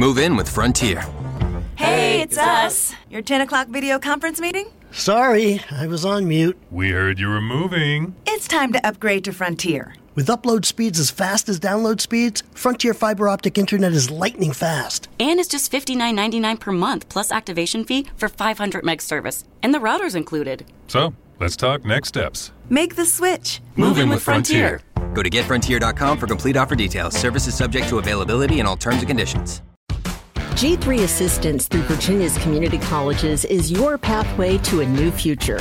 Move 0.00 0.16
in 0.16 0.34
with 0.34 0.48
Frontier. 0.48 1.04
Hey, 1.76 2.22
it's 2.22 2.38
us. 2.38 2.94
Your 3.10 3.20
10 3.20 3.42
o'clock 3.42 3.68
video 3.68 3.98
conference 3.98 4.40
meeting? 4.40 4.72
Sorry, 4.92 5.60
I 5.70 5.88
was 5.88 6.06
on 6.06 6.26
mute. 6.26 6.56
We 6.70 6.92
heard 6.92 7.18
you 7.18 7.28
were 7.28 7.42
moving. 7.42 8.16
It's 8.26 8.48
time 8.48 8.72
to 8.72 8.86
upgrade 8.86 9.24
to 9.24 9.32
Frontier. 9.34 9.94
With 10.14 10.28
upload 10.28 10.64
speeds 10.64 10.98
as 10.98 11.10
fast 11.10 11.50
as 11.50 11.60
download 11.60 12.00
speeds, 12.00 12.42
Frontier 12.52 12.94
fiber 12.94 13.28
optic 13.28 13.58
internet 13.58 13.92
is 13.92 14.10
lightning 14.10 14.54
fast. 14.54 15.10
And 15.18 15.38
it's 15.38 15.50
just 15.50 15.70
$59.99 15.70 16.58
per 16.58 16.72
month 16.72 17.10
plus 17.10 17.30
activation 17.30 17.84
fee 17.84 18.06
for 18.16 18.30
500 18.30 18.82
meg 18.82 19.02
service. 19.02 19.44
And 19.62 19.74
the 19.74 19.80
router's 19.80 20.14
included. 20.14 20.64
So, 20.86 21.12
let's 21.40 21.56
talk 21.56 21.84
next 21.84 22.08
steps. 22.08 22.52
Make 22.70 22.96
the 22.96 23.04
switch. 23.04 23.60
Move 23.76 23.98
in 23.98 24.08
with 24.08 24.22
Frontier. 24.22 24.80
Go 25.12 25.22
to 25.22 25.28
getfrontier.com 25.28 26.16
for 26.16 26.26
complete 26.26 26.56
offer 26.56 26.74
details. 26.74 27.14
Services 27.14 27.54
subject 27.54 27.90
to 27.90 27.98
availability 27.98 28.60
and 28.60 28.66
all 28.66 28.78
terms 28.78 29.00
and 29.00 29.06
conditions. 29.06 29.60
G3 30.60 31.04
Assistance 31.04 31.68
through 31.68 31.84
Virginia's 31.84 32.36
community 32.36 32.76
colleges 32.76 33.46
is 33.46 33.70
your 33.70 33.96
pathway 33.96 34.58
to 34.58 34.82
a 34.82 34.84
new 34.84 35.10
future. 35.10 35.58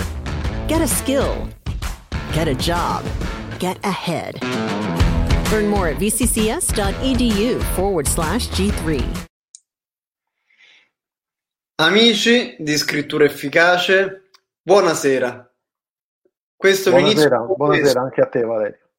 Get 0.68 0.82
a 0.82 0.88
skill, 0.88 1.48
get 2.34 2.50
a 2.50 2.56
job, 2.56 3.06
get 3.60 3.80
ahead. 3.86 4.44
Learn 5.54 5.70
more 5.70 5.88
at 5.88 5.96
vccs.edu 6.00 7.62
forward 7.76 8.08
slash 8.08 8.50
G3. 8.50 9.28
Amici 11.78 12.58
di 12.60 12.76
scrittura 12.76 13.24
efficace, 13.24 14.32
buonasera. 14.62 15.50
Questo 16.58 16.90
è 16.90 16.92
Buonasera, 16.92 17.38
l'inizio. 17.38 17.56
buonasera 17.56 18.02
anche 18.02 18.20
a 18.20 18.28
te 18.28 18.42
Valerio. 18.42 18.90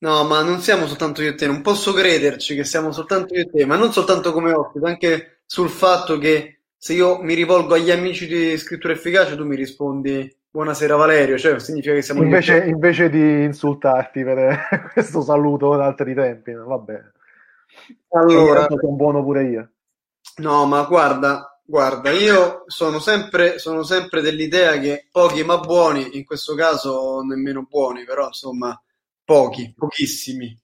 No, 0.00 0.22
ma 0.24 0.42
non 0.42 0.60
siamo 0.60 0.86
soltanto 0.86 1.22
io 1.22 1.30
e 1.30 1.34
te, 1.34 1.46
non 1.46 1.62
posso 1.62 1.94
crederci 1.94 2.54
che 2.54 2.64
siamo 2.64 2.92
soltanto 2.92 3.32
io 3.32 3.40
e 3.40 3.50
te, 3.50 3.64
ma 3.64 3.76
non 3.76 3.90
soltanto 3.90 4.34
come 4.34 4.52
ospite, 4.52 4.86
anche 4.86 5.35
sul 5.46 5.68
fatto 5.70 6.18
che 6.18 6.60
se 6.76 6.92
io 6.94 7.22
mi 7.22 7.34
rivolgo 7.34 7.74
agli 7.74 7.90
amici 7.90 8.26
di 8.26 8.56
scrittura 8.58 8.92
efficace, 8.92 9.36
tu 9.36 9.44
mi 9.44 9.56
rispondi 9.56 10.30
buonasera 10.50 10.96
Valerio, 10.96 11.38
cioè 11.38 11.58
significa 11.58 11.94
che 11.94 12.02
siamo 12.02 12.22
Invece, 12.22 12.62
te. 12.62 12.68
invece 12.68 13.10
di 13.10 13.44
insultarti 13.44 14.24
per 14.24 14.90
questo 14.92 15.20
saluto 15.22 15.76
da 15.76 15.84
altri 15.86 16.14
tempi, 16.14 16.52
va 16.52 16.78
bene. 16.78 17.12
Allora, 18.10 18.66
sono 18.68 18.92
buono 18.92 19.22
pure 19.22 19.44
io. 19.44 19.70
no, 20.36 20.64
ma 20.66 20.82
guarda, 20.84 21.60
guarda, 21.64 22.10
io 22.10 22.64
sono 22.66 22.98
sempre, 22.98 23.58
sono 23.58 23.82
sempre 23.82 24.20
dell'idea 24.22 24.78
che 24.78 25.08
pochi 25.10 25.44
ma 25.44 25.58
buoni, 25.58 26.16
in 26.16 26.24
questo 26.24 26.54
caso 26.54 27.20
nemmeno 27.22 27.66
buoni, 27.68 28.04
però 28.04 28.26
insomma, 28.28 28.80
pochi, 29.24 29.74
pochissimi. 29.76 30.58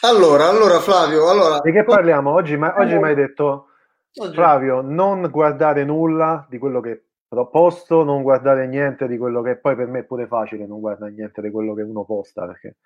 Allora, 0.00 0.48
allora 0.48 0.80
Flavio, 0.80 1.30
allora, 1.30 1.60
Di 1.60 1.72
che 1.72 1.84
parliamo? 1.84 2.32
Oggi, 2.32 2.56
ma, 2.56 2.74
oggi 2.76 2.96
mi 2.98 3.04
hai 3.04 3.14
detto, 3.14 3.68
Flavio, 4.12 4.82
non 4.82 5.28
guardare 5.30 5.84
nulla 5.84 6.46
di 6.48 6.58
quello 6.58 6.80
che 6.80 7.04
posto, 7.50 8.04
non 8.04 8.22
guardare 8.22 8.66
niente 8.66 9.08
di 9.08 9.16
quello 9.16 9.40
che 9.40 9.56
poi 9.56 9.74
per 9.74 9.86
me 9.86 10.00
è 10.00 10.04
pure 10.04 10.26
facile 10.26 10.66
non 10.66 10.80
guardare 10.80 11.12
niente 11.12 11.40
di 11.40 11.50
quello 11.50 11.72
che 11.72 11.82
uno 11.82 12.04
posta, 12.04 12.46
perché 12.46 12.76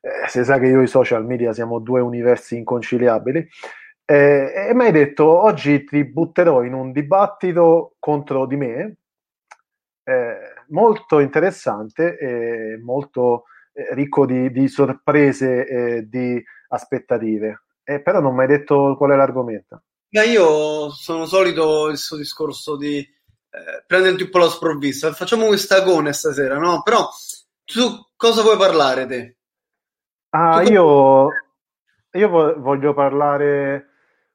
eh, 0.00 0.28
si 0.28 0.42
sa 0.44 0.58
che 0.58 0.66
io 0.66 0.80
e 0.80 0.84
i 0.84 0.88
social 0.88 1.24
media 1.24 1.52
siamo 1.52 1.78
due 1.78 2.00
universi 2.00 2.56
inconciliabili. 2.56 3.48
Eh, 4.04 4.52
e 4.70 4.74
mi 4.74 4.84
hai 4.84 4.92
detto, 4.92 5.24
oggi 5.24 5.84
ti 5.84 6.04
butterò 6.04 6.64
in 6.64 6.72
un 6.74 6.90
dibattito 6.90 7.94
contro 8.00 8.46
di 8.46 8.56
me, 8.56 8.96
eh, 10.02 10.38
molto 10.70 11.20
interessante 11.20 12.18
e 12.18 12.80
molto 12.82 13.44
eh, 13.72 13.94
ricco 13.94 14.26
di, 14.26 14.50
di 14.50 14.66
sorprese 14.66 15.66
e 15.66 16.08
di 16.08 16.42
aspettative. 16.68 17.62
Eh, 17.84 18.00
però 18.00 18.20
non 18.20 18.34
mi 18.34 18.40
hai 18.42 18.48
detto 18.48 18.96
qual 18.96 19.12
è 19.12 19.16
l'argomento. 19.16 19.82
Ma 20.10 20.22
io 20.24 20.90
sono 20.90 21.26
solito 21.26 21.88
il 21.88 21.98
suo 21.98 22.16
discorso 22.16 22.76
di 22.76 22.98
eh, 22.98 23.84
prenderti 23.86 24.22
un 24.24 24.30
po' 24.30 24.38
la 24.38 24.48
sprovvista. 24.48 25.12
Facciamo 25.12 25.46
questa 25.46 25.76
agone 25.76 26.12
stasera, 26.12 26.58
no? 26.58 26.82
Però 26.82 27.08
tu 27.64 28.06
cosa 28.16 28.42
vuoi 28.42 28.56
parlare 28.56 29.06
te? 29.06 29.36
Ah, 30.32 30.62
Tu- 30.62 30.64
io, 30.64 31.28
io 32.12 32.28
vo- 32.28 32.60
voglio 32.60 32.94
parlare, 32.94 33.90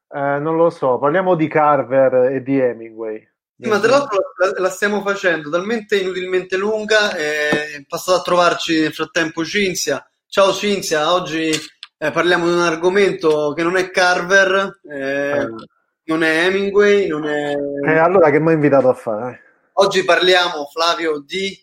eh, 0.08 0.38
non 0.38 0.56
lo 0.56 0.70
so, 0.70 0.98
parliamo 0.98 1.34
di 1.34 1.48
Carver 1.48 2.32
e 2.32 2.42
di 2.42 2.58
Hemingway. 2.58 3.26
Sì, 3.58 3.68
ma 3.70 3.80
tra 3.80 3.90
l'altro 3.90 4.18
la, 4.38 4.60
la 4.60 4.68
stiamo 4.70 5.00
facendo 5.02 5.48
talmente 5.50 5.98
inutilmente 5.98 6.56
lunga, 6.56 7.14
è 7.16 7.84
passata 7.88 8.18
a 8.18 8.22
trovarci 8.22 8.80
nel 8.80 8.92
frattempo 8.94 9.44
Cinzia. 9.44 10.06
Ciao 10.26 10.52
Cinzia, 10.52 11.12
oggi 11.12 11.50
eh, 11.50 12.10
parliamo 12.10 12.46
di 12.46 12.52
un 12.52 12.60
argomento 12.60 13.52
che 13.54 13.62
non 13.62 13.76
è 13.76 13.90
Carver, 13.90 14.80
eh, 14.90 15.38
Eh, 15.38 15.66
non 16.06 16.22
è 16.22 16.46
Hemingway, 16.46 17.06
non 17.08 17.26
è... 17.26 17.54
eh, 17.54 17.98
allora 17.98 18.30
che 18.30 18.40
mi 18.40 18.48
hai 18.48 18.54
invitato 18.54 18.88
a 18.88 18.94
fare? 18.94 19.42
Oggi 19.74 20.04
parliamo, 20.04 20.66
Flavio, 20.72 21.18
di 21.20 21.56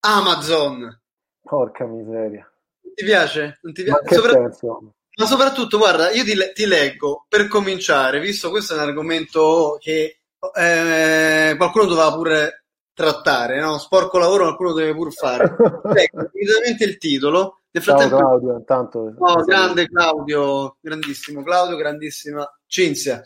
Amazon. 0.00 1.00
Porca 1.42 1.84
miseria. 1.86 2.50
Ti 2.94 3.04
piace? 3.04 3.58
Non 3.62 3.72
ti 3.72 3.84
Ma 3.84 3.98
piace? 3.98 4.08
che 4.08 4.14
Sopra- 4.14 4.32
senso? 4.32 4.94
Ma 5.14 5.26
soprattutto, 5.26 5.76
guarda, 5.78 6.10
io 6.10 6.24
ti, 6.24 6.34
le- 6.34 6.52
ti 6.52 6.66
leggo 6.66 7.26
per 7.28 7.46
cominciare, 7.46 8.18
visto 8.18 8.48
questo 8.50 8.72
è 8.72 8.76
un 8.76 8.88
argomento 8.88 9.76
che 9.78 10.20
eh, 10.56 11.54
qualcuno 11.56 11.84
doveva 11.84 12.12
pure 12.14 12.64
trattare, 12.94 13.60
no? 13.60 13.78
Sporco 13.78 14.18
lavoro 14.18 14.44
qualcuno 14.44 14.72
deve 14.72 14.94
pur 14.94 15.12
fare. 15.12 15.54
Immediatamente 16.32 16.84
il 16.84 16.96
titolo. 16.98 17.61
Nel 17.74 17.82
Ciao 17.82 17.96
frattempo, 17.96 18.16
Claudio, 18.18 18.56
intanto. 18.56 19.14
no, 19.18 19.34
grande 19.44 19.88
Claudio, 19.88 20.76
grandissimo 20.78 21.42
Claudio, 21.42 21.76
grandissima 21.76 22.46
Cinzia. 22.66 23.22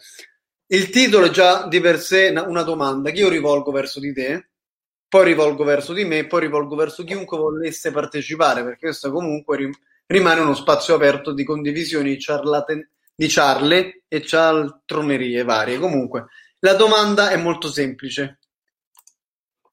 Il 0.67 0.89
titolo 0.91 1.27
è 1.27 1.31
già 1.31 1.67
di 1.67 1.81
per 1.81 1.99
sé 1.99 2.33
una, 2.47 2.63
domanda 2.63 3.11
che 3.11 3.19
io 3.19 3.29
rivolgo 3.29 3.73
verso 3.73 3.99
di 3.99 4.13
te, 4.13 4.51
poi 5.09 5.25
rivolgo 5.25 5.65
verso 5.65 5.93
di 5.93 6.05
me, 6.05 6.29
poi 6.29 6.43
rivolgo 6.43 6.77
verso 6.77 7.03
chiunque 7.03 7.37
volesse 7.37 7.91
partecipare, 7.91 8.63
perché 8.63 8.87
questo 8.87 9.11
comunque 9.11 9.57
rim- 9.57 9.79
rimane 10.07 10.41
uno 10.41 10.55
spazio 10.55 10.95
aperto 10.95 11.33
di 11.33 11.45
condivisioni 11.45 12.17
ciarlate- 12.17 12.91
di 13.17 13.29
ciarle 13.29 14.03
e 14.07 14.23
cialtronerie 14.23 15.43
varie. 15.43 15.81
Comunque, 15.81 16.27
la 16.61 16.75
domanda 16.75 17.31
è 17.31 17.37
molto 17.37 17.67
semplice. 17.69 18.39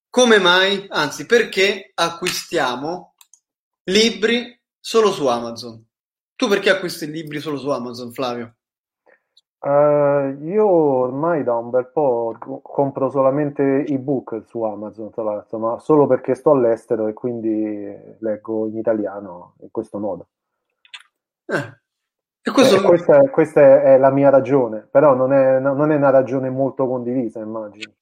Come 0.10 0.40
mai, 0.40 0.88
anzi, 0.90 1.28
perché 1.28 1.92
acquistiamo 1.94 3.14
libri 3.86 4.62
solo 4.84 5.12
su 5.12 5.26
Amazon? 5.28 5.84
Tu 6.36 6.48
perché 6.50 6.70
acquisti 6.70 7.10
libri 7.10 7.40
solo 7.40 7.58
su 7.58 7.70
Amazon, 7.70 8.12
Flavio? 8.12 8.56
Eh, 9.66 10.38
io 10.44 10.68
ormai 10.68 11.44
da 11.44 11.56
un 11.56 11.70
bel 11.72 11.88
po' 11.92 12.36
co- 12.40 12.60
compro 12.62 13.10
solamente 13.10 13.86
ebook 13.88 14.44
su 14.46 14.62
Amazon, 14.62 15.10
tra 15.12 15.24
l'altro, 15.24 15.58
ma 15.58 15.80
solo 15.80 16.06
perché 16.06 16.36
sto 16.36 16.52
all'estero 16.52 17.08
e 17.08 17.14
quindi 17.14 17.50
leggo 18.20 18.68
in 18.68 18.78
italiano 18.78 19.56
in 19.62 19.72
questo 19.72 19.98
modo. 20.00 20.28
Eh. 21.48 21.74
E 22.42 22.52
questo 22.52 22.76
Eh, 22.76 22.82
questa, 22.82 23.22
è- 23.22 23.30
questa 23.30 23.82
è 23.84 23.98
la 23.98 24.12
mia 24.12 24.30
ragione, 24.30 24.88
però 24.92 25.16
non 25.16 25.34
è, 25.34 25.60
non 25.60 25.92
è 25.92 25.96
una 25.96 26.10
ragione 26.10 26.50
molto 26.50 26.88
condivisa, 26.88 27.40
immagino. 27.40 27.94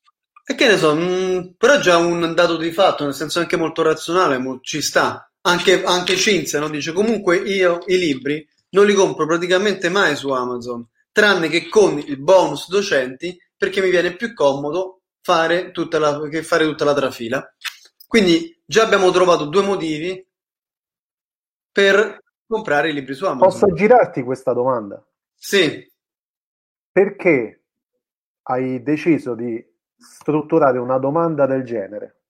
E 0.46 0.54
che 0.56 0.68
ne 0.68 0.78
so, 0.78 0.94
mh, 0.94 1.56
però 1.58 1.74
è 1.76 1.80
già 1.80 1.98
un 1.98 2.34
dato 2.36 2.58
di 2.58 2.72
fatto, 2.72 3.06
nel 3.06 3.14
senso 3.16 3.40
anche 3.40 3.58
molto 3.58 3.82
razionale, 3.82 4.38
mo- 4.38 4.60
ci 4.60 4.82
sta. 4.82 5.31
Anche, 5.44 5.84
anche 5.84 6.16
Cinzia 6.16 6.60
no? 6.60 6.70
dice 6.70 6.94
comunque 6.94 7.38
io 7.38 7.80
i 7.88 7.98
libri 7.98 8.48
non 8.70 8.86
li 8.86 8.94
compro 8.94 9.26
praticamente 9.26 9.90
mai 9.90 10.16
su 10.16 10.30
Amazon, 10.30 10.88
tranne 11.12 11.50
che 11.50 11.68
con 11.68 11.98
il 11.98 12.22
bonus 12.22 12.70
docenti, 12.70 13.38
perché 13.58 13.82
mi 13.82 13.90
viene 13.90 14.16
più 14.16 14.34
comodo 14.34 15.02
fare 15.22 15.72
tutta 15.72 16.00
la, 16.00 16.28
che 16.30 16.44
fare 16.44 16.66
tutta 16.66 16.86
la 16.86 16.94
trafila. 16.94 17.54
Quindi 18.08 18.62
già 18.66 18.84
abbiamo 18.84 19.10
trovato 19.12 19.46
due 19.46 19.64
motivi 19.64 20.26
per 21.72 22.22
comprare 22.48 22.90
i 22.90 22.94
libri 22.94 23.14
su 23.14 23.26
Amazon. 23.26 23.50
Posso 23.50 23.74
girarti 23.74 24.24
questa 24.24 24.54
domanda? 24.54 25.04
Sì, 25.36 25.92
Perché 26.92 27.64
hai 28.44 28.84
deciso 28.84 29.34
di 29.34 29.66
strutturare 29.98 30.78
una 30.78 30.98
domanda 30.98 31.46
del 31.46 31.64
genere? 31.64 32.21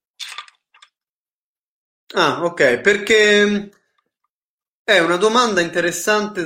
Ah, 2.13 2.43
ok, 2.45 2.79
perché 2.81 3.45
mh, 3.45 3.69
è 4.83 4.99
una 4.99 5.15
domanda 5.17 5.61
interessante 5.61 6.43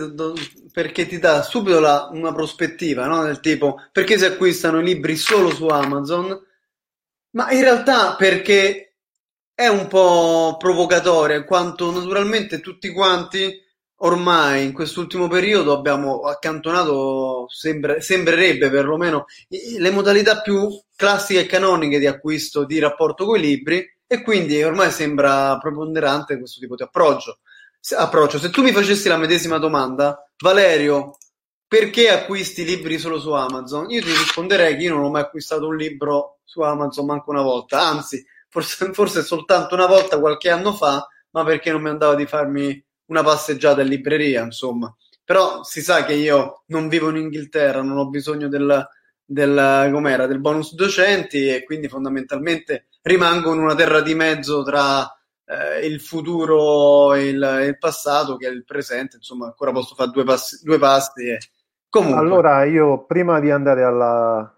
perché 0.71 1.07
ti 1.07 1.17
dà 1.19 1.41
subito 1.41 1.79
la- 1.79 2.09
una 2.12 2.33
prospettiva, 2.33 3.06
no? 3.07 3.23
Del 3.23 3.39
tipo, 3.39 3.77
perché 3.91 4.17
si 4.17 4.25
acquistano 4.25 4.79
i 4.79 4.83
libri 4.83 5.15
solo 5.15 5.50
su 5.51 5.65
Amazon? 5.67 6.38
Ma 7.31 7.51
in 7.51 7.62
realtà 7.62 8.15
perché 8.15 8.95
è 9.53 9.67
un 9.67 9.88
po' 9.88 10.56
provocatoria, 10.59 11.38
in 11.38 11.45
quanto 11.45 11.91
naturalmente 11.91 12.59
tutti 12.59 12.91
quanti 12.91 13.62
ormai 14.00 14.65
in 14.65 14.73
quest'ultimo 14.73 15.27
periodo 15.27 15.73
abbiamo 15.73 16.21
accantonato, 16.21 17.45
sembra- 17.50 18.00
sembrerebbe 18.01 18.69
perlomeno, 18.69 19.25
le 19.79 19.91
modalità 19.91 20.41
più 20.41 20.69
classiche 20.95 21.41
e 21.41 21.45
canoniche 21.45 22.00
di 22.00 22.07
acquisto 22.07 22.65
di 22.65 22.79
rapporto 22.79 23.25
con 23.25 23.38
i 23.38 23.41
libri 23.41 23.85
e 24.07 24.22
quindi 24.22 24.62
ormai 24.62 24.92
sembra 24.92 25.57
preponderante 25.57 26.38
questo 26.38 26.60
tipo 26.60 26.75
di 26.75 26.84
approccio. 26.84 27.40
Se, 27.80 27.96
approccio. 27.96 28.40
Se 28.40 28.50
tu 28.50 28.62
mi 28.62 28.72
facessi 28.72 29.07
la 29.07 29.18
medesima 29.18 29.57
domanda, 29.57 30.30
Valerio, 30.38 31.18
perché 31.68 32.10
acquisti 32.10 32.63
libri 32.63 32.98
solo 33.00 33.19
su 33.19 33.31
Amazon? 33.31 33.90
Io 33.90 34.02
ti 34.02 34.10
risponderei 34.10 34.75
che 34.78 34.84
io 34.84 34.96
non 34.96 35.04
ho 35.04 35.10
mai 35.10 35.24
acquistato 35.24 35.68
un 35.68 35.75
libro 35.75 36.40
su 36.44 36.62
Amazon 36.62 37.06
manco 37.06 37.31
una 37.31 37.42
volta, 37.42 37.81
anzi, 37.81 38.24
forse, 38.50 38.92
forse 38.94 39.24
soltanto 39.24 39.75
una 39.75 39.88
volta 39.88 40.19
qualche 40.19 40.50
anno 40.50 40.74
fa, 40.74 41.08
ma 41.31 41.44
perché 41.44 41.72
non 41.72 41.81
mi 41.81 41.90
andava 41.90 42.16
di 42.16 42.25
farmi 42.25 42.84
una 43.08 43.24
passeggiata 43.24 43.81
in 43.81 43.90
libreria, 43.90 44.44
insomma. 44.44 44.96
Però 45.24 45.63
si 45.63 45.81
sa 45.81 46.06
che 46.06 46.13
io 46.13 46.63
non 46.68 46.88
vivo 46.88 47.10
in 47.10 47.18
Inghilterra, 47.18 47.81
non 47.81 47.98
ho 47.98 48.08
bisogno 48.08 48.48
del, 48.48 48.88
del, 49.25 49.90
del 50.28 50.40
bonus 50.40 50.75
docenti 50.75 51.48
e 51.50 51.63
quindi 51.63 51.88
fondamentalmente 51.88 52.88
rimango 53.06 53.54
in 53.54 53.60
una 53.60 53.75
terra 53.75 54.02
di 54.02 54.16
mezzo 54.16 54.63
tra 54.63 55.04
eh, 55.46 55.86
il 55.86 56.02
futuro 56.02 57.13
e 57.13 57.30
il, 57.30 57.60
il, 57.68 57.78
passato 57.78 58.36
che 58.36 58.48
è 58.48 58.52
il 58.52 58.66
presente, 58.66 59.18
insomma 59.18 59.46
ancora 59.46 59.72
posso 59.72 59.94
fare 59.94 60.10
due 60.10 60.24
passi, 60.24 60.63
due 60.63 60.80
passi 60.80 61.28
e 61.28 61.38
comunque. 61.88 62.19
Allora 62.19 62.63
io 62.63 63.06
prima 63.06 63.40
di 63.40 63.52
andare 63.52 63.84
alla 63.84 64.52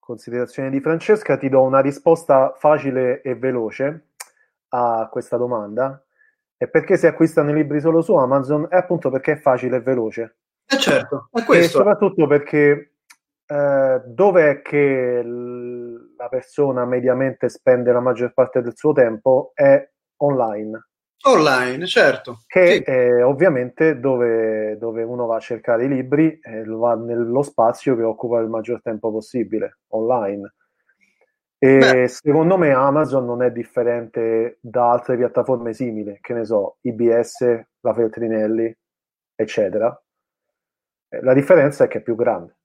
considerazione 0.00 0.70
di 0.70 0.80
Francesca 0.80 1.36
ti 1.36 1.48
do 1.48 1.62
una 1.62 1.80
risposta 1.80 2.54
facile 2.56 3.22
e 3.22 3.36
veloce 3.36 4.08
a 4.70 5.08
questa 5.10 5.36
domanda 5.36 6.04
e 6.56 6.68
perché 6.68 6.96
si 6.96 7.06
acquistano 7.06 7.50
i 7.50 7.54
libri 7.54 7.80
solo 7.80 8.02
su 8.02 8.14
Amazon 8.14 8.66
è 8.68 8.76
appunto 8.76 9.10
perché 9.10 9.32
è 9.32 9.36
facile 9.36 9.76
e 9.76 9.80
veloce. 9.80 10.36
Eh 10.66 10.78
certo, 10.78 11.28
è 11.32 11.44
questo. 11.44 11.64
E 11.64 11.68
soprattutto 11.68 12.26
perché 12.26 12.95
eh, 13.46 14.02
dove 14.04 14.50
è 14.50 14.62
che 14.62 15.22
la 15.22 16.28
persona 16.28 16.84
mediamente 16.84 17.48
spende 17.48 17.92
la 17.92 18.00
maggior 18.00 18.32
parte 18.32 18.60
del 18.62 18.76
suo 18.76 18.92
tempo 18.92 19.52
è 19.54 19.88
online. 20.18 20.88
Online, 21.26 21.86
certo. 21.86 22.42
Che 22.46 22.66
sì. 22.66 22.82
è 22.82 23.24
ovviamente 23.24 23.98
dove, 23.98 24.76
dove, 24.78 25.02
uno 25.02 25.26
va 25.26 25.36
a 25.36 25.40
cercare 25.40 25.84
i 25.84 25.88
libri 25.88 26.38
e 26.40 26.64
va 26.64 26.94
nello 26.94 27.42
spazio 27.42 27.96
che 27.96 28.02
occupa 28.02 28.38
il 28.38 28.48
maggior 28.48 28.80
tempo 28.82 29.10
possibile, 29.10 29.78
online. 29.88 30.54
E 31.58 31.78
Beh. 31.78 32.08
secondo 32.08 32.58
me 32.58 32.72
Amazon 32.72 33.24
non 33.24 33.42
è 33.42 33.50
differente 33.50 34.58
da 34.60 34.90
altre 34.90 35.16
piattaforme 35.16 35.72
simili, 35.72 36.18
che 36.20 36.34
ne 36.34 36.44
so, 36.44 36.76
IBS, 36.82 37.40
la 37.80 37.94
Feltrinelli, 37.94 38.76
eccetera. 39.34 40.00
Eh, 41.08 41.22
la 41.22 41.32
differenza 41.32 41.84
è 41.84 41.88
che 41.88 41.98
è 41.98 42.02
più 42.02 42.14
grande. 42.14 42.55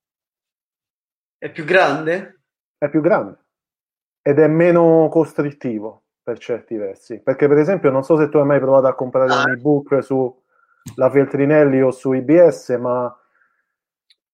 È 1.41 1.49
più 1.49 1.63
grande? 1.65 2.41
È 2.77 2.87
più 2.87 3.01
grande 3.01 3.39
ed 4.21 4.37
è 4.37 4.45
meno 4.45 5.07
costrittivo 5.09 6.03
per 6.21 6.37
certi 6.37 6.77
versi. 6.77 7.19
Perché, 7.19 7.47
per 7.47 7.57
esempio, 7.57 7.89
non 7.89 8.03
so 8.03 8.15
se 8.15 8.29
tu 8.29 8.37
hai 8.37 8.45
mai 8.45 8.59
provato 8.59 8.85
a 8.85 8.93
comprare 8.93 9.33
ah. 9.33 9.43
un 9.43 9.51
ebook 9.53 10.03
su 10.03 10.39
la 10.97 11.09
Feltrinelli 11.09 11.81
o 11.81 11.89
su 11.89 12.13
IBS, 12.13 12.69
ma 12.79 13.11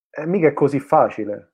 è 0.10 0.26
mica 0.26 0.50
è 0.50 0.54
così 0.54 0.82
facile. 0.82 1.54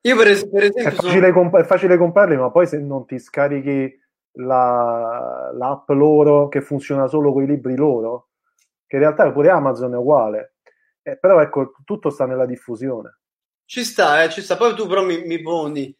Io 0.00 0.16
per, 0.16 0.28
es- 0.28 0.48
per 0.48 0.62
esempio... 0.72 0.88
È 0.88 0.94
facile, 0.94 1.20
sono... 1.20 1.32
comp- 1.32 1.58
è 1.58 1.64
facile, 1.64 1.98
comprarli, 1.98 2.36
ma 2.38 2.50
poi 2.50 2.66
se 2.66 2.78
non 2.78 3.04
ti 3.04 3.18
scarichi 3.18 3.94
la, 4.38 5.50
l'app 5.52 5.90
loro 5.90 6.48
che 6.48 6.62
funziona 6.62 7.08
solo 7.08 7.30
con 7.30 7.42
i 7.42 7.46
libri 7.46 7.76
loro, 7.76 8.28
che 8.86 8.96
in 8.96 9.02
realtà 9.02 9.30
pure 9.32 9.50
Amazon 9.50 9.92
è 9.92 9.98
uguale, 9.98 10.54
eh, 11.02 11.18
però 11.18 11.40
ecco, 11.42 11.74
tutto 11.84 12.08
sta 12.08 12.24
nella 12.24 12.46
diffusione. 12.46 13.15
Ci 13.66 13.84
sta, 13.84 14.22
eh, 14.22 14.30
ci 14.30 14.40
sta. 14.40 14.56
Poi 14.56 14.74
tu 14.74 14.86
però 14.86 15.04
mi, 15.04 15.22
mi 15.26 15.42
poni 15.42 15.94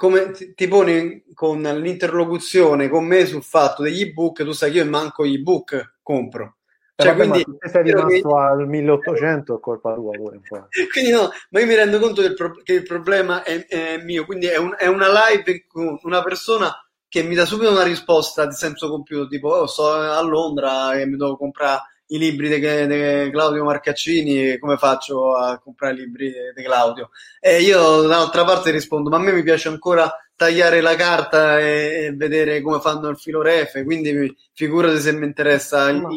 come 0.00 0.30
ti, 0.30 0.54
ti, 0.54 0.66
poni 0.66 1.24
con 1.34 1.60
l'interlocuzione 1.60 2.88
con 2.88 3.04
me 3.04 3.26
sul 3.26 3.42
fatto 3.42 3.82
degli 3.82 4.00
ebook, 4.00 4.44
tu 4.44 4.52
sai 4.52 4.70
che 4.70 4.78
io 4.78 4.86
manco 4.86 5.26
gli 5.26 5.34
ebook 5.34 5.96
compro. 6.00 6.56
Cioè, 6.96 7.14
vabbè, 7.14 7.28
quindi, 7.28 7.58
se 7.58 7.68
sei 7.68 7.82
rimasto 7.82 8.28
mi... 8.28 8.40
al 8.40 8.66
1800 8.66 9.56
è 9.56 9.60
colpa 9.60 9.92
tua 9.92 10.12
pure 10.12 10.36
un 10.36 10.42
po'. 10.48 10.68
quindi 10.90 11.10
no, 11.10 11.30
ma 11.50 11.60
io 11.60 11.66
mi 11.66 11.74
rendo 11.74 11.98
conto 11.98 12.22
del 12.22 12.32
pro- 12.34 12.62
che 12.62 12.72
il 12.72 12.82
problema 12.82 13.42
è, 13.42 13.66
è 13.66 14.02
mio, 14.02 14.24
quindi 14.24 14.46
è, 14.46 14.56
un, 14.56 14.74
è, 14.78 14.86
una 14.86 15.08
live 15.08 15.66
con 15.66 15.98
una 16.02 16.22
persona 16.22 16.74
che 17.06 17.22
mi 17.22 17.34
dà 17.34 17.44
subito 17.44 17.70
una 17.70 17.82
risposta 17.82 18.46
di 18.46 18.54
senso 18.54 18.88
compiuto, 18.88 19.28
tipo 19.28 19.48
oh, 19.48 19.66
sto 19.66 19.90
a 19.92 20.22
Londra 20.22 20.98
e 20.98 21.04
mi 21.04 21.18
devo 21.18 21.36
comprare 21.36 21.80
i 22.10 22.18
libri 22.18 22.48
di 22.48 23.30
Claudio 23.30 23.64
Marcaccini, 23.64 24.58
come 24.58 24.76
faccio 24.76 25.34
a 25.36 25.58
comprare 25.58 25.94
i 25.94 25.98
libri 25.98 26.32
di 26.54 26.62
Claudio? 26.62 27.10
E 27.38 27.60
io 27.60 28.02
dall'altra 28.02 28.44
parte 28.44 28.70
rispondo, 28.70 29.10
ma 29.10 29.16
a 29.16 29.20
me 29.20 29.32
mi 29.32 29.42
piace 29.42 29.68
ancora 29.68 30.12
tagliare 30.34 30.80
la 30.80 30.96
carta 30.96 31.60
e, 31.60 32.06
e 32.06 32.12
vedere 32.14 32.62
come 32.62 32.80
fanno 32.80 33.08
il 33.08 33.16
filo 33.16 33.42
ref, 33.42 33.82
quindi 33.84 34.34
figurati 34.54 34.98
se 34.98 35.12
mi 35.12 35.26
interessa 35.26 35.88
il 35.88 36.00
no. 36.00 36.08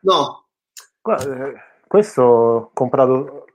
no. 0.00 0.46
Guarda, 1.00 1.46
eh, 1.46 1.54
questo 1.86 2.70
comprato, 2.72 3.46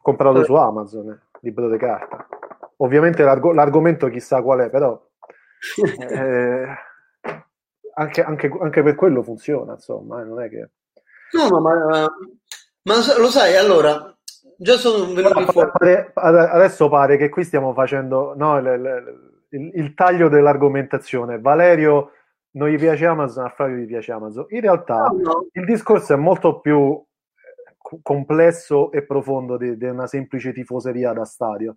comprato 0.00 0.44
su 0.44 0.54
Amazon, 0.54 1.10
eh, 1.10 1.20
libro 1.40 1.68
di 1.70 1.78
carta. 1.78 2.26
Ovviamente 2.76 3.24
l'arg- 3.24 3.52
l'argomento 3.52 4.08
chissà 4.08 4.42
qual 4.42 4.60
è, 4.60 4.70
però... 4.70 5.00
eh, 6.08 6.66
anche, 7.98 8.22
anche, 8.22 8.50
anche, 8.60 8.82
per 8.82 8.94
quello 8.94 9.22
funziona, 9.22 9.72
insomma, 9.72 10.20
eh, 10.20 10.24
non 10.24 10.40
è 10.40 10.48
che... 10.48 10.70
No, 11.32 11.48
no, 11.48 11.60
ma, 11.60 12.06
ma 12.82 12.94
lo 13.18 13.28
sai, 13.28 13.56
allora, 13.56 14.16
già 14.56 14.76
sono 14.76 15.12
venuti 15.12 15.44
fuori... 15.52 15.70
Pare, 15.72 16.12
adesso 16.14 16.88
pare 16.88 17.16
che 17.16 17.28
qui 17.28 17.44
stiamo 17.44 17.72
facendo 17.72 18.34
no, 18.36 18.56
il, 18.58 19.18
il, 19.50 19.70
il, 19.74 19.94
taglio 19.94 20.28
dell'argomentazione. 20.28 21.40
Valerio 21.40 22.12
non 22.52 22.68
gli 22.68 22.78
piace 22.78 23.04
Amazon, 23.04 23.44
a 23.44 23.50
Fabio 23.50 23.76
gli 23.76 23.86
piace 23.86 24.12
Amazon. 24.12 24.46
In 24.48 24.60
realtà 24.60 25.06
no, 25.06 25.18
no. 25.20 25.46
il 25.52 25.64
discorso 25.64 26.14
è 26.14 26.16
molto 26.16 26.60
più 26.60 26.92
eh, 26.94 27.98
complesso 28.00 28.92
e 28.92 29.04
profondo 29.04 29.56
di, 29.56 29.76
di 29.76 29.84
una 29.84 30.06
semplice 30.06 30.52
tifoseria 30.52 31.12
da 31.12 31.24
stadio. 31.24 31.76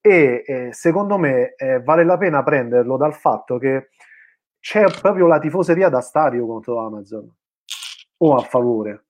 E 0.00 0.44
eh, 0.46 0.68
secondo 0.72 1.18
me 1.18 1.54
eh, 1.56 1.82
vale 1.82 2.04
la 2.04 2.16
pena 2.16 2.42
prenderlo 2.42 2.96
dal 2.96 3.14
fatto 3.14 3.58
che 3.58 3.88
c'è 4.60 4.84
proprio 5.00 5.26
la 5.26 5.38
tifoseria 5.38 5.88
da 5.88 6.00
stadio 6.00 6.46
contro 6.46 6.78
Amazon 6.84 7.30
o 8.18 8.34
a 8.34 8.42
favore. 8.42 9.04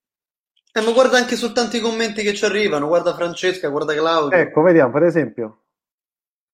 Eh, 0.72 0.80
ma 0.80 0.92
guarda 0.92 1.16
anche 1.16 1.36
soltanto 1.36 1.76
i 1.76 1.80
commenti 1.80 2.22
che 2.22 2.34
ci 2.34 2.44
arrivano, 2.44 2.86
guarda 2.86 3.14
Francesca, 3.14 3.68
guarda 3.68 3.94
Claudio. 3.94 4.38
Ecco, 4.38 4.62
vediamo, 4.62 4.92
per 4.92 5.02
esempio, 5.04 5.62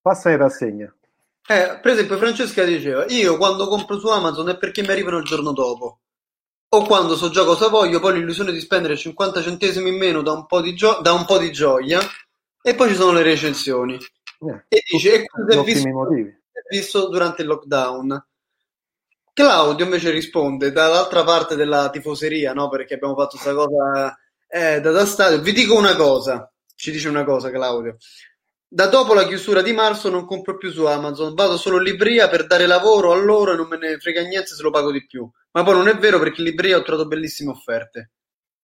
passa 0.01 0.31
in 0.31 0.39
rassegna. 0.39 0.95
Eh, 1.47 1.79
per 1.83 1.93
esempio, 1.93 2.17
Francesca 2.17 2.65
diceva: 2.65 3.05
Io 3.09 3.37
quando 3.37 3.69
compro 3.69 3.99
su 3.99 4.09
Amazon 4.09 4.49
è 4.49 4.57
perché 4.57 4.83
mi 4.83 4.89
arrivano 4.89 5.19
il 5.19 5.25
giorno 5.25 5.53
dopo. 5.53 6.01
O 6.71 6.85
quando 6.85 7.17
so 7.17 7.29
già 7.29 7.45
cosa 7.45 7.69
voglio, 7.69 8.01
poi 8.01 8.15
l'illusione 8.15 8.51
di 8.51 8.61
spendere 8.61 8.97
50 8.97 9.43
centesimi 9.43 9.91
in 9.91 9.97
meno 9.97 10.23
da 10.23 10.33
un 10.33 10.47
po' 10.47 10.61
di, 10.61 10.75
gio- 10.75 11.01
un 11.05 11.25
po 11.25 11.39
di 11.39 11.53
gioia, 11.53 12.01
e 12.63 12.75
poi 12.75 12.89
ci 12.89 12.95
sono 12.95 13.13
le 13.13 13.23
recensioni. 13.23 13.95
Eh, 13.95 14.65
e 14.69 14.83
dice: 14.91 15.15
E 15.15 15.25
questo 15.25 15.61
è 15.61 15.65
visto, 15.65 15.91
visto 16.71 17.09
durante 17.09 17.43
il 17.43 17.49
lockdown. 17.49 18.27
Claudio 19.35 19.85
invece 19.85 20.11
risponde 20.13 20.71
dall'altra 20.71 21.25
parte 21.25 21.57
della 21.57 21.91
tifoseria, 21.91 22.55
no? 22.55 22.69
Perché 22.69 22.95
abbiamo 22.95 23.17
fatto 23.17 23.31
questa 23.31 23.53
cosa 23.53 24.17
eh, 24.47 24.81
da, 24.81 24.93
da 24.93 25.05
stadio. 25.05 25.41
Vi 25.41 25.53
dico 25.53 25.75
una 25.77 25.97
cosa, 25.97 26.51
ci 26.77 26.93
dice 26.93 27.09
una 27.09 27.25
cosa 27.25 27.51
Claudio. 27.51 27.97
Da 28.67 28.87
dopo 28.87 29.13
la 29.13 29.27
chiusura 29.27 29.61
di 29.61 29.73
marzo 29.73 30.09
non 30.09 30.25
compro 30.25 30.57
più 30.57 30.71
su 30.71 30.85
Amazon, 30.85 31.35
vado 31.35 31.57
solo 31.57 31.79
in 31.79 31.83
libreria 31.83 32.29
per 32.29 32.47
dare 32.47 32.67
lavoro 32.67 33.11
a 33.11 33.17
loro 33.17 33.53
e 33.53 33.57
non 33.57 33.67
me 33.67 33.77
ne 33.77 33.99
frega 33.99 34.23
niente 34.23 34.55
se 34.55 34.63
lo 34.63 34.71
pago 34.71 34.93
di 34.93 35.05
più. 35.05 35.29
Ma 35.51 35.65
poi 35.65 35.75
non 35.75 35.89
è 35.89 35.97
vero 35.97 36.21
perché 36.21 36.41
in 36.41 36.47
libreria 36.47 36.77
ho 36.77 36.83
trovato 36.83 37.09
bellissime 37.09 37.51
offerte. 37.51 38.13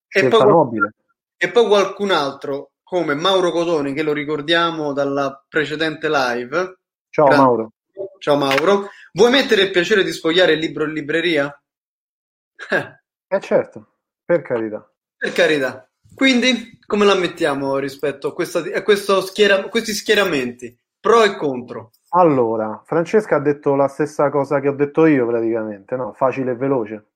E 0.09 0.29
poi, 0.29 0.79
e 1.37 1.50
poi, 1.50 1.67
qualcun 1.67 2.12
altro, 2.12 2.73
come 2.85 3.15
Mauro 3.15 3.50
Cotoni, 3.50 3.93
che 3.93 4.03
lo 4.03 4.12
ricordiamo 4.12 4.93
dalla 4.93 5.45
precedente 5.49 6.09
live. 6.09 6.79
Ciao 7.11 7.27
grande, 7.27 7.43
Mauro. 7.45 7.73
Ciao 8.19 8.37
Mauro 8.37 8.89
Vuoi 9.12 9.31
mettere 9.31 9.62
il 9.62 9.71
piacere 9.71 10.05
di 10.05 10.12
sfogliare 10.12 10.52
il 10.52 10.61
libro 10.61 10.85
in 10.85 10.93
libreria? 10.93 11.62
eh 13.29 13.40
certo, 13.40 13.97
per 14.25 14.43
carità. 14.43 14.88
Per 15.17 15.33
carità. 15.33 15.90
Quindi, 16.14 16.79
come 16.87 17.05
la 17.05 17.14
mettiamo 17.14 17.79
rispetto 17.79 18.29
a, 18.29 18.33
questa, 18.33 18.61
a 18.61 19.21
schiera, 19.21 19.69
questi 19.69 19.93
schieramenti? 19.93 20.76
Pro 21.00 21.25
e 21.25 21.37
contro. 21.37 21.90
Allora, 22.11 22.83
Francesca 22.85 23.37
ha 23.37 23.40
detto 23.40 23.75
la 23.75 23.88
stessa 23.88 24.29
cosa 24.31 24.61
che 24.61 24.69
ho 24.69 24.75
detto 24.75 25.07
io 25.07 25.26
praticamente, 25.26 25.97
no? 25.97 26.12
Facile 26.12 26.52
e 26.52 26.57
veloce. 26.57 27.07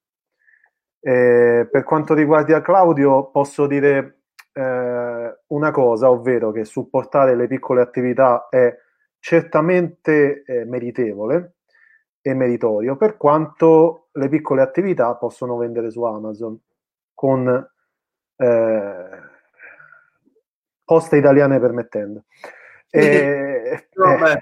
Eh, 1.00 1.68
per 1.70 1.84
quanto 1.84 2.14
riguarda 2.14 2.62
Claudio, 2.62 3.30
posso 3.30 3.66
dire 3.66 4.22
eh, 4.52 5.38
una 5.48 5.70
cosa, 5.70 6.10
ovvero 6.10 6.50
che 6.50 6.64
supportare 6.64 7.36
le 7.36 7.46
piccole 7.46 7.82
attività 7.82 8.48
è 8.48 8.74
certamente 9.18 10.44
eh, 10.44 10.64
meritevole, 10.64 11.56
e 12.26 12.32
meritorio, 12.32 12.96
per 12.96 13.18
quanto 13.18 14.08
le 14.12 14.30
piccole 14.30 14.62
attività 14.62 15.14
possono 15.16 15.58
vendere 15.58 15.90
su 15.90 16.02
Amazon 16.04 16.58
con 17.12 17.46
eh, 18.36 19.08
poste 20.82 21.16
italiane 21.18 21.60
permettendo. 21.60 22.24
E, 22.88 23.88
no, 23.92 24.26
eh, 24.26 24.38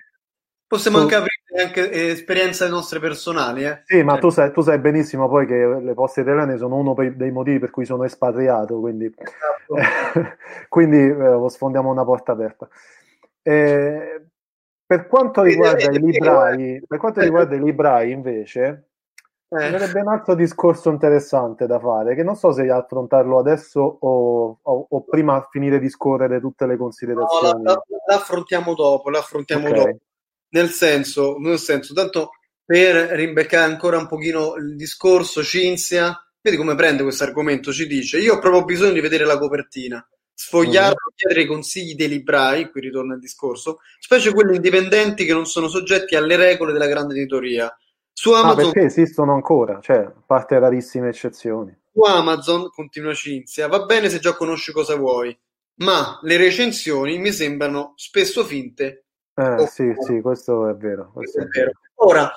Possiamo 0.64 0.98
Tu- 0.98 1.02
anche 1.02 1.14
aprire 1.16 1.64
anche 1.66 1.90
eh, 1.90 2.06
esperienze 2.12 2.68
nostre 2.68 3.00
personali, 3.00 3.64
eh. 3.64 3.82
Sì, 3.84 4.02
ma 4.04 4.16
Eh. 4.16 4.20
tu 4.20 4.30
sai, 4.30 4.52
tu 4.52 4.60
sai 4.62 4.78
benissimo 4.78 5.28
poi 5.28 5.44
che 5.44 5.66
le 5.82 5.92
poste 5.92 6.20
italiane 6.20 6.56
sono 6.56 6.76
uno 6.76 6.94
dei 6.94 7.30
motivi 7.32 7.58
per 7.58 7.70
cui 7.70 7.84
sono 7.84 8.04
espatriato, 8.04 8.78
quindi, 8.78 9.12
Esatto. 9.14 9.74
quindi 10.70 10.98
eh, 10.98 11.50
sfondiamo 11.50 11.90
una 11.90 12.04
porta 12.04 12.32
aperta. 12.32 12.68
Eh, 13.42 14.26
per 14.92 15.06
quanto 15.06 15.42
riguarda 15.42 15.90
i 15.90 15.98
librai, 15.98 16.82
per 16.86 16.98
quanto 16.98 17.20
riguarda 17.20 17.54
i 17.54 17.62
librai 17.62 18.10
invece, 18.10 18.88
Eh. 19.48 19.70
sarebbe 19.70 20.00
un 20.00 20.08
altro 20.08 20.34
discorso 20.34 20.90
interessante 20.90 21.66
da 21.66 21.78
fare, 21.78 22.14
che 22.14 22.22
non 22.22 22.36
so 22.36 22.52
se 22.52 22.68
affrontarlo 22.70 23.38
adesso 23.38 23.80
o, 23.80 24.58
o- 24.60 24.86
o 24.90 25.04
prima 25.04 25.46
finire 25.50 25.78
di 25.78 25.88
scorrere 25.88 26.40
tutte 26.40 26.66
le 26.66 26.72
No, 26.74 26.76
la, 26.76 26.82
considerazioni. 26.84 27.62
la- 27.64 27.82
la 28.06 28.14
affrontiamo 28.16 28.74
dopo, 28.74 29.08
la 29.08 29.18
affrontiamo 29.20 29.68
Ok. 29.68 29.74
dopo. 29.74 29.98
Nel 30.50 30.68
senso, 30.68 31.36
nel 31.38 31.58
senso, 31.58 31.94
tanto 31.94 32.30
per 32.64 32.94
rimbeccare 33.12 33.64
ancora 33.70 33.96
un 33.96 34.06
pochino 34.06 34.56
il 34.56 34.76
discorso, 34.76 35.42
Cinzia, 35.42 36.14
vedi 36.42 36.58
come 36.58 36.74
prende 36.74 37.02
questo 37.02 37.24
argomento, 37.24 37.72
ci 37.72 37.86
dice, 37.86 38.18
io 38.18 38.34
ho 38.34 38.38
proprio 38.38 38.64
bisogno 38.64 38.92
di 38.92 39.00
vedere 39.00 39.24
la 39.24 39.38
copertina, 39.38 40.06
sfogliarlo, 40.34 41.12
chiedere 41.14 41.42
i 41.42 41.46
consigli 41.46 41.94
dei 41.94 42.08
librai, 42.08 42.70
qui 42.70 42.80
ritorna 42.80 43.14
il 43.14 43.20
discorso, 43.20 43.78
specie 44.00 44.32
quelli 44.32 44.56
indipendenti 44.56 45.24
che 45.24 45.32
non 45.32 45.46
sono 45.46 45.68
soggetti 45.68 46.16
alle 46.16 46.36
regole 46.36 46.72
della 46.72 46.86
grande 46.86 47.14
editoria. 47.14 47.74
Su 48.12 48.32
Ah, 48.32 48.40
Amazon 48.40 48.72
perché 48.72 48.86
esistono 48.86 49.32
ancora, 49.34 49.80
cioè, 49.80 49.98
a 49.98 50.22
parte 50.26 50.58
rarissime 50.58 51.08
eccezioni. 51.08 51.74
Su 51.92 52.00
Amazon, 52.02 52.70
continua 52.70 53.14
Cinzia, 53.14 53.68
va 53.68 53.84
bene 53.84 54.08
se 54.08 54.18
già 54.18 54.34
conosci 54.34 54.72
cosa 54.72 54.96
vuoi, 54.96 55.36
ma 55.76 56.18
le 56.22 56.36
recensioni 56.36 57.18
mi 57.18 57.32
sembrano 57.32 57.92
spesso 57.96 58.44
finte. 58.44 59.04
Eh, 59.34 59.42
Oh, 59.62 59.66
sì, 59.66 59.84
oh. 59.88 60.04
sì, 60.04 60.20
questo 60.20 60.68
è 60.68 60.74
vero. 60.74 61.10
questo 61.12 61.40
è 61.40 61.46
vero. 61.46 61.72
Ora, 61.96 62.30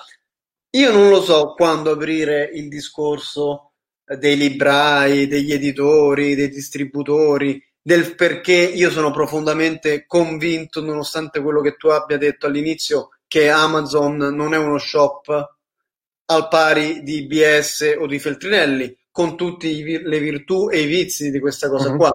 io 0.70 0.92
non 0.92 1.10
lo 1.10 1.20
so 1.22 1.52
quando 1.54 1.90
aprire 1.92 2.50
il 2.54 2.68
discorso 2.68 3.72
dei 4.04 4.36
librai, 4.36 5.26
degli 5.26 5.52
editori, 5.52 6.34
dei 6.34 6.48
distributori, 6.48 7.62
del 7.86 8.16
perché 8.16 8.52
io 8.52 8.90
sono 8.90 9.12
profondamente 9.12 10.06
convinto, 10.08 10.82
nonostante 10.82 11.40
quello 11.40 11.60
che 11.60 11.76
tu 11.76 11.86
abbia 11.86 12.18
detto 12.18 12.46
all'inizio, 12.46 13.10
che 13.28 13.48
Amazon 13.48 14.16
non 14.16 14.54
è 14.54 14.56
uno 14.56 14.76
shop 14.76 15.54
al 16.24 16.48
pari 16.48 17.04
di 17.04 17.28
IBS 17.30 17.94
o 17.96 18.06
di 18.08 18.18
Feltrinelli, 18.18 18.98
con 19.12 19.36
tutte 19.36 19.68
le 19.68 20.18
virtù 20.18 20.68
e 20.68 20.80
i 20.80 20.86
vizi 20.86 21.30
di 21.30 21.38
questa 21.38 21.68
cosa 21.68 21.90
Mhm. 21.92 21.96
qua, 21.96 22.12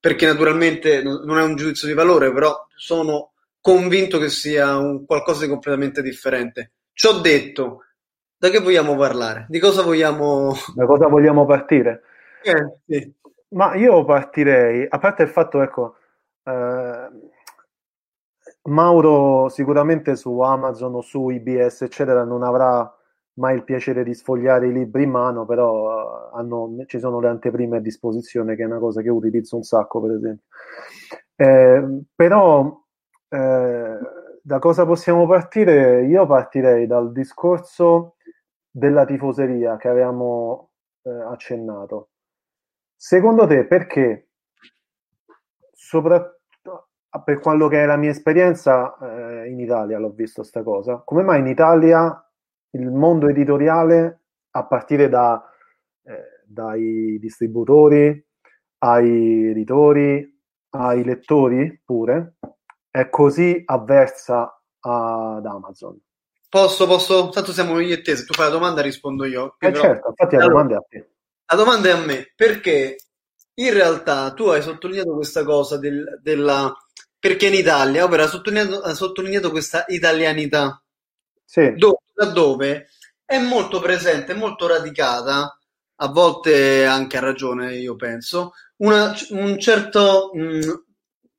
perché 0.00 0.24
naturalmente 0.24 1.02
non 1.02 1.20
non 1.26 1.36
è 1.38 1.42
un 1.42 1.54
giudizio 1.54 1.86
di 1.86 1.92
valore, 1.92 2.32
però 2.32 2.56
sono 2.74 3.32
convinto 3.60 4.18
che 4.18 4.30
sia 4.30 4.78
un 4.78 5.04
qualcosa 5.04 5.42
di 5.42 5.48
completamente 5.50 6.00
differente. 6.00 6.72
Ciò 6.94 7.20
detto, 7.20 7.84
da 8.38 8.48
che 8.48 8.60
vogliamo 8.60 8.96
parlare? 8.96 9.44
Di 9.50 9.58
cosa 9.58 9.82
vogliamo... 9.82 10.56
Da 10.74 10.86
cosa 10.86 11.08
vogliamo 11.08 11.44
partire? 11.44 12.04
Eh, 12.42 12.78
sì. 12.86 13.12
Ma 13.52 13.74
io 13.74 14.04
partirei, 14.04 14.86
a 14.88 14.98
parte 14.98 15.22
il 15.22 15.28
fatto, 15.28 15.60
ecco, 15.62 15.96
eh, 16.44 17.08
Mauro 18.68 19.48
sicuramente 19.48 20.16
su 20.16 20.38
Amazon 20.40 20.94
o 20.94 21.00
su 21.00 21.28
IBS, 21.30 21.82
eccetera, 21.82 22.24
non 22.24 22.42
avrà 22.42 22.90
mai 23.34 23.56
il 23.56 23.64
piacere 23.64 24.02
di 24.04 24.14
sfogliare 24.14 24.66
i 24.68 24.72
libri 24.72 25.04
in 25.04 25.10
mano, 25.10 25.46
però 25.46 26.28
eh, 26.32 26.38
hanno- 26.38 26.74
ci 26.86 26.98
sono 26.98 27.20
le 27.20 27.28
anteprime 27.28 27.78
a 27.78 27.80
disposizione, 27.80 28.56
che 28.56 28.62
è 28.62 28.66
una 28.66 28.78
cosa 28.78 29.00
che 29.02 29.08
utilizzo 29.10 29.56
un 29.56 29.62
sacco, 29.62 30.00
per 30.00 30.12
esempio. 30.12 30.44
Eh, 31.36 32.02
però, 32.14 32.82
eh, 33.28 33.98
da 34.42 34.58
cosa 34.58 34.84
possiamo 34.86 35.26
partire? 35.26 36.04
Io 36.06 36.26
partirei 36.26 36.86
dal 36.86 37.12
discorso 37.12 38.16
della 38.70 39.04
tifoseria 39.04 39.76
che 39.76 39.88
avevamo 39.88 40.70
eh, 41.02 41.10
accennato. 41.10 42.10
Secondo 43.02 43.46
te 43.46 43.64
perché, 43.64 44.28
soprattutto 45.72 46.88
per 47.24 47.40
quello 47.40 47.66
che 47.66 47.82
è 47.82 47.86
la 47.86 47.96
mia 47.96 48.10
esperienza 48.10 48.94
eh, 48.98 49.48
in 49.48 49.58
Italia, 49.58 49.98
l'ho 49.98 50.10
visto 50.10 50.42
sta 50.42 50.62
cosa, 50.62 51.00
come 51.02 51.22
mai 51.22 51.40
in 51.40 51.46
Italia 51.46 52.22
il 52.72 52.90
mondo 52.90 53.26
editoriale, 53.26 54.24
a 54.50 54.66
partire 54.66 55.08
da, 55.08 55.42
eh, 56.02 56.44
dai 56.44 57.16
distributori, 57.18 58.22
ai 58.80 59.48
editori, 59.48 60.38
ai 60.74 61.02
lettori 61.02 61.80
pure, 61.82 62.34
è 62.90 63.08
così 63.08 63.62
avversa 63.64 64.60
ad 64.78 65.46
Amazon? 65.46 65.98
Posso, 66.50 66.86
posso, 66.86 67.30
tanto 67.30 67.52
siamo 67.52 67.80
io 67.80 67.94
e 67.94 68.02
te, 68.02 68.14
se 68.14 68.26
tu 68.26 68.34
fai 68.34 68.50
la 68.50 68.52
domanda 68.52 68.82
rispondo 68.82 69.24
io. 69.24 69.56
Eh 69.58 69.72
certo, 69.72 70.08
infatti 70.08 70.36
la 70.36 70.42
Allora, 70.42 70.64
domanda 70.64 70.74
è 70.74 70.76
a 70.76 70.84
te. 70.86 71.10
La 71.50 71.56
domanda 71.56 71.88
è 71.88 71.92
a 71.92 71.96
me, 71.96 72.32
perché 72.36 72.96
in 73.54 73.72
realtà 73.72 74.32
tu 74.32 74.46
hai 74.48 74.62
sottolineato 74.62 75.14
questa 75.14 75.44
cosa 75.44 75.76
del- 75.78 76.18
della... 76.22 76.72
perché 77.18 77.46
in 77.48 77.54
Italia, 77.54 78.04
ovvero 78.04 78.22
hai 78.22 78.28
sottolineato, 78.28 78.80
hai 78.82 78.94
sottolineato 78.94 79.50
questa 79.50 79.84
italianità, 79.88 80.82
Sì, 81.44 81.62
dove, 81.72 81.98
laddove 82.14 82.88
è 83.24 83.38
molto 83.38 83.80
presente, 83.80 84.34
molto 84.34 84.66
radicata, 84.66 85.58
a 86.02 86.08
volte 86.08 86.86
anche 86.86 87.16
a 87.18 87.20
ragione, 87.20 87.76
io 87.76 87.96
penso, 87.96 88.52
una- 88.78 89.14
un 89.30 89.58
certo 89.58 90.30
mh, 90.32 90.84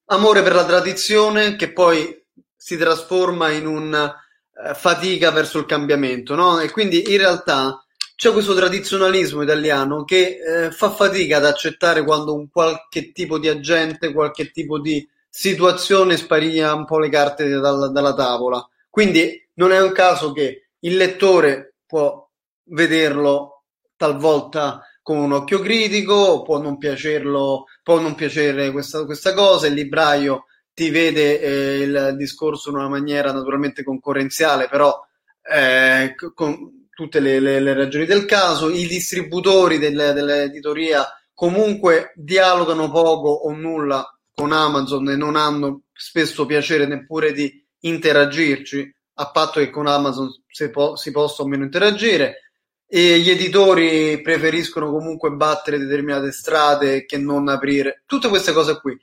amore 0.08 0.44
per 0.44 0.54
la 0.54 0.66
tradizione 0.66 1.56
che 1.56 1.72
poi 1.74 2.20
si 2.56 2.78
trasforma 2.78 3.50
in 3.52 3.66
una 3.66 4.14
eh, 4.54 4.74
fatica 4.76 5.32
verso 5.32 5.58
il 5.60 5.66
cambiamento, 5.66 6.36
no? 6.36 6.60
E 6.60 6.70
quindi 6.72 7.12
in 7.12 7.18
realtà 7.18 7.81
c'è 8.22 8.32
questo 8.32 8.54
tradizionalismo 8.54 9.42
italiano 9.42 10.04
che 10.04 10.38
eh, 10.38 10.70
fa 10.70 10.92
fatica 10.92 11.38
ad 11.38 11.46
accettare 11.46 12.04
quando 12.04 12.36
un 12.36 12.52
qualche 12.52 13.12
tipo 13.14 13.40
di 13.40 13.48
agente, 13.48 14.14
qualche 14.14 14.52
tipo 14.52 14.80
di 14.80 15.10
situazione 15.28 16.18
sparia 16.18 16.72
un 16.76 16.86
po' 16.86 17.00
le 17.00 17.10
carte 17.10 17.50
dal- 17.50 17.92
dalla 17.92 18.14
tavola. 18.14 18.64
Quindi 18.92 19.50
non 19.56 19.72
è 19.72 19.82
un 19.82 19.92
caso 19.92 20.34
che 20.34 20.68
il 20.82 20.98
lettore 20.98 21.78
può 21.88 22.30
vederlo 22.66 23.64
talvolta 23.96 24.86
con 25.02 25.18
un 25.18 25.32
occhio 25.32 25.58
critico, 25.58 26.44
può 26.44 26.62
non 26.62 26.78
piacerlo, 26.78 27.66
può 27.82 28.00
non 28.00 28.14
piacere 28.14 28.70
questa, 28.70 29.04
questa 29.04 29.34
cosa, 29.34 29.66
il 29.66 29.74
libraio 29.74 30.46
ti 30.76 30.92
vede 30.92 31.40
eh, 31.40 31.80
il 31.80 32.14
discorso 32.18 32.70
in 32.70 32.76
una 32.76 32.88
maniera 32.88 33.32
naturalmente 33.32 33.84
concorrenziale, 33.84 34.68
però 34.70 34.96
eh, 35.42 36.14
con 36.36 36.81
tutte 37.02 37.20
le, 37.20 37.40
le- 37.40 37.60
le 37.60 37.74
ragioni 37.74 38.06
del 38.06 38.26
caso, 38.26 38.70
i 38.70 38.86
distributori 38.86 39.80
del- 39.80 40.12
dell'editoria 40.14 41.04
comunque 41.34 42.12
dialogano 42.16 42.92
poco 42.92 43.30
o 43.30 43.52
nulla 43.54 44.06
con 44.32 44.52
Amazon 44.52 45.10
e 45.10 45.16
non 45.16 45.36
hanno 45.36 45.82
spesso 45.94 46.46
piacere 46.46 46.86
neppure 46.86 47.32
di 47.34 47.52
interagirci, 47.80 48.94
a 49.16 49.32
patto 49.32 49.60
che 49.60 49.72
con 49.72 49.88
Amazon 49.88 50.30
si, 50.48 50.70
po- 50.70 50.96
si 50.96 51.10
possa 51.10 51.42
o 51.42 51.48
meno 51.48 51.64
interagire. 51.64 52.52
E 52.86 53.20
gli 53.20 53.30
editori 53.32 54.22
preferiscono 54.22 54.92
comunque 54.92 55.32
battere 55.32 55.80
determinate 55.80 56.32
strade 56.32 57.06
che 57.06 57.18
non 57.18 57.48
aprire 57.48 58.04
tutte 58.06 58.28
queste 58.30 58.52
cose 58.52 58.80
qui. 58.80 58.96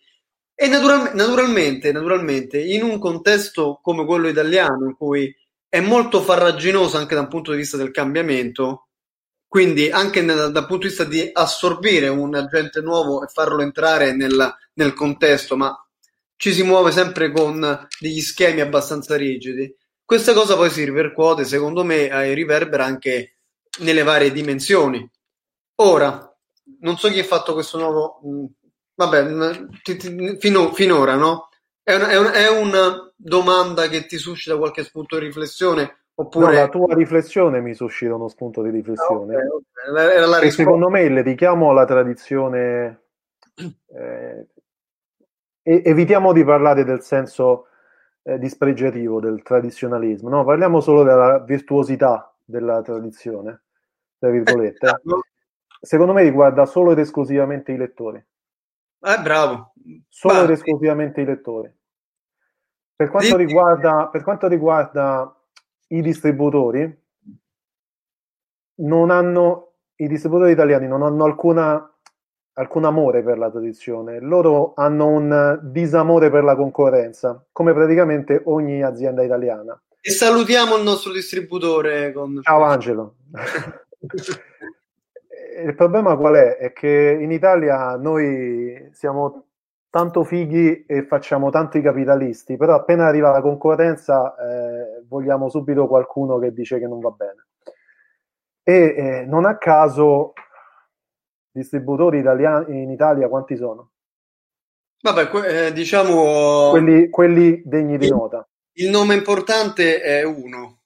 E 0.55 0.69
natural- 0.69 1.13
naturalmente, 1.15 1.91
naturalmente, 1.91 2.61
in 2.63 2.83
un 2.85 2.99
contesto 3.01 3.81
come 3.83 4.05
quello 4.05 4.29
italiano, 4.29 4.85
in 4.87 4.95
cui 4.97 5.35
è 5.69 5.81
molto 5.81 6.23
farraginoso 6.23 6.97
anche 6.97 7.15
dal 7.15 7.29
punto 7.29 7.53
di 7.53 7.59
vista 7.59 7.77
del 7.77 7.91
cambiamento, 7.91 8.89
quindi 9.47 9.91
anche 9.91 10.21
nel- 10.23 10.51
dal 10.53 10.67
punto 10.67 10.83
di 10.83 10.89
vista 10.89 11.05
di 11.05 11.29
assorbire 11.33 12.09
un 12.09 12.35
agente 12.35 12.81
nuovo 12.81 13.23
e 13.23 13.29
farlo 13.29 13.63
entrare 13.63 14.15
nel, 14.15 14.55
nel 14.75 14.93
contesto, 14.95 15.57
ma 15.57 15.75
ci 16.37 16.53
si 16.53 16.63
muove 16.63 16.93
sempre 16.93 17.33
con 17.33 17.87
degli 17.99 18.21
schemi 18.21 18.61
abbastanza 18.61 19.17
rigidi. 19.17 19.75
Questa 20.05 20.33
cosa 20.33 20.55
poi 20.57 20.71
si 20.71 20.85
ripercuote, 20.85 21.45
secondo 21.45 21.85
me, 21.85 22.09
e 22.09 22.33
riverbera 22.35 22.85
anche 22.85 23.39
nelle 23.81 24.03
varie 24.03 24.33
dimensioni. 24.33 25.09
Ora, 25.77 26.25
non 26.81 26.97
so 26.99 27.09
chi 27.09 27.19
ha 27.19 27.25
fatto 27.25 27.53
questo 27.55 27.79
nuovo. 27.79 28.21
mh, 28.23 28.47
Vabbè, 28.95 29.67
fino- 30.39 30.73
finora, 30.75 31.15
no? 31.15 31.49
È 31.83 31.95
una, 31.95 32.09
è 32.09 32.17
una- 32.19 32.33
è 32.33 32.49
una 32.49 33.08
domanda 33.21 33.89
che 33.89 34.07
ti 34.07 34.17
suscita 34.17 34.57
qualche 34.57 34.85
spunto 34.85 35.19
di 35.19 35.27
riflessione? 35.27 35.83
No, 35.83 36.25
Oppure. 36.25 36.55
la 36.55 36.69
tua 36.69 36.95
riflessione 36.95 37.61
mi 37.61 37.75
suscita 37.75 38.15
uno 38.15 38.29
spunto 38.29 38.63
di 38.63 38.71
riflessione. 38.71 39.37
Ok, 39.37 39.43
ok, 39.53 39.97
Era 39.97 40.27
la 40.27 40.39
risposta. 40.39 40.51
secondo 40.51 40.89
me 40.89 41.03
il 41.03 41.23
richiamo 41.23 41.71
alla 41.71 41.85
tradizione 41.85 43.03
eh, 43.87 44.47
evitiamo 45.63 46.33
di 46.33 46.45
parlare 46.45 46.85
del 46.85 47.03
senso 47.03 47.67
eh, 48.23 48.39
dispregiativo 48.39 49.21
del 49.21 49.43
tradizionalismo, 49.43 50.29
no? 50.29 50.45
Parliamo 50.45 50.81
solo 50.81 51.03
della 51.03 51.39
virtuosità 51.41 52.35
della 52.45 52.83
tradizione, 52.83 53.63
tra 54.19 54.31
virgolette. 54.31 54.87
Esatto. 54.87 55.21
Secondo 55.81 56.13
me 56.13 56.23
riguarda 56.23 56.67
solo 56.67 56.93
ed 56.93 56.99
esclusivamente 56.99 57.71
i 57.73 57.77
lettori, 57.77 58.19
Eh, 58.19 59.21
bravo. 59.23 59.73
solo 60.09 60.35
Ma- 60.35 60.43
ed 60.43 60.51
esclusivamente 60.51 61.21
i 61.21 61.25
lettori. 61.25 61.73
Per 62.99 63.11
quanto, 63.11 63.37
riguarda, 63.37 64.09
per 64.11 64.25
quanto 64.25 64.49
riguarda 64.49 65.33
i 65.91 66.03
distributori, 66.03 67.01
non 68.81 69.11
hanno, 69.11 69.75
i 69.95 70.09
distributori 70.09 70.51
italiani 70.51 70.89
non 70.89 71.05
hanno 71.05 71.23
alcuna, 71.23 71.97
alcun 72.55 72.85
amore 72.85 73.23
per 73.23 73.39
la 73.39 73.53
tradizione, 73.53 74.19
loro 74.19 74.73
hanno 74.75 75.07
un 75.07 75.61
disamore 75.63 76.29
per 76.29 76.43
la 76.43 76.57
concorrenza, 76.57 77.47
come 77.53 77.73
praticamente 77.73 78.43
ogni 78.47 78.83
azienda 78.83 79.23
italiana. 79.23 79.81
E 80.01 80.11
salutiamo 80.11 80.77
il 80.77 80.83
nostro 80.83 81.13
distributore. 81.13 82.11
Con... 82.11 82.41
Ciao 82.43 82.65
Angelo. 82.65 83.15
il 85.65 85.75
problema 85.77 86.17
qual 86.17 86.35
è? 86.35 86.57
È 86.57 86.73
che 86.73 87.17
in 87.21 87.31
Italia 87.31 87.95
noi 87.95 88.89
siamo 88.91 89.48
tanto 89.91 90.23
fighi 90.25 90.85
e 90.87 91.05
facciamo 91.05 91.51
tanto 91.51 91.79
i 91.79 91.83
capitalisti, 91.83 92.57
però 92.57 92.75
appena 92.75 93.07
arriva 93.07 93.31
la 93.31 93.41
concorrenza 93.41 94.35
eh, 94.37 95.05
vogliamo 95.07 95.49
subito 95.49 95.87
qualcuno 95.87 96.39
che 96.39 96.53
dice 96.53 96.79
che 96.79 96.87
non 96.87 97.01
va 97.01 97.11
bene. 97.11 97.47
E 98.63 98.95
eh, 98.97 99.25
non 99.25 99.47
a 99.47 99.57
caso 99.57 100.35
distributori 101.51 102.19
italiani 102.19 102.83
in 102.83 102.91
Italia 102.91 103.29
quanti 103.29 103.57
sono? 103.57 103.93
Vabbè, 105.01 105.29
que- 105.29 105.67
eh, 105.67 105.73
diciamo... 105.73 106.71
Quelli, 106.71 107.09
quelli 107.09 107.63
degni 107.65 107.97
di 107.97 108.11
nota. 108.11 108.47
Il 108.73 108.91
nome 108.91 109.15
importante 109.15 110.01
è 110.01 110.23
uno. 110.23 110.81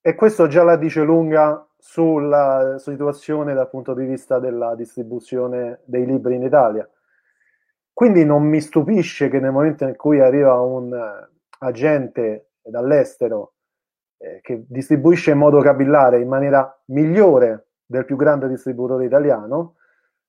E 0.00 0.14
questo 0.14 0.46
già 0.46 0.62
la 0.62 0.76
dice 0.76 1.02
lunga 1.02 1.68
sulla 1.76 2.76
situazione 2.78 3.52
dal 3.52 3.68
punto 3.68 3.92
di 3.92 4.06
vista 4.06 4.38
della 4.38 4.74
distribuzione 4.74 5.80
dei 5.84 6.06
libri 6.06 6.36
in 6.36 6.42
Italia 6.42 6.88
quindi 7.92 8.24
non 8.24 8.42
mi 8.44 8.60
stupisce 8.60 9.28
che 9.28 9.40
nel 9.40 9.52
momento 9.52 9.84
in 9.84 9.96
cui 9.96 10.20
arriva 10.20 10.60
un 10.60 10.92
uh, 10.92 11.64
agente 11.64 12.50
dall'estero 12.62 13.54
eh, 14.18 14.40
che 14.42 14.64
distribuisce 14.68 15.30
in 15.30 15.38
modo 15.38 15.60
capillare, 15.60 16.20
in 16.20 16.28
maniera 16.28 16.78
migliore 16.86 17.68
del 17.86 18.04
più 18.04 18.16
grande 18.16 18.48
distributore 18.48 19.06
italiano, 19.06 19.76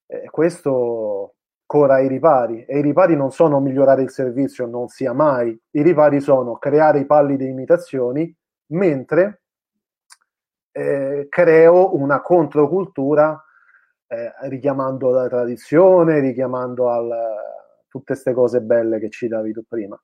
eh, 0.08 0.30
questo 0.30 1.36
corra 1.66 1.96
ai 1.96 2.08
ripari. 2.08 2.66
E 2.66 2.80
i 2.80 2.82
ripari 2.82 3.16
non 3.16 3.32
sono 3.32 3.60
migliorare 3.60 4.02
il 4.02 4.10
servizio, 4.10 4.66
non 4.66 4.88
sia 4.88 5.14
mai. 5.14 5.58
I 5.72 5.82
ripari 5.82 6.20
sono 6.20 6.58
creare 6.58 7.00
i 7.00 7.06
palli 7.06 7.38
di 7.38 7.48
imitazioni, 7.48 8.34
mentre 8.68 9.44
eh, 10.72 11.28
creo 11.30 11.96
una 11.96 12.22
controcultura 12.22 13.42
eh, 14.12 14.34
richiamando 14.50 15.10
la 15.12 15.28
tradizione, 15.30 16.20
richiamando 16.20 16.90
al, 16.90 17.10
tutte 17.88 18.14
queste 18.14 18.34
cose 18.34 18.62
belle 18.62 19.00
che 19.00 19.10
citavi 19.10 19.54
tu 19.54 19.64
prima. 19.66 20.02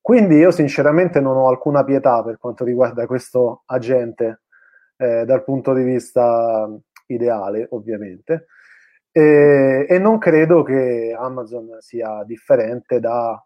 Quindi 0.00 0.36
io 0.36 0.52
sinceramente 0.52 1.20
non 1.20 1.36
ho 1.36 1.48
alcuna 1.48 1.82
pietà 1.84 2.22
per 2.22 2.38
quanto 2.38 2.64
riguarda 2.64 3.06
questo 3.06 3.62
agente 3.66 4.42
eh, 4.96 5.24
dal 5.24 5.42
punto 5.42 5.74
di 5.74 5.82
vista 5.82 6.68
ideale, 7.06 7.66
ovviamente, 7.70 8.46
e, 9.10 9.86
e, 9.88 9.98
non 9.98 10.18
credo 10.18 10.62
che 10.62 11.14
Amazon 11.16 11.76
sia 11.80 12.22
differente 12.24 13.00
da, 13.00 13.44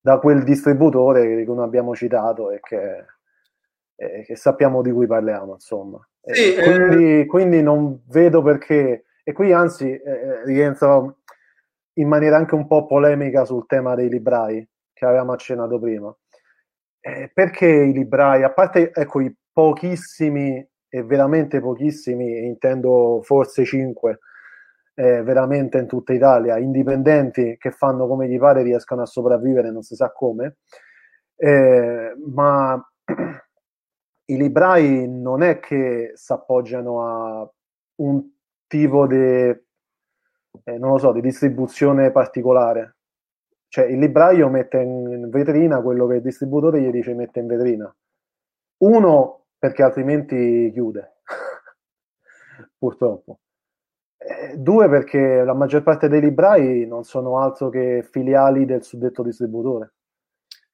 da 0.00 0.18
quel 0.18 0.42
distributore 0.44 1.26
che 1.26 1.44
non 1.44 1.60
abbiamo 1.60 1.94
citato 1.94 2.50
e 2.50 2.60
che, 2.60 3.04
eh, 3.96 4.22
che 4.24 4.36
sappiamo 4.36 4.82
di 4.82 4.90
cui 4.90 5.06
parliamo, 5.06 5.52
insomma. 5.52 6.06
Sì, 6.26 6.54
quindi, 6.54 7.20
eh... 7.20 7.26
quindi, 7.26 7.62
non 7.62 8.02
vedo 8.08 8.42
perché, 8.42 9.04
e 9.22 9.32
qui 9.32 9.52
anzi 9.52 9.90
eh, 9.90 10.44
rientro 10.44 11.18
in 11.94 12.08
maniera 12.08 12.36
anche 12.36 12.54
un 12.54 12.66
po' 12.66 12.86
polemica 12.86 13.44
sul 13.44 13.66
tema 13.66 13.94
dei 13.94 14.08
librai 14.08 14.66
che 14.92 15.04
avevamo 15.04 15.32
accennato 15.32 15.78
prima. 15.78 16.14
Eh, 17.00 17.30
perché 17.32 17.66
i 17.66 17.92
librai, 17.92 18.42
a 18.42 18.50
parte 18.50 18.90
ecco, 18.92 19.20
i 19.20 19.34
pochissimi 19.52 20.66
e 20.88 21.02
veramente 21.02 21.60
pochissimi, 21.60 22.46
intendo 22.46 23.20
forse 23.22 23.64
cinque, 23.64 24.20
eh, 24.94 25.22
veramente 25.22 25.78
in 25.78 25.86
tutta 25.86 26.12
Italia, 26.12 26.56
indipendenti 26.58 27.56
che 27.58 27.72
fanno 27.72 28.06
come 28.06 28.28
gli 28.28 28.38
pare, 28.38 28.62
riescono 28.62 29.02
a 29.02 29.06
sopravvivere, 29.06 29.70
non 29.70 29.82
si 29.82 29.96
sa 29.96 30.10
come, 30.12 30.56
eh, 31.36 32.14
ma 32.32 32.80
i 34.26 34.36
librai 34.36 35.08
non 35.08 35.42
è 35.42 35.58
che 35.60 36.12
si 36.14 36.32
appoggiano 36.32 37.02
a 37.02 37.52
un 37.96 38.30
tipo 38.66 39.06
di 39.06 39.62
eh, 40.62 40.78
non 40.78 40.90
lo 40.92 40.98
so, 40.98 41.12
di 41.12 41.20
distribuzione 41.20 42.10
particolare. 42.10 42.96
Cioè 43.68 43.86
il 43.86 43.98
libraio 43.98 44.48
mette 44.48 44.78
in 44.78 45.28
vetrina 45.30 45.80
quello 45.82 46.06
che 46.06 46.16
il 46.16 46.22
distributore 46.22 46.80
gli 46.80 46.90
dice 46.90 47.12
mette 47.12 47.40
in 47.40 47.46
vetrina. 47.46 47.94
Uno, 48.78 49.46
perché 49.58 49.82
altrimenti 49.82 50.70
chiude, 50.72 51.16
purtroppo. 52.78 53.40
Eh, 54.16 54.56
due, 54.56 54.88
perché 54.88 55.42
la 55.42 55.54
maggior 55.54 55.82
parte 55.82 56.08
dei 56.08 56.20
librai 56.20 56.86
non 56.86 57.04
sono 57.04 57.38
altro 57.40 57.68
che 57.68 58.06
filiali 58.08 58.64
del 58.64 58.82
suddetto 58.82 59.22
distributore. 59.22 59.94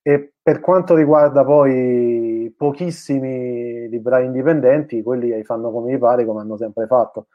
E 0.02 0.32
per 0.42 0.60
quanto 0.60 0.94
riguarda 0.94 1.44
poi 1.44 2.52
pochissimi 2.56 3.88
librai 3.88 4.24
indipendenti, 4.24 5.02
quelli 5.02 5.42
fanno 5.44 5.70
come 5.70 5.92
gli 5.92 5.98
pare, 5.98 6.24
come 6.24 6.40
hanno 6.40 6.56
sempre 6.56 6.86
fatto 6.86 7.26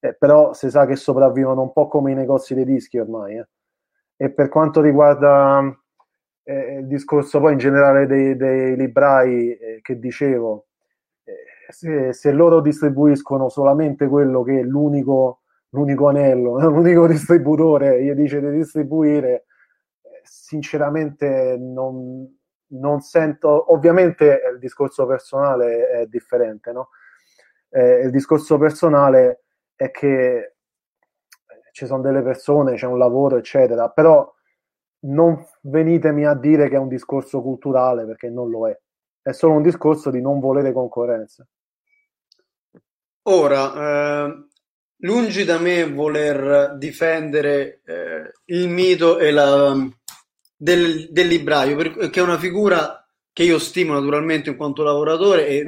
eh, 0.00 0.14
però 0.14 0.52
si 0.52 0.70
sa 0.70 0.86
che 0.86 0.96
sopravvivono 0.96 1.62
un 1.62 1.72
po' 1.72 1.88
come 1.88 2.12
i 2.12 2.14
negozi 2.14 2.54
dei 2.54 2.64
dischi 2.64 2.98
ormai. 2.98 3.38
Eh. 3.38 3.48
E 4.16 4.30
per 4.30 4.48
quanto 4.48 4.80
riguarda 4.80 5.60
eh, 6.44 6.78
il 6.80 6.86
discorso 6.86 7.40
poi 7.40 7.52
in 7.52 7.58
generale 7.58 8.06
dei, 8.06 8.36
dei 8.36 8.76
librai 8.76 9.56
eh, 9.56 9.80
che 9.82 9.98
dicevo, 9.98 10.66
eh, 11.24 11.34
se, 11.68 12.12
se, 12.12 12.32
loro 12.32 12.60
distribuiscono 12.60 13.48
solamente 13.48 14.08
quello 14.08 14.42
che 14.42 14.60
è 14.60 14.62
l'unico, 14.62 15.42
l'unico 15.70 16.08
anello, 16.08 16.58
l'unico 16.68 17.06
distributore 17.06 18.02
gli 18.02 18.12
dice 18.12 18.40
di 18.40 18.50
distribuire, 18.50 19.46
sinceramente 20.28 21.56
non, 21.58 22.38
non 22.68 23.00
sento, 23.00 23.72
ovviamente 23.72 24.40
il 24.52 24.58
discorso 24.58 25.06
personale 25.06 25.88
è 25.88 26.06
differente, 26.06 26.72
no? 26.72 26.90
il 27.70 28.10
discorso 28.10 28.56
personale 28.56 29.42
è 29.74 29.90
che 29.90 30.36
eh, 30.36 30.54
ci 31.72 31.86
sono 31.86 32.02
delle 32.02 32.22
persone, 32.22 32.76
c'è 32.76 32.86
un 32.86 32.98
lavoro, 32.98 33.36
eccetera, 33.36 33.90
però 33.90 34.32
non 35.00 35.44
venitemi 35.62 36.26
a 36.26 36.34
dire 36.34 36.68
che 36.68 36.74
è 36.74 36.78
un 36.78 36.88
discorso 36.88 37.40
culturale 37.42 38.04
perché 38.04 38.28
non 38.28 38.50
lo 38.50 38.68
è, 38.68 38.78
è 39.22 39.32
solo 39.32 39.54
un 39.54 39.62
discorso 39.62 40.10
di 40.10 40.20
non 40.20 40.40
volere 40.40 40.72
concorrenza. 40.72 41.46
Ora, 43.30 44.24
eh, 44.24 44.46
lungi 44.96 45.44
da 45.44 45.58
me 45.58 45.88
voler 45.92 46.76
difendere 46.78 47.82
eh, 47.84 48.32
il 48.46 48.68
mito 48.70 49.18
e 49.18 49.30
la, 49.30 49.76
del, 50.60 51.08
del, 51.10 51.28
libraio, 51.28 51.76
perché 51.76 52.18
è 52.18 52.22
una 52.22 52.36
figura 52.36 53.06
che 53.32 53.44
io 53.44 53.60
stimo 53.60 53.92
naturalmente 53.92 54.50
in 54.50 54.56
quanto 54.56 54.82
lavoratore 54.82 55.46
e 55.46 55.64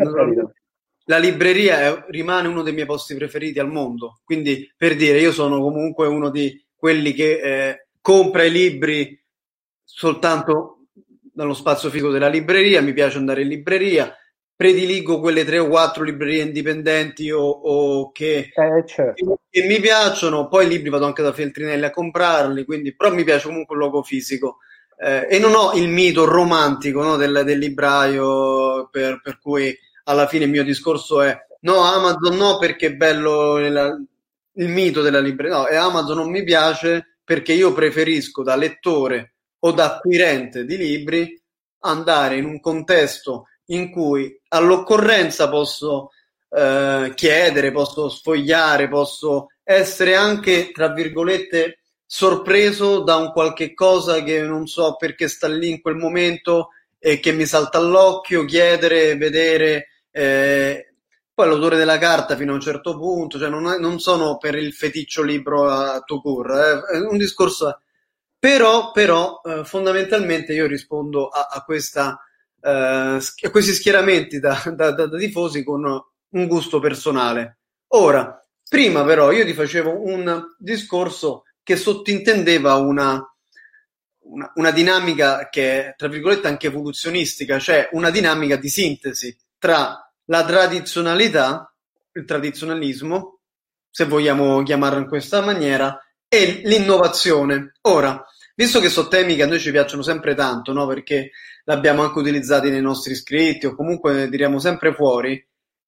la 1.04 1.18
libreria 1.18 1.80
è, 1.80 2.04
rimane 2.08 2.48
uno 2.48 2.62
dei 2.62 2.72
miei 2.72 2.86
posti 2.86 3.14
preferiti 3.14 3.60
al 3.60 3.70
mondo. 3.70 4.20
Quindi, 4.24 4.72
per 4.76 4.96
dire, 4.96 5.20
io 5.20 5.32
sono 5.32 5.60
comunque 5.60 6.08
uno 6.08 6.30
di 6.30 6.62
quelli 6.74 7.12
che 7.12 7.40
eh, 7.40 7.86
compra 8.00 8.42
i 8.42 8.50
libri 8.50 9.16
soltanto 9.84 10.86
dallo 11.32 11.54
spazio 11.54 11.90
fisico 11.90 12.10
della 12.10 12.28
libreria, 12.28 12.82
mi 12.82 12.92
piace 12.92 13.18
andare 13.18 13.42
in 13.42 13.48
libreria, 13.48 14.14
prediligo 14.54 15.20
quelle 15.20 15.44
tre 15.44 15.58
o 15.58 15.68
quattro 15.68 16.04
librerie 16.04 16.42
indipendenti 16.42 17.30
o, 17.30 17.40
o 17.40 18.12
che, 18.12 18.50
eh, 18.54 18.84
certo. 18.86 19.40
che, 19.48 19.66
mi 19.66 19.80
piacciono, 19.80 20.48
poi 20.48 20.66
i 20.66 20.68
libri 20.68 20.90
vado 20.90 21.06
anche 21.06 21.22
da 21.22 21.32
Feltrinelli 21.32 21.84
a 21.84 21.90
comprarli, 21.90 22.64
quindi, 22.64 22.94
però 22.94 23.12
mi 23.12 23.24
piace 23.24 23.46
comunque 23.46 23.74
il 23.74 23.80
luogo 23.80 24.02
fisico. 24.02 24.58
Eh, 25.02 25.28
e 25.30 25.38
non 25.38 25.54
ho 25.54 25.72
il 25.72 25.88
mito 25.88 26.26
romantico 26.26 27.02
no, 27.02 27.16
del, 27.16 27.40
del, 27.46 27.58
libraio 27.58 28.88
per, 28.90 29.22
per 29.22 29.38
cui 29.38 29.74
alla 30.04 30.26
fine 30.26 30.44
il 30.44 30.50
mio 30.50 30.62
discorso 30.62 31.22
è 31.22 31.34
no, 31.60 31.80
Amazon 31.82 32.36
no 32.36 32.58
perché 32.58 32.88
è 32.88 32.94
bello 32.94 33.56
il, 33.58 34.06
il 34.52 34.68
mito 34.68 35.00
della 35.00 35.20
libreria, 35.20 35.56
no, 35.56 35.66
e 35.68 35.76
Amazon 35.76 36.18
non 36.18 36.30
mi 36.30 36.44
piace 36.44 37.16
perché 37.24 37.54
io 37.54 37.72
preferisco 37.72 38.42
da 38.42 38.56
lettore 38.56 39.36
o 39.60 39.72
da 39.72 39.94
acquirente 39.94 40.66
di 40.66 40.76
libri 40.76 41.42
andare 41.80 42.36
in 42.36 42.44
un 42.44 42.60
contesto 42.60 43.46
in 43.66 43.90
cui 43.90 44.38
all'occorrenza 44.48 45.48
posso 45.48 46.10
eh, 46.50 47.12
chiedere, 47.14 47.72
posso 47.72 48.10
sfogliare, 48.10 48.88
posso 48.88 49.46
essere 49.62 50.14
anche, 50.14 50.72
tra 50.72 50.92
virgolette, 50.92 51.79
sorpreso 52.12 53.04
da 53.04 53.14
un 53.14 53.30
qualche 53.30 53.72
cosa 53.72 54.20
che 54.24 54.42
non 54.42 54.66
so 54.66 54.96
perché 54.96 55.28
sta 55.28 55.46
lì 55.46 55.70
in 55.70 55.80
quel 55.80 55.94
momento 55.94 56.70
e 56.98 57.20
che 57.20 57.30
mi 57.30 57.46
salta 57.46 57.78
all'occhio, 57.78 58.44
chiedere, 58.44 59.16
vedere 59.16 59.86
eh, 60.10 60.92
poi 61.32 61.46
l'autore 61.46 61.76
della 61.76 61.98
carta 61.98 62.34
fino 62.34 62.50
a 62.50 62.56
un 62.56 62.60
certo 62.60 62.98
punto, 62.98 63.38
cioè 63.38 63.48
non, 63.48 63.62
non 63.78 64.00
sono 64.00 64.38
per 64.38 64.56
il 64.56 64.72
feticcio 64.72 65.22
libro 65.22 65.70
a 65.70 66.00
to 66.00 66.20
cure, 66.20 66.82
eh, 66.90 66.96
è 66.96 66.98
un 66.98 67.16
discorso 67.16 67.80
però, 68.36 68.90
però 68.90 69.40
eh, 69.44 69.64
fondamentalmente 69.64 70.52
io 70.52 70.66
rispondo 70.66 71.28
a, 71.28 71.46
a, 71.48 71.62
questa, 71.62 72.18
eh, 72.60 72.70
a 72.70 73.50
questi 73.52 73.72
schieramenti 73.72 74.40
da, 74.40 74.60
da, 74.74 74.90
da, 74.90 75.06
da 75.06 75.16
tifosi 75.16 75.62
con 75.62 75.84
un 75.84 76.46
gusto 76.48 76.80
personale. 76.80 77.58
Ora, 77.92 78.44
prima 78.68 79.04
però 79.04 79.30
io 79.30 79.44
ti 79.44 79.54
facevo 79.54 80.06
un 80.06 80.44
discorso 80.58 81.44
che 81.62 81.76
sottintendeva 81.76 82.74
una, 82.74 83.22
una, 84.18 84.52
una, 84.54 84.70
dinamica 84.70 85.48
che 85.48 85.88
è, 85.88 85.94
tra 85.96 86.08
virgolette, 86.08 86.48
anche 86.48 86.68
evoluzionistica, 86.68 87.58
cioè 87.58 87.88
una 87.92 88.10
dinamica 88.10 88.56
di 88.56 88.68
sintesi 88.68 89.36
tra 89.58 90.10
la 90.26 90.44
tradizionalità, 90.44 91.72
il 92.12 92.24
tradizionalismo, 92.24 93.40
se 93.90 94.04
vogliamo 94.04 94.62
chiamarlo 94.62 94.98
in 94.98 95.08
questa 95.08 95.40
maniera, 95.40 95.98
e 96.28 96.62
l'innovazione. 96.64 97.72
Ora, 97.82 98.24
visto 98.54 98.78
che 98.78 98.88
sono 98.88 99.08
temi 99.08 99.34
che 99.34 99.42
a 99.42 99.46
noi 99.46 99.58
ci 99.58 99.72
piacciono 99.72 100.02
sempre 100.02 100.34
tanto, 100.34 100.72
no? 100.72 100.86
perché 100.86 101.32
l'abbiamo 101.64 102.02
anche 102.02 102.18
utilizzato 102.18 102.68
nei 102.68 102.80
nostri 102.80 103.14
scritti 103.14 103.66
o 103.66 103.74
comunque 103.74 104.28
diremo 104.28 104.58
sempre 104.58 104.94
fuori, 104.94 105.44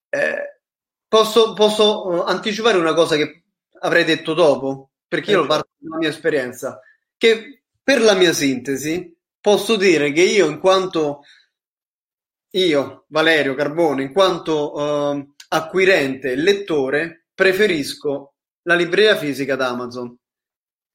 eh, 0.09 0.59
posso, 1.07 1.53
posso, 1.53 2.27
eh, 2.27 2.31
anticipare 2.31 2.77
una 2.77 2.93
cosa 2.93 3.15
che 3.15 3.43
avrei 3.79 4.03
detto 4.03 4.33
dopo, 4.33 4.89
perché 5.13 5.29
io 5.29 5.41
lo 5.41 5.45
parlo 5.45 5.67
dalla 5.77 5.97
mia 5.97 6.09
esperienza, 6.09 6.79
che 7.15 7.65
per 7.83 8.01
la 8.01 8.15
mia 8.15 8.33
sintesi 8.33 9.15
posso 9.39 9.75
dire 9.75 10.11
che 10.11 10.23
io 10.23 10.49
in 10.49 10.59
quanto 10.59 11.21
io, 12.55 13.05
Valerio 13.09 13.53
Carbone, 13.53 14.01
in 14.01 14.11
quanto 14.11 14.73
uh, 14.73 15.33
acquirente 15.49 16.31
e 16.31 16.35
lettore, 16.35 17.27
preferisco 17.31 18.33
la 18.63 18.73
libreria 18.73 19.15
fisica 19.15 19.55
da 19.55 19.69
Amazon. 19.69 20.17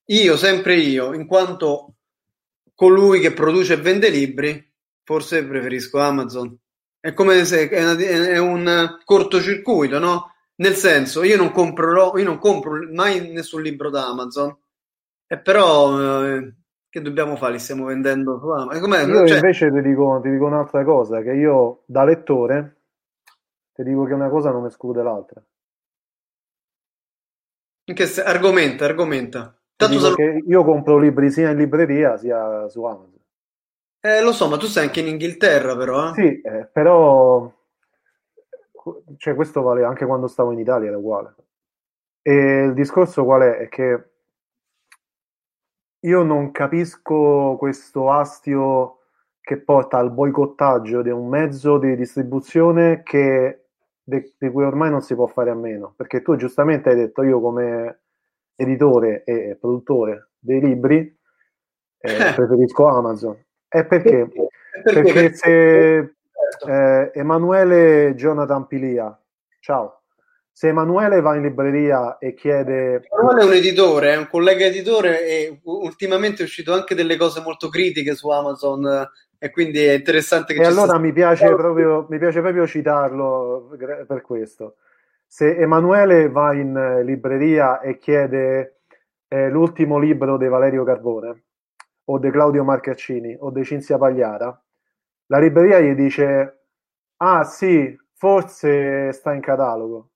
Io, 0.06 0.36
sempre 0.36 0.74
io, 0.74 1.14
in 1.14 1.24
quanto 1.26 1.94
colui 2.74 3.20
che 3.20 3.32
produce 3.32 3.74
e 3.74 3.76
vende 3.76 4.08
libri, 4.08 4.72
forse 5.04 5.44
preferisco 5.44 6.00
Amazon. 6.00 6.58
È 6.98 7.14
come 7.14 7.44
se 7.44 7.68
è, 7.68 7.84
una, 7.84 7.96
è 7.96 8.38
un 8.38 8.98
cortocircuito, 9.04 10.00
no? 10.00 10.32
Nel 10.60 10.74
senso, 10.74 11.22
io 11.22 11.36
non 11.36 11.52
comprerò, 11.52 12.16
io 12.16 12.24
non 12.24 12.38
compro 12.38 12.78
mai 12.92 13.30
nessun 13.30 13.62
libro 13.62 13.90
da 13.90 14.06
Amazon, 14.08 14.56
e 15.26 15.38
però 15.38 16.24
eh, 16.24 16.54
che 16.88 17.00
dobbiamo 17.00 17.36
fare? 17.36 17.52
Li 17.52 17.58
stiamo 17.60 17.84
vendendo 17.84 18.38
su 18.40 18.48
Amazon. 18.48 19.08
Io 19.08 19.26
cioè... 19.26 19.36
invece 19.36 19.70
ti 19.70 19.80
dico, 19.82 20.18
ti 20.20 20.30
dico 20.30 20.46
un'altra 20.46 20.82
cosa, 20.84 21.22
che 21.22 21.32
io 21.32 21.82
da 21.86 22.02
lettore 22.02 22.76
ti 23.72 23.84
dico 23.84 24.04
che 24.04 24.14
una 24.14 24.28
cosa 24.28 24.50
non 24.50 24.66
esclude 24.66 25.02
l'altra. 25.02 25.40
In 27.84 27.94
che 27.94 28.06
se... 28.06 28.22
Argomenta, 28.24 28.84
argomenta. 28.84 29.56
Tanto 29.76 30.14
io 30.44 30.64
compro 30.64 30.98
libri 30.98 31.30
sia 31.30 31.50
in 31.50 31.56
libreria 31.56 32.16
sia 32.16 32.68
su 32.68 32.82
Amazon. 32.82 33.20
Eh, 34.00 34.22
lo 34.22 34.32
so, 34.32 34.48
ma 34.48 34.56
tu 34.56 34.66
sei 34.66 34.86
anche 34.86 35.00
in 35.00 35.06
Inghilterra, 35.06 35.76
però. 35.76 36.08
Eh? 36.08 36.14
Sì, 36.14 36.40
eh, 36.40 36.68
però 36.72 37.52
cioè, 39.16 39.34
questo 39.34 39.62
vale 39.62 39.84
anche 39.84 40.06
quando 40.06 40.26
stavo 40.26 40.52
in 40.52 40.58
Italia, 40.58 40.88
era 40.88 40.98
uguale. 40.98 41.34
E 42.22 42.64
il 42.64 42.74
discorso 42.74 43.24
qual 43.24 43.42
è? 43.42 43.56
È 43.58 43.68
che 43.68 44.10
io 46.00 46.22
non 46.22 46.52
capisco 46.52 47.56
questo 47.58 48.10
astio 48.10 48.98
che 49.40 49.58
porta 49.58 49.98
al 49.98 50.12
boicottaggio 50.12 51.02
di 51.02 51.10
un 51.10 51.26
mezzo 51.28 51.78
di 51.78 51.96
distribuzione 51.96 53.02
che, 53.02 53.68
di, 54.02 54.34
di 54.36 54.50
cui 54.50 54.64
ormai 54.64 54.90
non 54.90 55.00
si 55.00 55.14
può 55.14 55.26
fare 55.26 55.50
a 55.50 55.54
meno. 55.54 55.94
Perché 55.96 56.22
tu 56.22 56.36
giustamente 56.36 56.90
hai 56.90 56.96
detto, 56.96 57.22
io 57.22 57.40
come 57.40 58.00
editore 58.54 59.24
e 59.24 59.56
produttore 59.58 60.32
dei 60.38 60.60
libri 60.60 61.16
eh, 61.98 62.32
preferisco 62.34 62.86
Amazon. 62.86 63.36
È 63.66 63.84
perché? 63.84 64.28
Perché, 64.82 65.02
perché 65.02 65.34
se 65.34 65.38
certo. 65.38 66.16
Eh, 66.66 67.10
Emanuele 67.14 68.14
Jonathan 68.14 68.66
Pilia, 68.66 69.18
ciao, 69.60 70.02
se 70.58 70.68
Emanuele 70.68 71.20
va 71.20 71.36
in 71.36 71.42
libreria 71.42 72.18
e 72.18 72.34
chiede... 72.34 73.06
Emanuele 73.12 73.42
è 73.42 73.44
un 73.44 73.52
editore, 73.52 74.12
è 74.12 74.16
un 74.16 74.26
collega 74.28 74.64
editore 74.64 75.24
e 75.24 75.60
ultimamente 75.62 76.42
è 76.42 76.44
uscito 76.44 76.72
anche 76.72 76.96
delle 76.96 77.16
cose 77.16 77.40
molto 77.40 77.68
critiche 77.68 78.16
su 78.16 78.28
Amazon 78.28 79.08
e 79.38 79.50
quindi 79.50 79.84
è 79.84 79.92
interessante 79.92 80.54
che... 80.54 80.62
E 80.62 80.66
allora 80.66 80.98
mi, 80.98 81.12
piace 81.12 81.46
proprio, 81.54 82.06
mi 82.10 82.18
piace 82.18 82.40
proprio 82.40 82.66
citarlo 82.66 83.70
per 84.04 84.20
questo. 84.22 84.78
Se 85.24 85.56
Emanuele 85.56 86.28
va 86.28 86.52
in 86.54 87.02
libreria 87.04 87.80
e 87.80 87.98
chiede 87.98 88.80
eh, 89.28 89.48
l'ultimo 89.50 89.98
libro 89.98 90.36
di 90.38 90.48
Valerio 90.48 90.82
Carbone 90.82 91.42
o 92.06 92.18
di 92.18 92.30
Claudio 92.30 92.64
Marcaccini 92.64 93.36
o 93.38 93.50
di 93.50 93.64
Cinzia 93.64 93.96
Pagliara, 93.96 94.60
la 95.28 95.38
libreria 95.38 95.80
gli 95.80 95.94
dice 95.94 96.64
ah 97.16 97.44
sì, 97.44 97.96
forse 98.14 99.12
sta 99.12 99.32
in 99.32 99.40
catalogo 99.40 100.10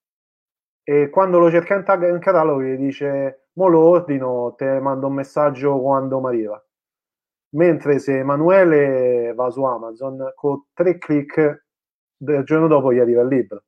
e 0.85 1.09
quando 1.11 1.39
lo 1.39 1.51
cerca 1.51 1.75
in, 1.75 1.85
tag- 1.85 2.09
in 2.09 2.19
catalogo 2.19 2.63
gli 2.63 2.77
dice 2.77 3.47
mo 3.55 3.69
lo 3.69 3.81
ordino, 3.81 4.55
te 4.57 4.81
mando 4.81 5.07
un 5.07 5.15
messaggio 5.15 5.79
quando 5.81 6.21
mi 6.21 6.27
arriva. 6.29 6.65
Mentre 7.55 7.99
se 7.99 8.19
Emanuele 8.19 9.35
va 9.35 9.51
su 9.51 9.63
Amazon, 9.63 10.33
con 10.35 10.65
tre 10.73 10.97
clic 10.99 11.67
del 12.17 12.45
giorno 12.45 12.67
dopo 12.67 12.93
gli 12.93 12.99
arriva 12.99 13.23
il 13.23 13.29
libro. 13.29 13.65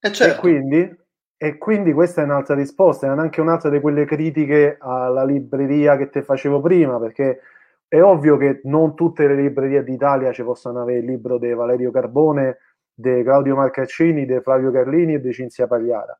E, 0.00 0.12
certo. 0.12 0.34
e, 0.34 0.38
quindi, 0.38 0.96
e 1.36 1.58
quindi 1.58 1.92
questa 1.92 2.22
è 2.22 2.24
un'altra 2.24 2.56
risposta, 2.56 3.06
è 3.06 3.10
anche 3.10 3.40
un'altra 3.40 3.70
di 3.70 3.80
quelle 3.80 4.04
critiche 4.04 4.76
alla 4.80 5.24
libreria 5.24 5.96
che 5.96 6.08
te 6.08 6.22
facevo 6.22 6.60
prima, 6.60 6.98
perché 6.98 7.40
è 7.88 8.00
ovvio 8.02 8.36
che 8.36 8.60
non 8.64 8.94
tutte 8.94 9.26
le 9.26 9.34
librerie 9.34 9.82
d'Italia 9.82 10.32
ci 10.32 10.42
possano 10.42 10.82
avere 10.82 10.98
il 10.98 11.06
libro 11.06 11.38
di 11.38 11.52
Valerio 11.52 11.90
Carbone 11.90 12.58
di 12.92 13.22
Claudio 13.22 13.56
Marcaccini, 13.56 14.26
di 14.26 14.40
Flavio 14.40 14.70
Carlini 14.70 15.14
e 15.14 15.20
di 15.20 15.32
Cinzia 15.32 15.66
Pagliara. 15.66 16.18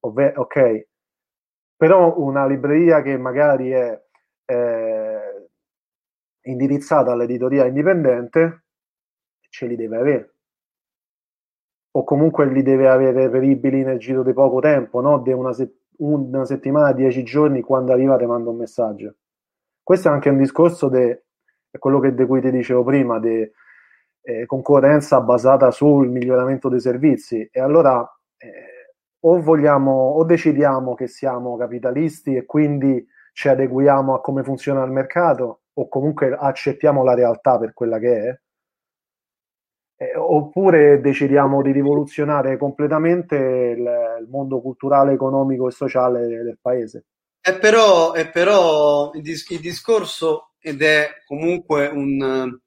Ovve- 0.00 0.34
ok, 0.36 0.86
però 1.76 2.18
una 2.18 2.46
libreria 2.46 3.02
che 3.02 3.16
magari 3.16 3.70
è 3.70 4.02
eh, 4.46 5.48
indirizzata 6.42 7.12
all'editoria 7.12 7.66
indipendente 7.66 8.64
ce 9.48 9.66
li 9.66 9.76
deve 9.76 9.96
avere 9.96 10.34
o 11.96 12.04
comunque 12.04 12.46
li 12.46 12.62
deve 12.62 12.88
avere 12.88 13.24
reperibili 13.24 13.84
nel 13.84 13.98
giro 13.98 14.22
di 14.24 14.32
poco 14.32 14.58
tempo, 14.60 15.00
no? 15.00 15.20
di 15.20 15.32
una, 15.32 15.52
se- 15.52 15.82
una 15.98 16.44
settimana, 16.44 16.92
dieci 16.92 17.22
giorni, 17.22 17.60
quando 17.60 17.92
arriva 17.92 18.16
ti 18.16 18.26
manda 18.26 18.50
un 18.50 18.56
messaggio. 18.56 19.14
Questo 19.84 20.08
è 20.08 20.10
anche 20.10 20.30
un 20.30 20.38
discorso 20.38 20.88
di 20.88 21.14
quello 21.78 22.00
che, 22.00 22.14
di 22.14 22.24
cui 22.24 22.40
ti 22.40 22.50
dicevo 22.50 22.82
prima, 22.82 23.20
di 23.20 23.46
eh, 24.22 24.46
concorrenza 24.46 25.20
basata 25.20 25.70
sul 25.70 26.08
miglioramento 26.08 26.70
dei 26.70 26.80
servizi 26.80 27.46
e 27.52 27.60
allora 27.60 28.00
eh, 28.38 28.94
o 29.20 29.42
vogliamo 29.42 29.92
o 29.92 30.24
decidiamo 30.24 30.94
che 30.94 31.06
siamo 31.06 31.56
capitalisti 31.58 32.34
e 32.34 32.46
quindi 32.46 33.06
ci 33.34 33.48
adeguiamo 33.48 34.14
a 34.14 34.20
come 34.22 34.42
funziona 34.42 34.82
il 34.84 34.90
mercato 34.90 35.64
o 35.74 35.88
comunque 35.88 36.34
accettiamo 36.34 37.04
la 37.04 37.14
realtà 37.14 37.58
per 37.58 37.74
quella 37.74 37.98
che 37.98 38.28
è 38.28 38.40
eh, 39.96 40.16
oppure 40.16 41.00
decidiamo 41.00 41.62
di 41.62 41.72
rivoluzionare 41.72 42.56
completamente 42.56 43.36
il, 43.36 43.78
il, 44.20 44.28
mondo 44.30 44.60
culturale, 44.60 45.12
economico 45.12 45.68
e 45.68 45.72
sociale 45.72 46.26
del 46.26 46.58
paese. 46.60 47.04
È 47.46 47.58
però, 47.58 48.12
è 48.12 48.30
però 48.30 49.10
il, 49.12 49.20
dis- 49.20 49.50
il 49.50 49.60
discorso 49.60 50.52
ed 50.58 50.80
è 50.80 51.22
comunque 51.26 51.88
un, 51.88 52.58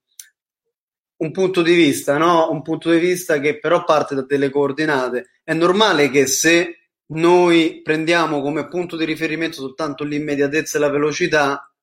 un 1.16 1.32
punto 1.32 1.64
di 1.64 1.74
vista, 1.74 2.20
no? 2.20 2.52
Un 2.52 2.62
punto 2.62 2.92
di 2.92 3.00
vista 3.00 3.40
che 3.40 3.58
però 3.58 3.84
parte 3.84 4.14
da 4.14 4.22
delle 4.22 4.52
coordinate. 4.52 5.32
È 5.44 5.54
normale 5.54 6.12
che 6.12 6.28
se 6.28 6.92
noi 7.08 7.82
prendiamo 7.82 8.40
come 8.44 8.68
punto 8.68 8.96
di 8.96 9.06
riferimento 9.06 9.56
soltanto 9.56 10.04
l'immediatezza 10.04 10.78
e 10.78 10.82
la 10.82 10.92
velocità, 10.92 11.74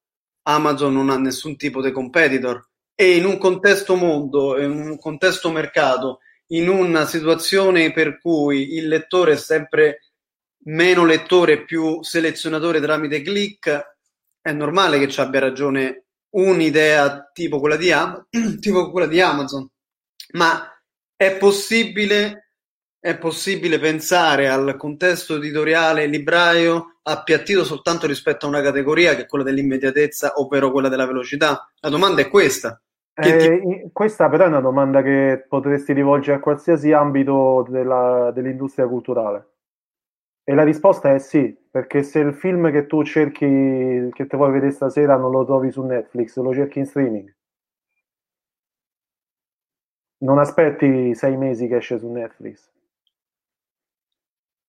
Amazon 0.42 0.92
non 0.92 1.11
ha 1.11 1.18
nessun 1.18 1.57
tipo 1.57 1.83
di 1.83 1.90
competitor. 1.90 2.64
E 2.94 3.16
in 3.16 3.24
un 3.24 3.38
contesto 3.38 3.96
mondo, 3.96 4.57
in 4.61 4.70
un 4.70 4.98
contesto 5.00 5.50
mercato, 5.50 6.20
in 6.52 6.68
una 6.68 7.07
situazione 7.07 7.90
per 7.90 8.20
cui 8.20 8.74
il 8.74 8.87
lettore 8.87 9.33
è 9.33 9.37
sempre 9.37 9.98
meno 10.64 11.05
lettore 11.05 11.64
più 11.64 12.03
selezionatore 12.03 12.81
tramite 12.81 13.22
click, 13.22 13.96
è 14.40 14.53
normale 14.53 14.98
che 14.98 15.09
ci 15.09 15.20
abbia 15.20 15.40
ragione 15.40 16.05
un'idea 16.31 17.31
tipo 17.33 17.61
quella 17.61 17.77
di, 17.77 17.90
Am- 17.92 18.27
tipo 18.61 18.90
quella 18.90 19.07
di 19.07 19.20
Amazon, 19.20 19.68
ma 20.33 20.68
è 21.16 21.37
possibile, 21.37 22.50
è 22.98 23.16
possibile 23.16 23.79
pensare 23.79 24.48
al 24.48 24.77
contesto 24.77 25.37
editoriale 25.37 26.07
libraio 26.07 26.98
appiattito 27.03 27.64
soltanto 27.64 28.07
rispetto 28.07 28.46
a 28.46 28.48
una 28.48 28.62
categoria 28.62 29.14
che 29.14 29.22
è 29.22 29.27
quella 29.27 29.44
dell'immediatezza, 29.44 30.35
ovvero 30.37 30.70
quella 30.70 30.88
della 30.88 31.07
velocità? 31.07 31.70
La 31.81 31.88
domanda 31.90 32.22
è 32.22 32.29
questa. 32.29 32.81
Eh, 33.14 33.37
ti... 33.37 33.90
Questa 33.92 34.29
però 34.29 34.44
è 34.44 34.48
una 34.48 34.61
domanda 34.61 35.03
che 35.03 35.44
potresti 35.48 35.92
rivolgere 35.92 36.38
a 36.38 36.40
qualsiasi 36.40 36.92
ambito 36.92 37.64
della, 37.68 38.33
dell'industria 38.35 38.88
culturale. 38.88 39.53
E 40.46 40.54
la 40.54 40.62
risposta 40.62 41.14
è 41.14 41.18
sì, 41.18 41.57
perché 41.70 42.02
se 42.02 42.18
il 42.18 42.35
film 42.35 42.70
che 42.70 42.87
tu 42.87 43.02
cerchi, 43.02 44.11
che 44.12 44.26
ti 44.26 44.37
vuoi 44.37 44.52
vedere 44.52 44.72
stasera, 44.72 45.16
non 45.16 45.30
lo 45.30 45.44
trovi 45.46 45.70
su 45.70 45.83
Netflix, 45.83 46.37
lo 46.37 46.52
cerchi 46.52 46.80
in 46.80 46.87
streaming. 46.87 47.35
Non 50.18 50.38
aspetti 50.38 51.14
sei 51.14 51.37
mesi 51.38 51.66
che 51.66 51.76
esce 51.76 51.98
su 51.98 52.11
Netflix. 52.11 52.70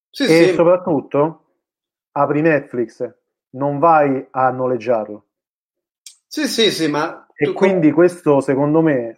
Sì, 0.09 0.23
e 0.23 0.47
sì. 0.47 0.53
soprattutto 0.53 1.41
apri 2.13 2.39
Netflix, 2.39 3.13
non 3.51 3.79
vai 3.79 4.25
a 4.31 4.49
noleggiarlo. 4.49 5.25
Sì, 6.25 6.47
sì, 6.47 6.71
sì, 6.71 6.87
ma 6.87 7.27
E 7.33 7.51
quindi 7.51 7.91
questo, 7.91 8.39
secondo 8.39 8.81
me, 8.81 9.17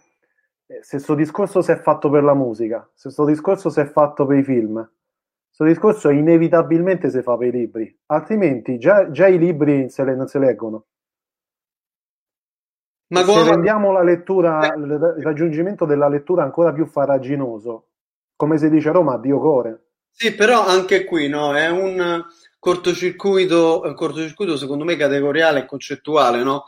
eh, 0.66 0.82
se 0.82 0.96
questo 0.96 1.14
discorso 1.14 1.62
si 1.62 1.70
è 1.70 1.76
fatto 1.76 2.10
per 2.10 2.24
la 2.24 2.34
musica, 2.34 2.80
se 2.94 3.02
questo 3.04 3.24
discorso 3.24 3.70
si 3.70 3.78
è 3.78 3.86
fatto 3.86 4.26
per 4.26 4.38
i 4.38 4.42
film, 4.42 4.88
discorso 5.64 6.10
inevitabilmente 6.10 7.10
si 7.10 7.22
fa 7.22 7.36
per 7.36 7.48
i 7.48 7.50
libri, 7.58 7.98
altrimenti 8.06 8.78
già, 8.78 9.10
già 9.10 9.26
i 9.26 9.38
libri 9.38 9.88
se 9.90 10.04
le- 10.04 10.14
non 10.14 10.26
si 10.28 10.38
leggono. 10.38 10.86
ma 13.08 13.24
se 13.24 13.42
rendiamo 13.42 13.90
la 13.90 14.02
lettura, 14.02 14.74
il 14.76 15.14
il 15.16 15.24
raggiungimento 15.24 15.84
della 15.86 16.08
lettura 16.08 16.42
ancora 16.42 16.72
più 16.72 16.86
farraginoso, 16.86 17.88
come 18.36 18.58
si 18.58 18.68
dice 18.68 18.90
a 18.90 18.92
Roma, 18.92 19.16
Dio 19.18 19.38
core. 19.40 19.86
Sì, 20.10 20.34
però 20.34 20.66
anche 20.66 21.04
qui 21.04 21.28
no, 21.28 21.56
è 21.56 21.68
un 21.68 22.22
cortocircuito, 22.58 23.82
un 23.84 23.94
cortocircuito 23.94 24.56
secondo 24.56 24.84
me 24.84 24.96
categoriale 24.96 25.60
e 25.60 25.66
concettuale, 25.66 26.42
no? 26.42 26.64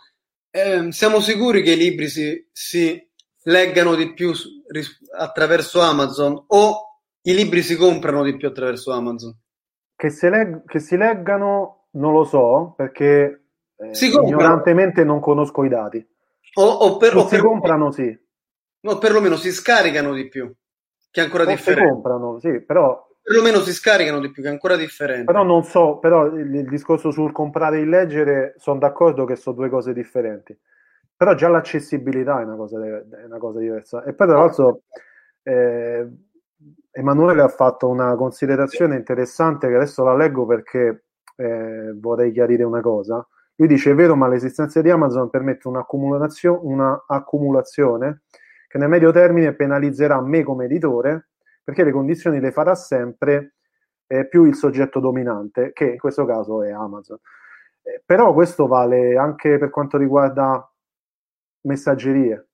Ehm, 0.50 0.88
siamo 0.90 1.20
sicuri 1.20 1.62
che 1.62 1.72
i 1.72 1.76
libri 1.76 2.08
si, 2.08 2.48
si 2.50 3.08
leggano 3.44 3.94
di 3.94 4.14
più 4.14 4.32
attraverso 5.16 5.80
Amazon 5.80 6.42
o 6.48 6.89
i 7.22 7.34
libri 7.34 7.62
si 7.62 7.76
comprano 7.76 8.22
di 8.22 8.36
più 8.36 8.48
attraverso 8.48 8.92
Amazon? 8.92 9.34
Che, 9.94 10.10
se 10.10 10.30
leg- 10.30 10.64
che 10.64 10.78
si 10.80 10.96
leggano 10.96 11.88
non 11.92 12.12
lo 12.12 12.24
so, 12.24 12.72
perché 12.76 13.44
eh, 13.76 13.86
Si 13.94 14.06
ignorantemente 14.06 15.04
non 15.04 15.20
conosco 15.20 15.62
i 15.64 15.68
dati. 15.68 16.04
O, 16.56 16.64
o 16.86 16.96
per, 16.98 17.16
o 17.16 17.26
si 17.26 17.36
per- 17.36 17.40
comprano 17.40 17.90
sì, 17.92 18.18
o 18.82 18.98
perlomeno 18.98 19.36
si 19.36 19.52
scaricano 19.52 20.12
di 20.14 20.28
più, 20.28 20.52
che 21.10 21.20
è 21.20 21.24
ancora 21.24 21.44
o 21.44 21.56
si 21.56 21.74
differente. 21.74 21.92
comprano 21.92 22.38
sì, 22.38 22.60
però 22.62 23.06
Perlomeno 23.22 23.60
si 23.60 23.72
scaricano 23.72 24.20
di 24.20 24.30
più, 24.30 24.42
che 24.42 24.48
è 24.48 24.52
ancora 24.52 24.76
differente. 24.76 25.32
Però 25.32 25.42
non 25.44 25.62
so, 25.64 25.98
però 25.98 26.26
il, 26.26 26.54
il 26.54 26.68
discorso 26.68 27.10
sul 27.10 27.32
comprare 27.32 27.78
e 27.80 27.84
leggere, 27.84 28.54
sono 28.58 28.78
d'accordo 28.78 29.24
che 29.24 29.36
sono 29.36 29.56
due 29.56 29.68
cose 29.68 29.92
differenti. 29.92 30.58
Però 31.16 31.34
già 31.34 31.48
l'accessibilità 31.48 32.40
è 32.40 32.44
una 32.44 32.56
cosa, 32.56 32.84
è 32.84 33.24
una 33.24 33.38
cosa 33.38 33.58
diversa. 33.60 34.02
E 34.04 34.14
poi 34.14 34.26
tra 34.26 34.38
l'altro 34.38 34.82
eh, 35.42 36.08
Emanuele 36.92 37.42
ha 37.42 37.48
fatto 37.48 37.88
una 37.88 38.14
considerazione 38.16 38.96
interessante 38.96 39.68
che 39.68 39.74
adesso 39.74 40.02
la 40.02 40.16
leggo 40.16 40.44
perché 40.44 41.04
eh, 41.36 41.92
vorrei 41.96 42.32
chiarire 42.32 42.64
una 42.64 42.80
cosa. 42.80 43.26
Lui 43.56 43.68
dice, 43.68 43.90
è 43.90 43.94
vero, 43.94 44.16
ma 44.16 44.26
l'esistenza 44.26 44.80
di 44.80 44.90
Amazon 44.90 45.30
permette 45.30 45.68
un'accumulatio- 45.68 46.66
una 46.66 47.04
che 48.66 48.78
nel 48.78 48.88
medio 48.88 49.12
termine 49.12 49.54
penalizzerà 49.54 50.20
me 50.20 50.42
come 50.42 50.64
editore 50.64 51.30
perché 51.62 51.84
le 51.84 51.92
condizioni 51.92 52.40
le 52.40 52.52
farà 52.52 52.74
sempre 52.74 53.54
eh, 54.06 54.26
più 54.26 54.44
il 54.44 54.54
soggetto 54.54 54.98
dominante, 54.98 55.72
che 55.72 55.90
in 55.90 55.98
questo 55.98 56.24
caso 56.24 56.62
è 56.62 56.70
Amazon. 56.70 57.18
Eh, 57.82 58.02
però 58.04 58.32
questo 58.32 58.66
vale 58.66 59.16
anche 59.16 59.58
per 59.58 59.70
quanto 59.70 59.96
riguarda 59.96 60.68
messaggerie. 61.62 62.49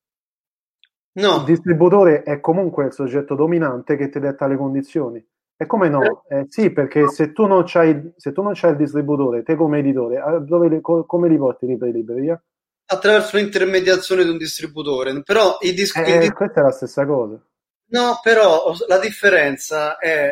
No, 1.16 1.36
Il 1.38 1.44
distributore 1.44 2.22
è 2.22 2.40
comunque 2.40 2.86
il 2.86 2.92
soggetto 2.92 3.34
dominante 3.34 3.96
che 3.96 4.08
ti 4.08 4.18
detta 4.20 4.46
le 4.46 4.56
condizioni. 4.56 5.24
E 5.56 5.66
come 5.66 5.88
no? 5.88 6.24
Eh, 6.28 6.46
sì, 6.48 6.70
perché 6.70 7.08
se 7.08 7.32
tu 7.32 7.46
non 7.46 7.62
c'hai, 7.64 8.12
se 8.16 8.32
tu 8.32 8.42
non 8.42 8.52
c'hai 8.54 8.72
il 8.72 8.76
distributore, 8.76 9.42
te 9.42 9.56
come 9.56 9.78
editore, 9.78 10.18
a 10.18 10.38
dove 10.38 10.80
come 10.80 11.28
li 11.28 11.38
porti 11.38 11.64
i 11.64 11.78
libreria? 11.92 12.40
attraverso 12.86 13.36
l'intermediazione 13.36 14.24
di 14.24 14.30
un 14.30 14.38
distributore. 14.38 15.22
Però 15.22 15.58
i 15.60 15.72
dis- 15.72 15.94
il 15.96 16.02
Eh, 16.02 16.18
dis- 16.18 16.32
questa 16.32 16.60
è 16.60 16.64
la 16.64 16.70
stessa 16.72 17.06
cosa. 17.06 17.40
No, 17.88 18.18
però 18.22 18.72
la 18.88 18.98
differenza 18.98 19.98
è, 19.98 20.30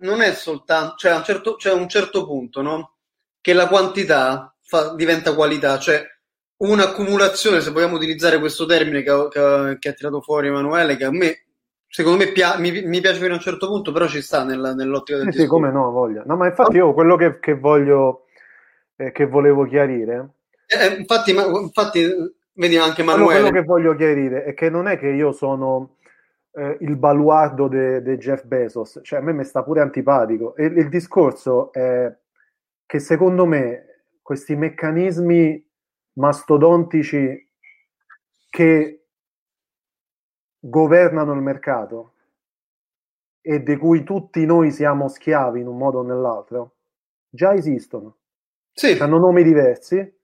non 0.00 0.20
è 0.22 0.32
soltanto, 0.34 0.96
cioè 0.96 1.12
a 1.12 1.16
un 1.16 1.24
certo, 1.24 1.54
c'è 1.56 1.72
un 1.72 1.88
certo 1.88 2.26
punto, 2.26 2.62
no? 2.62 2.96
Che 3.40 3.52
la 3.52 3.68
quantità 3.68 4.54
fa- 4.62 4.94
diventa 4.94 5.34
qualità, 5.34 5.78
cioè 5.78 6.04
un'accumulazione, 6.58 7.60
se 7.60 7.70
vogliamo 7.70 7.96
utilizzare 7.96 8.38
questo 8.38 8.66
termine 8.66 9.02
che, 9.02 9.10
ha- 9.10 9.28
che 9.28 9.76
che 9.78 9.88
ha 9.88 9.92
tirato 9.92 10.20
fuori 10.20 10.48
Emanuele, 10.48 10.96
che 10.96 11.04
a 11.04 11.10
me, 11.10 11.44
secondo 11.86 12.24
me 12.24 12.32
pia- 12.32 12.58
mi, 12.58 12.70
mi 12.82 13.00
piace 13.00 13.18
fino 13.18 13.32
a 13.32 13.36
un 13.36 13.40
certo 13.40 13.66
punto, 13.68 13.92
però 13.92 14.06
ci 14.06 14.22
sta 14.22 14.44
nella- 14.44 14.74
nell'ottica 14.74 15.18
del 15.18 15.32
Sì, 15.32 15.40
sì, 15.40 15.46
come 15.46 15.70
no, 15.70 15.90
voglia. 15.90 16.22
No, 16.26 16.36
ma 16.36 16.46
infatti 16.46 16.76
io 16.76 16.92
quello 16.94 17.16
che, 17.16 17.38
che 17.40 17.54
voglio, 17.54 18.26
eh, 18.96 19.12
che 19.12 19.26
volevo 19.26 19.64
chiarire 19.66 20.30
Eh, 20.66 20.96
infatti, 20.98 21.32
ma- 21.32 21.44
infatti, 21.46 22.00
vedi 22.54 22.76
anche 22.76 23.02
Quello, 23.04 23.12
Emanuele. 23.12 23.40
quello 23.40 23.54
che 23.60 23.64
voglio 23.64 23.94
chiarire 23.94 24.44
è 24.44 24.54
che 24.54 24.68
non 24.70 24.88
è 24.88 24.98
che 24.98 25.08
io 25.08 25.32
sono 25.32 25.96
eh, 26.52 26.78
il 26.80 26.96
baluardo 26.96 27.68
di 27.68 28.16
Jeff 28.16 28.44
Bezos, 28.44 29.00
cioè 29.02 29.18
a 29.18 29.22
me 29.22 29.32
mi 29.34 29.44
sta 29.44 29.62
pure 29.62 29.82
antipatico. 29.82 30.56
E 30.56 30.64
il 30.64 30.88
discorso 30.88 31.70
è 31.72 32.10
che 32.86 32.98
secondo 32.98 33.44
me 33.44 34.04
questi 34.22 34.56
meccanismi 34.56 35.65
mastodontici 36.16 37.50
che 38.48 39.06
governano 40.58 41.32
il 41.32 41.40
mercato 41.40 42.12
e 43.40 43.62
di 43.62 43.76
cui 43.76 44.02
tutti 44.02 44.44
noi 44.44 44.72
siamo 44.72 45.08
schiavi 45.08 45.60
in 45.60 45.68
un 45.68 45.76
modo 45.76 45.98
o 45.98 46.02
nell'altro, 46.02 46.74
già 47.28 47.54
esistono. 47.54 48.16
Sì, 48.72 48.92
Hanno 48.92 49.18
nomi 49.18 49.42
diversi, 49.42 50.14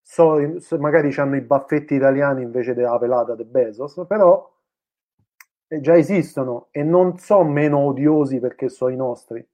so- 0.00 0.38
magari 0.78 1.14
hanno 1.16 1.36
i 1.36 1.42
baffetti 1.42 1.94
italiani 1.94 2.42
invece 2.42 2.74
della 2.74 2.98
pelata 2.98 3.34
di 3.34 3.44
Bezos, 3.44 4.04
però 4.08 4.50
eh, 5.68 5.80
già 5.80 5.96
esistono 5.96 6.68
e 6.70 6.82
non 6.82 7.18
sono 7.18 7.48
meno 7.48 7.78
odiosi 7.78 8.40
perché 8.40 8.68
sono 8.68 8.92
i 8.92 8.96
nostri. 8.96 9.46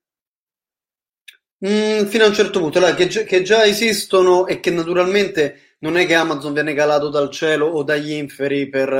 Mm, 1.66 2.04
fino 2.04 2.24
a 2.24 2.28
un 2.28 2.34
certo 2.34 2.60
punto, 2.60 2.78
là, 2.80 2.94
che, 2.94 3.06
che 3.08 3.42
già 3.42 3.64
esistono 3.64 4.46
e 4.46 4.60
che 4.60 4.70
naturalmente 4.70 5.65
non 5.78 5.96
è 5.96 6.06
che 6.06 6.14
Amazon 6.14 6.52
viene 6.52 6.74
calato 6.74 7.08
dal 7.08 7.30
cielo 7.30 7.66
o 7.66 7.82
dagli 7.82 8.12
inferi 8.12 8.68
per, 8.68 8.92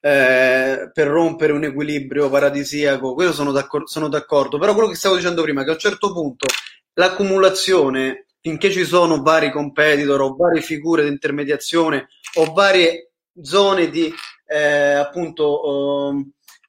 eh, 0.00 0.90
per 0.92 1.06
rompere 1.06 1.52
un 1.52 1.64
equilibrio 1.64 2.28
paradisiaco, 2.28 3.14
quello 3.14 3.32
sono 3.32 3.52
d'accor- 3.52 3.88
sono 3.88 4.08
d'accordo, 4.08 4.58
però 4.58 4.74
quello 4.74 4.88
che 4.88 4.96
stavo 4.96 5.16
dicendo 5.16 5.42
prima, 5.42 5.62
è 5.62 5.64
che 5.64 5.70
a 5.70 5.74
un 5.74 5.78
certo 5.78 6.12
punto 6.12 6.46
l'accumulazione, 6.94 8.26
finché 8.40 8.70
ci 8.70 8.84
sono 8.84 9.22
vari 9.22 9.50
competitor 9.50 10.20
o 10.20 10.36
varie 10.36 10.62
figure 10.62 11.02
di 11.02 11.08
intermediazione 11.08 12.08
o 12.34 12.52
varie 12.52 13.12
zone 13.42 13.88
di 13.90 14.12
eh, 14.46 14.92
appunto 14.94 16.12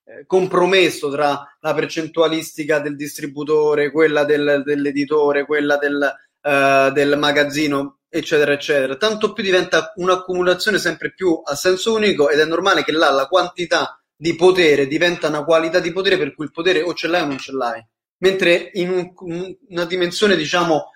eh, 0.06 0.26
compromesso 0.26 1.10
tra 1.10 1.56
la 1.60 1.74
percentualistica 1.74 2.80
del 2.80 2.96
distributore, 2.96 3.92
quella 3.92 4.24
del- 4.24 4.64
dell'editore, 4.66 5.46
quella 5.46 5.78
del, 5.78 6.14
eh, 6.42 6.92
del 6.94 7.18
magazzino, 7.18 7.99
eccetera, 8.10 8.54
eccetera. 8.54 8.96
Tanto 8.98 9.34
più 9.34 9.44
diventa 9.44 9.94
un'accumulazione 9.96 10.78
sempre 10.80 11.14
più 11.14 11.40
a 11.44 11.56
senso 11.56 11.94
unico 11.94 12.30
ed 12.30 12.40
è 12.40 12.46
normale 12.46 12.84
che 12.84 12.92
là 12.92 13.10
la 13.12 13.28
quantità 13.28 14.02
di 14.16 14.36
potere 14.36 14.88
diventa 14.88 15.28
una 15.28 15.44
qualità 15.44 15.80
di 15.80 15.94
potere 15.94 16.18
per 16.18 16.34
cui 16.34 16.46
il 16.46 16.52
potere 16.52 16.82
o 16.82 16.94
ce 16.94 17.08
l'hai 17.08 17.22
o 17.22 17.26
non 17.26 17.38
ce 17.38 17.52
l'hai. 17.54 17.86
Mentre 18.18 18.72
in 18.74 19.14
un- 19.16 19.56
una 19.70 19.86
dimensione, 19.86 20.36
diciamo, 20.36 20.92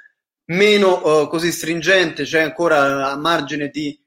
meno 0.45 1.23
eh, 1.23 1.27
così 1.29 1.51
stringente, 1.51 2.23
c'è 2.23 2.41
ancora 2.41 3.09
a 3.11 3.17
margine 3.17 3.69
di 3.69 3.97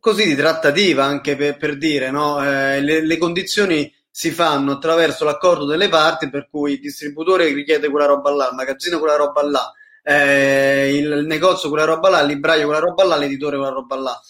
così 0.00 0.26
di 0.26 0.34
trattativa 0.34 1.04
anche 1.04 1.36
per, 1.36 1.56
per 1.56 1.76
dire, 1.76 2.10
no? 2.10 2.42
Eh, 2.42 2.80
le, 2.80 3.04
le 3.04 3.18
condizioni 3.18 3.92
si 4.10 4.30
fanno 4.30 4.72
attraverso 4.72 5.24
l'accordo 5.24 5.64
delle 5.66 5.88
parti, 5.88 6.30
per 6.30 6.48
cui 6.48 6.74
il 6.74 6.80
distributore 6.80 7.52
richiede 7.52 7.88
quella 7.88 8.06
roba 8.06 8.30
là, 8.30 8.48
il 8.48 8.54
magazzino 8.54 8.98
quella 8.98 9.16
roba 9.16 9.42
là, 9.42 9.72
eh, 10.06 10.94
il 10.94 11.24
negozio 11.26 11.70
quella 11.70 11.84
roba 11.84 12.10
là, 12.10 12.20
il 12.20 12.28
libraio 12.28 12.66
quella 12.66 12.80
roba 12.80 13.04
là, 13.04 13.16
l'editore 13.16 13.56
quella 13.56 13.72
roba 13.72 13.96
là. 13.96 14.20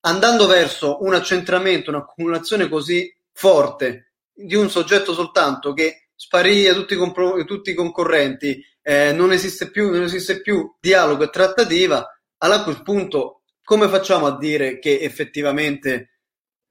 Andando 0.00 0.46
verso 0.46 1.02
un 1.02 1.12
accentramento, 1.12 1.90
un'accumulazione 1.90 2.68
così 2.68 3.14
forte 3.32 4.12
di 4.32 4.54
un 4.54 4.70
soggetto 4.70 5.12
soltanto 5.12 5.72
che 5.74 6.08
spariglia 6.14 6.72
tutti 6.72 6.94
i, 6.94 6.96
compro- 6.96 7.44
tutti 7.44 7.70
i 7.70 7.74
concorrenti, 7.74 8.64
eh, 8.82 9.12
non 9.12 9.32
esiste 9.32 9.70
più, 9.70 9.90
non 9.90 10.02
esiste 10.02 10.40
più 10.40 10.74
dialogo 10.80 11.24
e 11.24 11.30
trattativa, 11.30 12.04
allora 12.38 12.60
a 12.60 12.64
quel 12.64 12.82
punto 12.82 13.42
come 13.62 13.88
facciamo 13.88 14.26
a 14.26 14.38
dire 14.38 14.78
che 14.78 15.00
effettivamente 15.00 16.20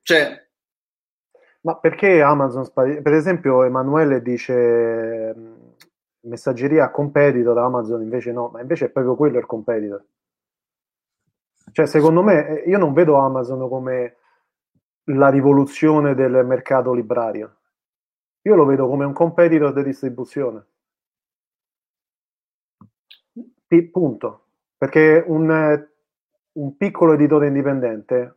cioè, 0.01 0.47
Ma 1.61 1.77
perché 1.77 2.21
Amazon 2.21 2.63
spari- 2.63 3.01
Per 3.01 3.13
esempio, 3.13 3.63
Emanuele 3.63 4.21
dice 4.21 5.35
messaggeria 6.27 6.89
competitor, 6.91 7.57
Amazon 7.57 8.01
invece 8.01 8.31
no, 8.31 8.49
ma 8.49 8.61
invece 8.61 8.85
è 8.85 8.89
proprio 8.89 9.15
quello 9.15 9.37
il 9.37 9.45
competitor. 9.45 10.03
Cioè, 11.71 11.85
secondo 11.85 12.23
me, 12.23 12.63
eh, 12.63 12.69
io 12.69 12.77
non 12.77 12.93
vedo 12.93 13.15
Amazon 13.15 13.67
come 13.67 14.15
la 15.05 15.29
rivoluzione 15.29 16.15
del 16.15 16.45
mercato 16.45 16.93
librario. 16.93 17.55
Io 18.41 18.55
lo 18.55 18.65
vedo 18.65 18.87
come 18.87 19.05
un 19.05 19.13
competitor 19.13 19.73
di 19.73 19.83
distribuzione. 19.83 20.65
P- 23.67 23.89
punto. 23.89 24.45
Perché 24.77 25.23
un, 25.27 25.87
un 26.53 26.77
piccolo 26.77 27.13
editore 27.13 27.47
indipendente 27.47 28.35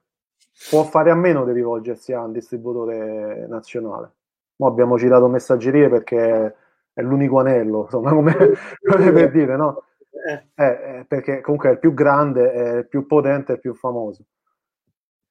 può 0.68 0.83
fare 0.85 1.11
a 1.11 1.14
meno 1.14 1.44
di 1.44 1.53
rivolgersi 1.53 2.12
a 2.12 2.24
un 2.24 2.33
distributore 2.33 3.46
nazionale. 3.46 4.12
Mo 4.57 4.66
abbiamo 4.66 4.98
citato 4.98 5.29
messaggerie 5.29 5.88
perché 5.88 6.57
è 6.92 7.03
l'unico 7.03 7.40
anello, 7.40 7.83
insomma, 7.85 8.11
come, 8.11 8.35
come 8.83 9.12
per 9.12 9.31
dire, 9.31 9.57
no? 9.57 9.85
Eh, 10.11 10.64
eh, 10.64 11.05
perché 11.07 11.40
comunque 11.40 11.70
è 11.70 11.72
il 11.72 11.79
più 11.79 11.94
grande, 11.94 12.53
è 12.53 12.76
il 12.79 12.88
più 12.88 13.07
potente, 13.07 13.53
è 13.53 13.55
il 13.55 13.61
più 13.61 13.74
famoso. 13.74 14.24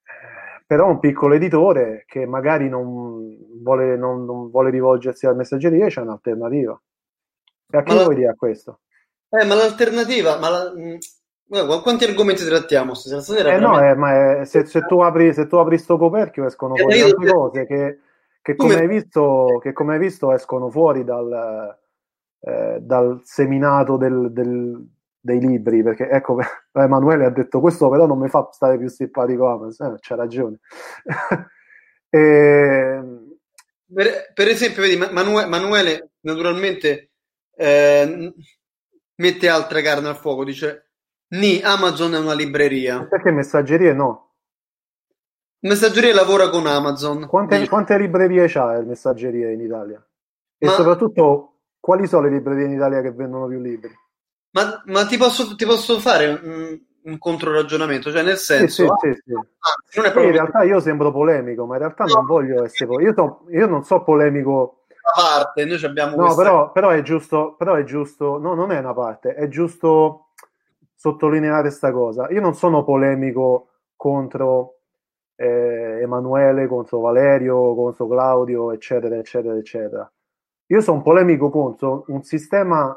Eh, 0.02 0.64
però 0.66 0.88
un 0.88 0.98
piccolo 0.98 1.34
editore 1.34 2.04
che 2.06 2.26
magari 2.26 2.68
non 2.68 3.36
vuole, 3.62 3.96
non, 3.96 4.24
non 4.24 4.50
vuole 4.50 4.70
rivolgersi 4.70 5.26
al 5.26 5.36
messaggeria 5.36 5.86
c'è 5.86 6.00
un'alternativa. 6.00 6.80
E 7.72 7.78
a 7.78 7.82
chi 7.82 7.94
vuoi 7.94 8.14
dire 8.16 8.30
a 8.30 8.34
questo? 8.34 8.80
Eh, 9.28 9.44
ma 9.44 9.54
l'alternativa, 9.54 10.38
ma 10.38 10.48
la, 10.48 10.72
mh, 10.74 10.98
guarda, 11.44 11.80
quanti 11.82 12.04
argomenti 12.04 12.44
trattiamo 12.44 12.94
stasera? 12.94 13.54
Eh 13.54 13.60
no, 13.60 13.80
eh, 13.80 13.94
ma 13.94 14.40
è, 14.40 14.44
se, 14.44 14.64
se, 14.64 14.86
tu 14.86 15.00
apri, 15.00 15.32
se 15.32 15.46
tu 15.46 15.56
apri 15.56 15.78
sto 15.78 15.96
coperchio 15.96 16.46
escono 16.46 16.74
fuori 16.74 16.98
tante 16.98 17.32
cose 17.32 17.66
che, 17.66 17.98
che, 18.42 18.56
come 18.56 18.74
hai 18.74 18.86
visto, 18.86 19.58
che 19.62 19.72
come 19.72 19.94
hai 19.94 19.98
visto 19.98 20.32
escono 20.32 20.70
fuori 20.70 21.04
dal, 21.04 21.78
eh, 22.40 22.78
dal 22.80 23.20
seminato 23.24 23.96
del, 23.96 24.32
del, 24.32 24.88
dei 25.20 25.40
libri, 25.40 25.82
perché 25.82 26.08
ecco, 26.08 26.38
Emanuele 26.72 27.26
ha 27.26 27.30
detto 27.30 27.60
questo 27.60 27.88
però 27.90 28.06
non 28.06 28.18
mi 28.18 28.28
fa 28.28 28.48
stare 28.52 28.78
più 28.78 28.88
simpatico 28.88 29.46
Amazon, 29.46 29.94
eh, 29.94 29.98
c'ha 30.00 30.14
ragione. 30.14 30.58
e... 32.08 32.18
Ehm, 32.20 33.36
per, 33.92 34.32
per, 34.34 34.48
esempio, 34.48 34.82
vedi, 34.82 34.96
Manuele, 34.96 35.48
Manuele 35.48 36.10
naturalmente 36.20 37.10
eh, 37.56 38.34
mette 39.16 39.48
altre 39.48 39.82
carne 39.82 40.08
al 40.08 40.16
fuoco, 40.16 40.44
dice 40.44 40.90
Ni, 41.28 41.60
Amazon 41.62 42.14
è 42.14 42.18
una 42.18 42.34
libreria. 42.34 43.06
Perché 43.06 43.30
messaggerie 43.30 43.92
no? 43.92 44.29
Messaggeria 45.60 46.14
lavora 46.14 46.48
con 46.48 46.66
Amazon. 46.66 47.26
Quante, 47.26 47.68
quante 47.68 47.98
librerie 47.98 48.46
c'ha 48.48 48.76
il 48.76 48.86
messaggeria 48.86 49.50
in 49.50 49.60
Italia? 49.60 50.02
E 50.56 50.66
Ma... 50.66 50.72
soprattutto, 50.72 51.54
quali 51.78 52.06
sono 52.06 52.22
le 52.22 52.30
librerie 52.30 52.66
in 52.66 52.72
Italia 52.72 53.02
che 53.02 53.12
vendono 53.12 53.46
più 53.46 53.60
libri? 53.60 53.92
Ma, 54.52 54.82
ma 54.86 55.06
ti, 55.06 55.16
posso, 55.16 55.54
ti, 55.54 55.66
posso, 55.66 56.00
fare 56.00 56.40
un, 56.42 56.80
un 57.02 57.18
controragionamento? 57.18 58.10
Cioè, 58.10 58.22
nel 58.22 58.38
senso... 58.38 58.96
Sì, 59.00 59.12
sì, 59.12 59.14
sì, 59.14 59.32
sì. 59.90 60.00
Ah, 60.00 60.20
in 60.22 60.32
realtà 60.32 60.62
io 60.62 60.80
sembro 60.80 61.12
polemico, 61.12 61.66
ma 61.66 61.74
in 61.74 61.80
realtà 61.80 62.04
no. 62.04 62.14
non 62.14 62.26
voglio 62.26 62.64
essere... 62.64 63.02
Io, 63.02 63.12
so, 63.12 63.44
io 63.50 63.66
non 63.66 63.84
so 63.84 64.02
polemico 64.02 64.80
parte, 65.14 65.64
noi 65.64 65.84
abbiamo 65.84 66.16
No, 66.16 66.22
questa... 66.22 66.42
però, 66.42 66.72
però, 66.72 66.90
è 66.90 67.02
giusto, 67.02 67.54
però 67.56 67.74
è 67.74 67.84
giusto, 67.84 68.38
no, 68.38 68.54
non 68.54 68.70
è 68.72 68.78
una 68.78 68.94
parte, 68.94 69.34
è 69.34 69.48
giusto 69.48 70.28
sottolineare 70.94 71.62
questa 71.62 71.92
cosa. 71.92 72.28
Io 72.30 72.40
non 72.40 72.54
sono 72.54 72.84
polemico 72.84 73.68
contro 73.96 74.79
eh, 75.40 76.00
Emanuele, 76.02 76.66
contro 76.66 77.00
Valerio, 77.00 77.74
contro 77.74 78.06
Claudio, 78.06 78.72
eccetera, 78.72 79.16
eccetera, 79.16 79.56
eccetera. 79.56 80.12
Io 80.66 80.80
sono 80.82 81.00
polemico 81.00 81.48
contro 81.48 82.04
un 82.08 82.22
sistema 82.22 82.94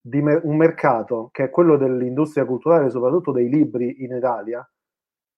di 0.00 0.22
me- 0.22 0.40
un 0.42 0.56
mercato 0.56 1.28
che 1.32 1.44
è 1.44 1.50
quello 1.50 1.76
dell'industria 1.76 2.46
culturale, 2.46 2.88
soprattutto 2.88 3.30
dei 3.30 3.50
libri 3.50 4.02
in 4.04 4.16
Italia, 4.16 4.66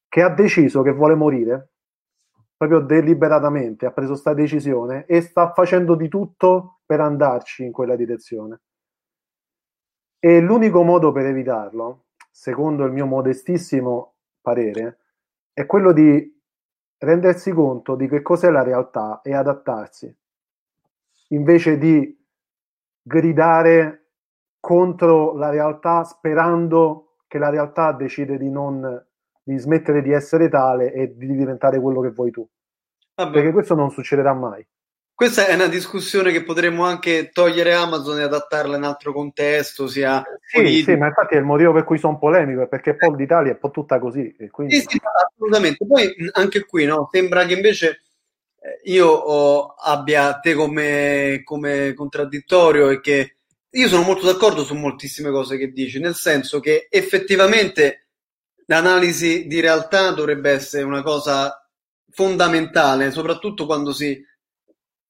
che 0.08 0.22
ha 0.22 0.28
deciso 0.30 0.82
che 0.82 0.92
vuole 0.92 1.14
morire 1.16 1.70
proprio 2.56 2.80
deliberatamente 2.80 3.86
ha 3.86 3.92
preso 3.92 4.12
questa 4.12 4.34
decisione 4.34 5.06
e 5.06 5.20
sta 5.20 5.52
facendo 5.52 5.94
di 5.94 6.08
tutto 6.08 6.80
per 6.84 7.00
andarci 7.00 7.64
in 7.64 7.70
quella 7.70 7.94
direzione. 7.94 8.60
E 10.18 10.40
l'unico 10.40 10.82
modo 10.82 11.12
per 11.12 11.26
evitarlo, 11.26 12.06
secondo 12.32 12.84
il 12.84 12.92
mio 12.92 13.06
modestissimo 13.06 14.14
parere, 14.40 14.98
è 15.58 15.66
quello 15.66 15.92
di 15.92 16.40
rendersi 16.98 17.50
conto 17.50 17.96
di 17.96 18.06
che 18.06 18.22
cos'è 18.22 18.48
la 18.48 18.62
realtà 18.62 19.22
e 19.24 19.34
adattarsi, 19.34 20.16
invece 21.30 21.78
di 21.78 22.16
gridare 23.02 24.10
contro 24.60 25.34
la 25.34 25.50
realtà 25.50 26.04
sperando 26.04 27.16
che 27.26 27.38
la 27.38 27.50
realtà 27.50 27.90
decide 27.90 28.38
di 28.38 28.48
non 28.48 29.04
di 29.42 29.58
smettere 29.58 30.00
di 30.00 30.12
essere 30.12 30.48
tale 30.48 30.92
e 30.92 31.16
di 31.16 31.34
diventare 31.34 31.80
quello 31.80 32.02
che 32.02 32.10
vuoi 32.10 32.30
tu. 32.30 32.48
Vabbè. 33.16 33.32
Perché 33.32 33.50
questo 33.50 33.74
non 33.74 33.90
succederà 33.90 34.34
mai. 34.34 34.64
Questa 35.18 35.48
è 35.48 35.54
una 35.54 35.66
discussione 35.66 36.30
che 36.30 36.44
potremmo 36.44 36.84
anche 36.84 37.30
togliere 37.32 37.74
Amazon 37.74 38.20
e 38.20 38.22
adattarla 38.22 38.76
in 38.76 38.84
altro 38.84 39.12
contesto, 39.12 39.88
sia 39.88 40.22
sì, 40.46 40.84
sì, 40.84 40.94
ma 40.94 41.08
infatti 41.08 41.34
è 41.34 41.38
il 41.38 41.44
motivo 41.44 41.72
per 41.72 41.82
cui 41.82 41.98
sono 41.98 42.20
polemico, 42.20 42.68
perché 42.68 42.94
poi 42.94 43.16
l'Italia 43.16 43.50
è 43.50 43.54
un 43.54 43.58
po' 43.58 43.72
tutta 43.72 43.98
così. 43.98 44.32
Quindi... 44.48 44.76
Sì, 44.76 44.84
sì, 44.86 45.00
assolutamente. 45.26 45.84
Poi 45.84 46.14
anche 46.34 46.64
qui 46.64 46.84
no, 46.84 47.08
sembra 47.10 47.44
che 47.46 47.54
invece 47.54 48.02
eh, 48.60 48.80
io 48.92 49.08
oh, 49.08 49.74
abbia 49.76 50.38
te 50.38 50.54
come, 50.54 51.40
come 51.42 51.94
contraddittorio 51.94 52.88
e 52.88 53.00
che 53.00 53.34
io 53.68 53.88
sono 53.88 54.04
molto 54.04 54.24
d'accordo 54.24 54.62
su 54.62 54.76
moltissime 54.76 55.32
cose 55.32 55.58
che 55.58 55.72
dici, 55.72 55.98
nel 55.98 56.14
senso 56.14 56.60
che 56.60 56.86
effettivamente 56.88 58.06
l'analisi 58.66 59.48
di 59.48 59.58
realtà 59.58 60.12
dovrebbe 60.12 60.52
essere 60.52 60.84
una 60.84 61.02
cosa 61.02 61.68
fondamentale, 62.08 63.10
soprattutto 63.10 63.66
quando 63.66 63.92
si 63.92 64.24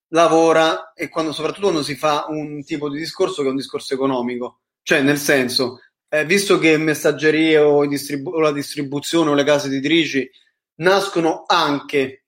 lavora 0.08 0.92
e 0.94 1.08
quando, 1.08 1.32
soprattutto 1.32 1.66
quando 1.66 1.82
si 1.82 1.94
fa 1.94 2.26
un 2.28 2.64
tipo 2.64 2.88
di 2.88 2.98
discorso 2.98 3.42
che 3.42 3.48
è 3.48 3.50
un 3.50 3.56
discorso 3.56 3.94
economico. 3.94 4.60
Cioè, 4.82 5.02
nel 5.02 5.18
senso, 5.18 5.80
eh, 6.08 6.24
visto 6.24 6.58
che 6.58 6.76
messaggerie 6.78 7.58
o, 7.58 7.86
distribu- 7.86 8.34
o 8.34 8.40
la 8.40 8.52
distribuzione 8.52 9.30
o 9.30 9.34
le 9.34 9.44
case 9.44 9.66
editrici 9.66 10.28
nascono 10.76 11.44
anche 11.46 12.24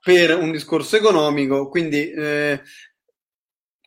per 0.00 0.36
un 0.36 0.50
discorso 0.52 0.96
economico, 0.96 1.68
quindi 1.68 2.10
eh, 2.10 2.62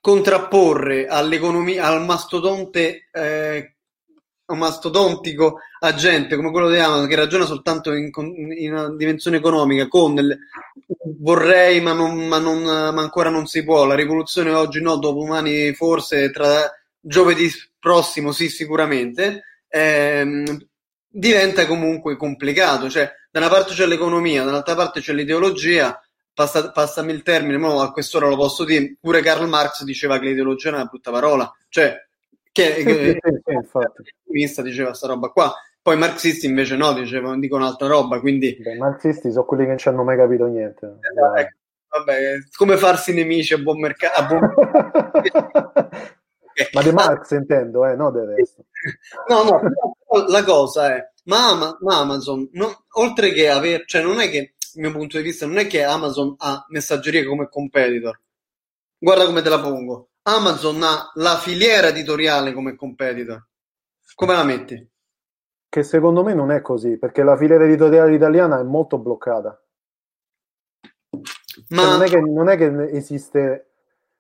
contrapporre 0.02 1.08
all'economia, 1.08 1.86
al 1.86 2.04
mastodonte 2.06 3.08
eh, 3.12 3.77
un 4.48 4.58
mastodontico 4.60 5.60
agente 5.80 6.36
come 6.36 6.52
quello 6.52 6.70
di 6.70 6.78
Amazon 6.78 7.08
che 7.08 7.16
ragiona 7.16 7.46
soltanto 7.46 7.94
in, 7.94 8.12
in 8.58 8.72
una 8.72 8.96
dimensione 8.96 9.38
economica 9.38 9.88
con 9.88 10.18
il, 10.18 10.38
vorrei 11.20 11.82
ma, 11.82 11.94
non, 11.94 12.28
ma, 12.28 12.40
non, 12.40 12.64
ma, 12.64 13.02
ancora 13.02 13.30
non 13.30 13.46
si 13.48 13.64
può. 13.64 13.86
La 13.86 13.96
rivoluzione 13.96 14.52
oggi 14.52 14.82
no, 14.82 14.98
domani 14.98 15.74
forse 15.74 16.32
tra 16.32 16.72
giovedì 17.00 17.50
prossimo 17.80 18.32
sì 18.32 18.50
sicuramente. 18.50 19.44
Ehm, 19.70 20.68
diventa 21.10 21.66
comunque 21.66 22.16
complicato. 22.16 22.90
Cioè 22.90 23.12
da 23.30 23.40
una 23.40 23.50
parte 23.50 23.74
c'è 23.74 23.86
l'economia 23.86 24.44
dall'altra 24.44 24.76
parte 24.76 25.02
c'è 25.02 25.14
l'ideologia. 25.14 26.00
Passa, 26.34 26.72
passami 26.72 27.14
il 27.14 27.24
termine, 27.24 27.58
ma 27.58 27.82
a 27.82 27.92
quest'ora 27.92 28.28
lo 28.28 28.36
posso 28.36 28.64
dire, 28.64 28.96
pure 29.02 29.22
Karl 29.22 29.48
Marx 29.48 29.82
diceva 29.84 30.20
che 30.20 30.28
l'ideologia 30.28 30.70
è 30.70 30.74
una 30.74 30.86
brutta 30.86 31.10
parola, 31.10 31.52
cioè 31.68 32.07
che, 32.58 33.20
sì, 34.26 34.48
sì, 34.48 34.48
sì, 34.48 34.62
diceva 34.64 34.94
sta 34.94 35.08
roba 35.08 35.30
qua. 35.30 35.54
Poi 35.82 35.96
i 35.96 36.00
marxisti 36.00 36.48
invece 36.48 36.76
no, 36.76 36.94
dicevano, 36.94 37.40
dicono 37.40 37.66
altra 37.66 37.88
roba, 37.88 38.20
quindi... 38.20 38.58
I 38.60 38.78
marxisti 38.78 39.32
sono 39.32 39.46
quelli 39.46 39.64
che 39.64 39.70
non 39.70 39.78
ci 39.78 39.88
hanno 39.88 40.04
mai 40.04 40.18
capito 40.18 40.46
niente. 40.48 40.86
Eh, 40.86 41.40
ecco, 41.42 41.58
vabbè, 41.90 42.38
come 42.58 42.78
farsi 42.78 43.14
nemici 43.14 43.54
a 43.54 43.58
buon 43.58 43.80
mercato. 43.82 44.26
Buon... 44.26 44.54
ma 46.74 46.82
di 46.82 46.92
Marx 46.92 47.32
intendo, 47.32 47.86
eh, 47.86 47.96
no 47.96 48.12
del 48.12 48.26
resto. 48.26 48.66
No, 49.30 49.44
no, 49.44 50.26
la 50.28 50.44
cosa 50.44 50.96
è, 50.96 51.12
ma, 51.26 51.78
ma 51.80 52.00
Amazon, 52.00 52.50
non, 52.54 52.70
oltre 52.96 53.32
che 53.32 53.50
avere, 53.50 53.84
cioè 53.86 54.02
non 54.02 54.20
è 54.20 54.30
che, 54.30 54.56
dal 54.74 54.84
mio 54.84 54.92
punto 54.92 55.18
di 55.18 55.24
vista, 55.24 55.46
non 55.46 55.58
è 55.58 55.68
che 55.68 55.84
Amazon 55.84 56.36
ha 56.38 56.66
messaggeria 56.70 57.26
come 57.26 57.48
competitor. 57.50 58.20
Guarda 58.98 59.26
come 59.26 59.42
te 59.42 59.50
la 59.50 59.60
pongo. 59.60 60.10
Amazon 60.30 60.84
ha 60.84 61.10
la 61.16 61.38
filiera 61.38 61.88
editoriale 61.88 62.52
come 62.52 62.76
competitor. 62.76 63.48
Come 64.14 64.34
la 64.34 64.44
metti? 64.44 64.92
Che 65.70 65.84
secondo 65.84 66.22
me 66.22 66.34
non 66.34 66.52
è 66.52 66.62
così, 66.62 66.98
perché 66.98 67.24
la 67.24 67.38
filiera 67.38 67.64
editoriale 67.64 68.14
italiana 68.14 68.60
è 68.60 68.64
molto 68.64 68.98
bloccata. 68.98 69.62
Ma 71.70 71.82
cioè, 71.82 71.92
non, 71.92 72.04
è 72.04 72.08
che, 72.10 72.20
non, 72.20 72.50
è 72.50 72.58
che, 72.58 72.90
esiste. 72.90 73.70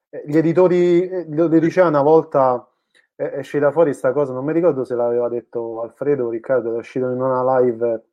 Eh, 0.10 0.24
gli 0.26 0.38
editori, 0.38 1.10
eh, 1.10 1.26
lo 1.28 1.50
diceva 1.50 1.90
una 1.90 2.02
volta, 2.02 2.66
è 3.14 3.40
uscita 3.40 3.72
fuori 3.72 3.90
questa 3.90 4.14
cosa, 4.14 4.32
non 4.32 4.46
mi 4.46 4.54
ricordo 4.54 4.86
se 4.86 4.96
l'aveva 4.96 5.28
detto 5.28 5.82
Alfredo 5.82 6.28
o 6.28 6.30
Riccardo, 6.30 6.74
è 6.74 6.78
uscito 6.78 7.12
in 7.12 7.20
una 7.20 7.60
live 7.60 8.06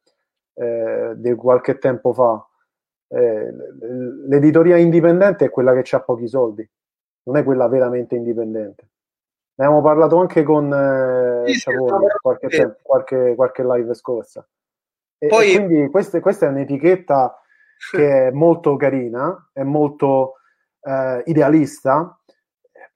eh, 0.54 1.12
di 1.14 1.32
qualche 1.34 1.78
tempo 1.78 2.12
fa. 2.12 2.44
Eh, 3.06 3.52
l'editoria 4.26 4.78
indipendente 4.78 5.44
è 5.44 5.50
quella 5.50 5.80
che 5.80 5.94
ha 5.94 6.00
pochi 6.00 6.26
soldi 6.26 6.68
non 7.24 7.36
è 7.36 7.44
quella 7.44 7.68
veramente 7.68 8.14
indipendente. 8.14 8.88
Ne 9.56 9.66
abbiamo 9.66 9.82
parlato 9.82 10.18
anche 10.18 10.42
con 10.42 10.72
eh, 10.72 11.52
sì, 11.52 11.70
qualche, 12.20 12.48
tempo, 12.48 12.78
qualche, 12.82 13.34
qualche, 13.36 13.62
live 13.64 13.94
scorsa. 13.94 14.46
E, 15.18 15.26
Poi... 15.28 15.52
e 15.52 15.64
quindi 15.64 15.90
questa, 15.90 16.20
questa, 16.20 16.46
è 16.46 16.48
un'etichetta 16.48 17.40
che 17.92 18.28
è 18.28 18.30
molto 18.30 18.76
carina, 18.76 19.50
è 19.52 19.62
molto 19.62 20.34
eh, 20.80 21.22
idealista, 21.26 22.18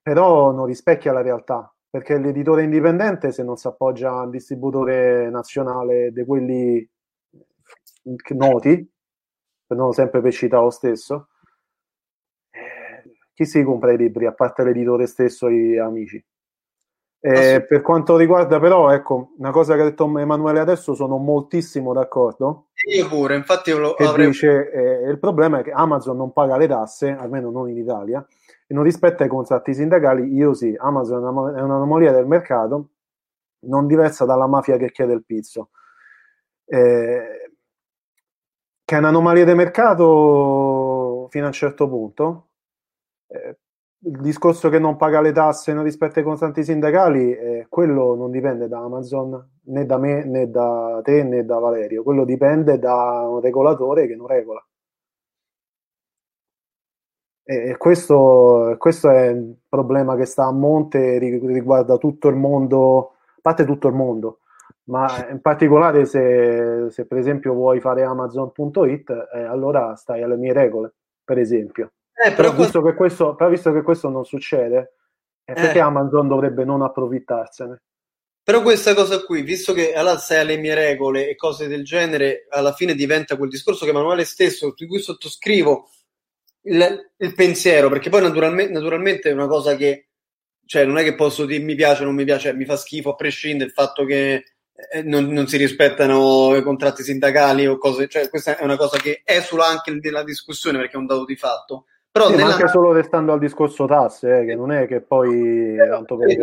però 0.02 0.50
non 0.50 0.66
rispecchia 0.66 1.12
la 1.12 1.22
realtà. 1.22 1.72
perché 1.90 2.18
l'editore 2.18 2.64
indipendente 2.64 3.32
se 3.32 3.42
non 3.42 3.56
si 3.56 3.66
appoggia 3.66 4.10
a 4.10 4.22
un 4.22 4.30
distributore 4.30 5.30
nazionale 5.30 6.12
di 6.12 6.24
quelli 6.24 6.88
noti, 8.34 8.92
non 9.68 9.92
sempre 9.92 10.20
per 10.20 10.32
citare 10.32 10.62
lo 10.62 10.70
stesso, 10.70 11.28
chi 13.38 13.46
si 13.46 13.62
compra 13.62 13.92
i 13.92 13.96
libri 13.96 14.26
a 14.26 14.32
parte 14.32 14.64
l'editore 14.64 15.06
stesso 15.06 15.46
e 15.46 15.52
gli 15.52 15.76
amici? 15.76 16.20
Eh, 17.20 17.64
per 17.64 17.82
quanto 17.82 18.16
riguarda 18.16 18.58
però, 18.58 18.90
ecco, 18.90 19.34
una 19.38 19.52
cosa 19.52 19.76
che 19.76 19.82
ha 19.82 19.84
detto 19.84 20.06
Emanuele 20.18 20.58
adesso 20.58 20.92
sono 20.94 21.18
moltissimo 21.18 21.92
d'accordo. 21.92 22.70
Io 22.92 23.06
pure, 23.06 23.36
infatti 23.36 23.70
io 23.70 23.78
lo 23.78 23.94
che 23.94 24.02
avrei... 24.02 24.26
dice, 24.26 24.72
eh, 24.72 25.08
il 25.08 25.20
problema 25.20 25.60
è 25.60 25.62
che 25.62 25.70
Amazon 25.70 26.16
non 26.16 26.32
paga 26.32 26.56
le 26.56 26.66
tasse, 26.66 27.10
almeno 27.10 27.52
non 27.52 27.68
in 27.68 27.76
Italia, 27.76 28.26
e 28.66 28.74
non 28.74 28.82
rispetta 28.82 29.24
i 29.24 29.28
contratti 29.28 29.72
sindacali, 29.72 30.34
io 30.34 30.52
sì, 30.52 30.74
Amazon 30.76 31.54
è 31.56 31.60
un'anomalia 31.60 32.10
del 32.10 32.26
mercato, 32.26 32.88
non 33.66 33.86
diversa 33.86 34.24
dalla 34.24 34.48
mafia 34.48 34.76
che 34.78 34.90
chiede 34.90 35.12
il 35.12 35.24
pizzo. 35.24 35.70
Eh, 36.64 37.52
che 38.84 38.94
è 38.96 38.98
un'anomalia 38.98 39.44
del 39.44 39.54
mercato 39.54 41.28
fino 41.30 41.44
a 41.44 41.48
un 41.48 41.52
certo 41.52 41.88
punto. 41.88 42.47
Eh, 43.28 43.56
il 44.04 44.20
discorso 44.20 44.68
che 44.68 44.78
non 44.78 44.96
paga 44.96 45.20
le 45.20 45.32
tasse 45.32 45.70
e 45.72 45.74
non 45.74 45.84
rispetta 45.84 46.20
i 46.20 46.22
contratti 46.22 46.62
sindacali, 46.64 47.32
eh, 47.34 47.66
quello 47.68 48.14
non 48.14 48.30
dipende 48.30 48.68
da 48.68 48.78
Amazon, 48.78 49.58
né 49.64 49.86
da 49.86 49.98
me, 49.98 50.24
né 50.24 50.48
da 50.50 51.00
te, 51.02 51.22
né 51.24 51.44
da 51.44 51.58
Valerio, 51.58 52.02
quello 52.04 52.24
dipende 52.24 52.78
da 52.78 53.26
un 53.28 53.40
regolatore 53.40 54.06
che 54.06 54.14
non 54.14 54.26
regola. 54.26 54.64
E 57.50 57.76
questo, 57.78 58.74
questo 58.78 59.08
è 59.10 59.30
un 59.30 59.54
problema 59.68 60.16
che 60.16 60.26
sta 60.26 60.44
a 60.44 60.52
monte, 60.52 61.18
riguarda 61.18 61.96
tutto 61.96 62.28
il 62.28 62.36
mondo, 62.36 63.14
a 63.36 63.38
parte 63.40 63.64
tutto 63.64 63.88
il 63.88 63.94
mondo, 63.94 64.40
ma 64.84 65.26
in 65.30 65.40
particolare 65.40 66.04
se, 66.04 66.90
se 66.90 67.06
per 67.06 67.16
esempio 67.16 67.54
vuoi 67.54 67.80
fare 67.80 68.02
Amazon.it, 68.02 69.28
eh, 69.34 69.42
allora 69.44 69.94
stai 69.96 70.22
alle 70.22 70.36
mie 70.36 70.52
regole, 70.52 70.94
per 71.24 71.38
esempio. 71.38 71.92
Eh, 72.20 72.32
però, 72.32 72.50
però, 72.50 72.62
visto 72.64 72.82
questo, 72.94 73.34
però, 73.36 73.48
visto 73.48 73.72
che 73.72 73.82
questo, 73.82 74.08
non 74.08 74.24
succede, 74.24 74.94
eh, 75.44 75.52
perché. 75.52 75.78
Amazon 75.78 76.26
dovrebbe 76.26 76.64
non 76.64 76.82
approfittarsene? 76.82 77.82
Però 78.42 78.62
questa 78.62 78.94
cosa 78.94 79.22
qui, 79.22 79.42
visto 79.42 79.72
che 79.72 79.92
allora 79.92 80.18
sei 80.18 80.40
alle 80.40 80.56
mie 80.56 80.74
regole 80.74 81.28
e 81.28 81.36
cose 81.36 81.68
del 81.68 81.84
genere, 81.84 82.46
alla 82.48 82.72
fine 82.72 82.94
diventa 82.94 83.36
quel 83.36 83.50
discorso 83.50 83.84
che 83.84 83.90
Emanuele 83.90 84.24
stesso, 84.24 84.72
di 84.74 84.86
cui 84.86 85.00
sottoscrivo 85.00 85.90
il, 86.62 87.12
il 87.18 87.34
pensiero, 87.34 87.88
perché 87.88 88.10
poi 88.10 88.22
naturalmente, 88.22 88.72
naturalmente, 88.72 89.30
è 89.30 89.32
una 89.32 89.46
cosa 89.46 89.76
che, 89.76 90.08
cioè 90.64 90.84
non 90.84 90.98
è 90.98 91.04
che 91.04 91.14
posso 91.14 91.44
dire 91.44 91.62
mi 91.62 91.74
piace 91.76 92.02
o 92.02 92.06
non 92.06 92.14
mi 92.14 92.24
piace, 92.24 92.52
mi 92.52 92.64
fa 92.64 92.76
schifo 92.76 93.10
a 93.10 93.14
prescindere 93.14 93.70
dal 93.72 93.84
fatto 93.86 94.04
che 94.04 94.44
eh, 94.90 95.02
non, 95.02 95.26
non, 95.26 95.46
si 95.46 95.56
rispettano 95.56 96.56
i 96.56 96.62
contratti 96.62 97.02
sindacali 97.02 97.66
o 97.66 97.78
cose, 97.78 98.08
cioè 98.08 98.28
questa 98.28 98.56
è 98.56 98.64
una 98.64 98.76
cosa 98.76 98.98
che 98.98 99.22
esula 99.24 99.66
anche 99.66 99.92
nella 99.92 100.24
discussione 100.24 100.78
perché 100.78 100.94
è 100.94 100.98
un 100.98 101.06
dato 101.06 101.24
di 101.24 101.36
fatto 101.36 101.84
però 102.18 102.30
sì, 102.30 102.36
nella... 102.36 102.54
anche 102.54 102.68
solo 102.68 102.92
restando 102.92 103.32
al 103.32 103.38
discorso 103.38 103.86
tasse, 103.86 104.40
eh, 104.40 104.44
che 104.44 104.54
non 104.54 104.72
è 104.72 104.86
che 104.86 105.00
poi 105.00 105.76
eh, 105.76 105.88
tanto 105.88 106.16
per 106.16 106.36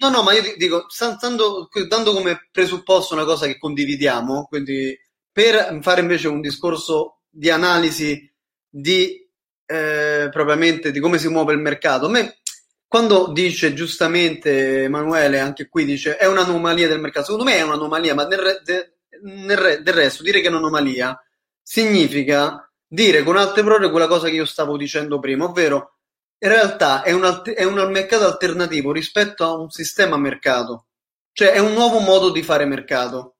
No, 0.00 0.08
no, 0.08 0.22
ma 0.22 0.32
io 0.32 0.54
dico, 0.56 0.86
stando, 0.88 1.68
dando 1.86 2.14
come 2.14 2.48
presupposto 2.50 3.12
una 3.12 3.24
cosa 3.24 3.44
che 3.46 3.58
condividiamo, 3.58 4.46
quindi 4.48 4.98
per 5.30 5.78
fare 5.82 6.00
invece 6.00 6.26
un 6.28 6.40
discorso 6.40 7.20
di 7.28 7.50
analisi 7.50 8.32
di 8.66 9.28
eh, 9.66 10.28
propriamente 10.30 10.90
di 10.90 11.00
come 11.00 11.18
si 11.18 11.28
muove 11.28 11.52
il 11.52 11.58
mercato, 11.58 12.06
a 12.06 12.08
me 12.08 12.38
quando 12.86 13.30
dice 13.30 13.74
giustamente 13.74 14.84
Emanuele, 14.84 15.38
anche 15.38 15.68
qui 15.68 15.84
dice 15.84 16.16
è 16.16 16.26
un'anomalia 16.26 16.88
del 16.88 17.00
mercato, 17.00 17.26
secondo 17.26 17.44
me 17.44 17.56
è 17.56 17.62
un'anomalia, 17.62 18.14
ma 18.14 18.26
nel, 18.26 18.38
re, 18.38 18.60
de, 18.64 18.94
nel 19.22 19.56
re, 19.58 19.82
del 19.82 19.94
resto 19.94 20.22
dire 20.22 20.40
che 20.40 20.46
è 20.46 20.50
un'anomalia 20.50 21.16
significa 21.62 22.69
dire 22.92 23.22
con 23.22 23.36
altre 23.36 23.62
parole 23.62 23.88
quella 23.88 24.08
cosa 24.08 24.26
che 24.28 24.34
io 24.34 24.44
stavo 24.44 24.76
dicendo 24.76 25.20
prima, 25.20 25.44
ovvero 25.44 25.98
in 26.38 26.48
realtà 26.48 27.02
è 27.02 27.12
un, 27.12 27.42
è 27.44 27.62
un 27.62 27.90
mercato 27.90 28.24
alternativo 28.24 28.90
rispetto 28.90 29.44
a 29.44 29.54
un 29.54 29.70
sistema 29.70 30.16
mercato, 30.16 30.86
cioè 31.32 31.52
è 31.52 31.58
un 31.58 31.72
nuovo 31.72 32.00
modo 32.00 32.30
di 32.30 32.42
fare 32.42 32.64
mercato. 32.64 33.36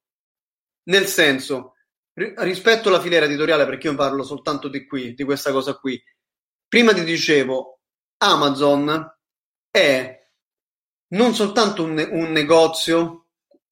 Nel 0.85 1.07
senso, 1.07 1.75
rispetto 2.15 2.89
alla 2.89 3.01
filiera 3.01 3.27
editoriale, 3.27 3.67
perché 3.67 3.89
io 3.89 3.95
parlo 3.95 4.23
soltanto 4.23 4.69
di 4.69 4.87
qui, 4.87 5.15
di 5.15 5.25
questa 5.25 5.51
cosa 5.51 5.75
qui, 5.75 6.01
prima 6.69 6.93
ti 6.93 7.03
dicevo, 7.03 7.81
Amazon 8.19 9.17
è 9.71 10.29
non 11.09 11.35
soltanto 11.35 11.83
un, 11.83 12.09
un 12.13 12.31
negozio, 12.31 13.27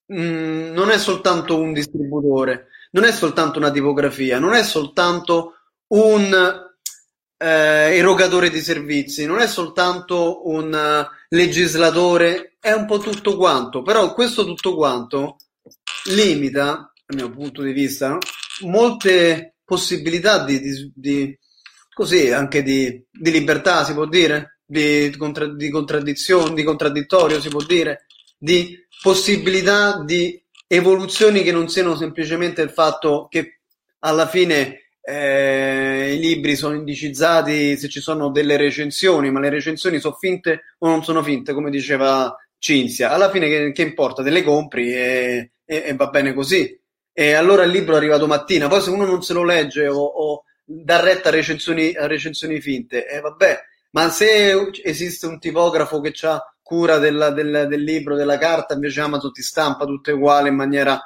mh, 0.06 0.20
mm, 0.20 0.72
non 0.72 0.90
è 0.90 0.98
soltanto 0.98 1.60
un 1.60 1.72
distributore, 1.72 2.68
non 2.92 3.04
è 3.04 3.12
soltanto 3.12 3.58
una 3.58 3.70
tipografia, 3.70 4.38
non 4.38 4.54
è 4.54 4.62
soltanto 4.62 5.57
un 5.88 6.66
eh, 7.38 7.46
erogatore 7.96 8.50
di 8.50 8.60
servizi, 8.60 9.24
non 9.24 9.40
è 9.40 9.46
soltanto 9.46 10.48
un 10.48 10.72
uh, 10.72 11.14
legislatore, 11.28 12.56
è 12.60 12.72
un 12.72 12.86
po' 12.86 12.98
tutto 12.98 13.36
quanto, 13.36 13.82
però 13.82 14.12
questo 14.12 14.44
tutto 14.44 14.74
quanto 14.74 15.36
limita, 16.06 16.92
dal 17.06 17.16
mio 17.16 17.30
punto 17.30 17.62
di 17.62 17.72
vista, 17.72 18.08
no? 18.08 18.18
molte 18.62 19.54
possibilità 19.64 20.44
di, 20.44 20.60
di, 20.60 20.92
di 20.94 21.38
così 21.92 22.30
anche 22.30 22.62
di, 22.62 23.04
di, 23.10 23.30
libertà, 23.30 23.84
si 23.84 23.92
può 23.92 24.06
dire, 24.06 24.60
di, 24.64 25.14
contra, 25.16 25.46
di 25.46 25.70
contraddizione, 25.70 26.54
di 26.54 26.64
contraddittorio, 26.64 27.40
si 27.40 27.48
può 27.48 27.62
dire, 27.62 28.06
di 28.36 28.76
possibilità 29.00 30.02
di 30.04 30.42
evoluzioni 30.66 31.42
che 31.42 31.52
non 31.52 31.68
siano 31.68 31.96
semplicemente 31.96 32.62
il 32.62 32.70
fatto 32.70 33.26
che 33.30 33.60
alla 34.00 34.26
fine 34.26 34.87
eh, 35.10 36.12
i 36.12 36.18
libri 36.18 36.54
sono 36.54 36.74
indicizzati 36.74 37.78
se 37.78 37.88
ci 37.88 38.00
sono 38.00 38.30
delle 38.30 38.58
recensioni, 38.58 39.30
ma 39.30 39.40
le 39.40 39.48
recensioni 39.48 40.00
sono 40.00 40.14
finte 40.14 40.74
o 40.78 40.88
non 40.88 41.02
sono 41.02 41.22
finte, 41.22 41.54
come 41.54 41.70
diceva 41.70 42.36
Cinzia. 42.58 43.10
Alla 43.10 43.30
fine 43.30 43.48
che, 43.48 43.72
che 43.72 43.82
importa? 43.82 44.22
Te 44.22 44.28
le 44.28 44.42
compri 44.42 44.92
e, 44.92 45.52
e, 45.64 45.82
e, 45.86 45.94
va 45.94 46.08
bene 46.08 46.34
così. 46.34 46.78
E 47.10 47.32
allora 47.32 47.62
il 47.62 47.70
libro 47.70 47.96
arriva 47.96 48.18
domattina, 48.18 48.68
poi 48.68 48.82
se 48.82 48.90
uno 48.90 49.06
non 49.06 49.22
se 49.22 49.32
lo 49.32 49.44
legge 49.44 49.88
o, 49.88 49.98
o 49.98 50.42
dà 50.62 51.00
retta 51.00 51.30
a 51.30 51.32
recensioni, 51.32 51.94
a 51.94 52.06
recensioni 52.06 52.60
finte, 52.60 53.08
eh, 53.08 53.20
vabbè, 53.20 53.60
ma 53.92 54.10
se 54.10 54.70
esiste 54.82 55.26
un 55.26 55.38
tipografo 55.38 56.00
che 56.00 56.12
ha 56.26 56.54
cura 56.60 56.98
della, 56.98 57.30
del, 57.30 57.66
del 57.66 57.82
libro, 57.82 58.14
della 58.14 58.36
carta, 58.36 58.74
invece 58.74 59.00
Amazon 59.00 59.32
ti 59.32 59.40
stampa 59.40 59.86
tutte 59.86 60.12
uguali 60.12 60.48
in 60.50 60.54
maniera 60.54 61.00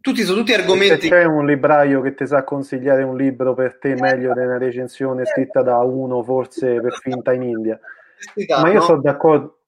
tutti 0.00 0.22
sono 0.22 0.38
tutti 0.38 0.52
argomenti. 0.52 1.08
Se 1.08 1.08
c'è 1.08 1.24
un 1.24 1.46
libraio 1.46 2.00
che 2.00 2.14
ti 2.14 2.26
sa 2.26 2.44
consigliare 2.44 3.02
un 3.02 3.16
libro 3.16 3.54
per 3.54 3.78
te 3.78 3.94
meglio 3.94 4.32
di 4.32 4.40
una 4.40 4.58
recensione 4.58 5.24
scritta 5.26 5.62
da 5.62 5.78
uno, 5.78 6.22
forse 6.22 6.80
per 6.80 6.98
finta 7.00 7.32
in 7.32 7.42
India. 7.42 7.78
Ma 8.60 8.68
io 8.68 8.78
no? 8.78 8.80
sono 8.80 9.00
d'accordo, 9.00 9.60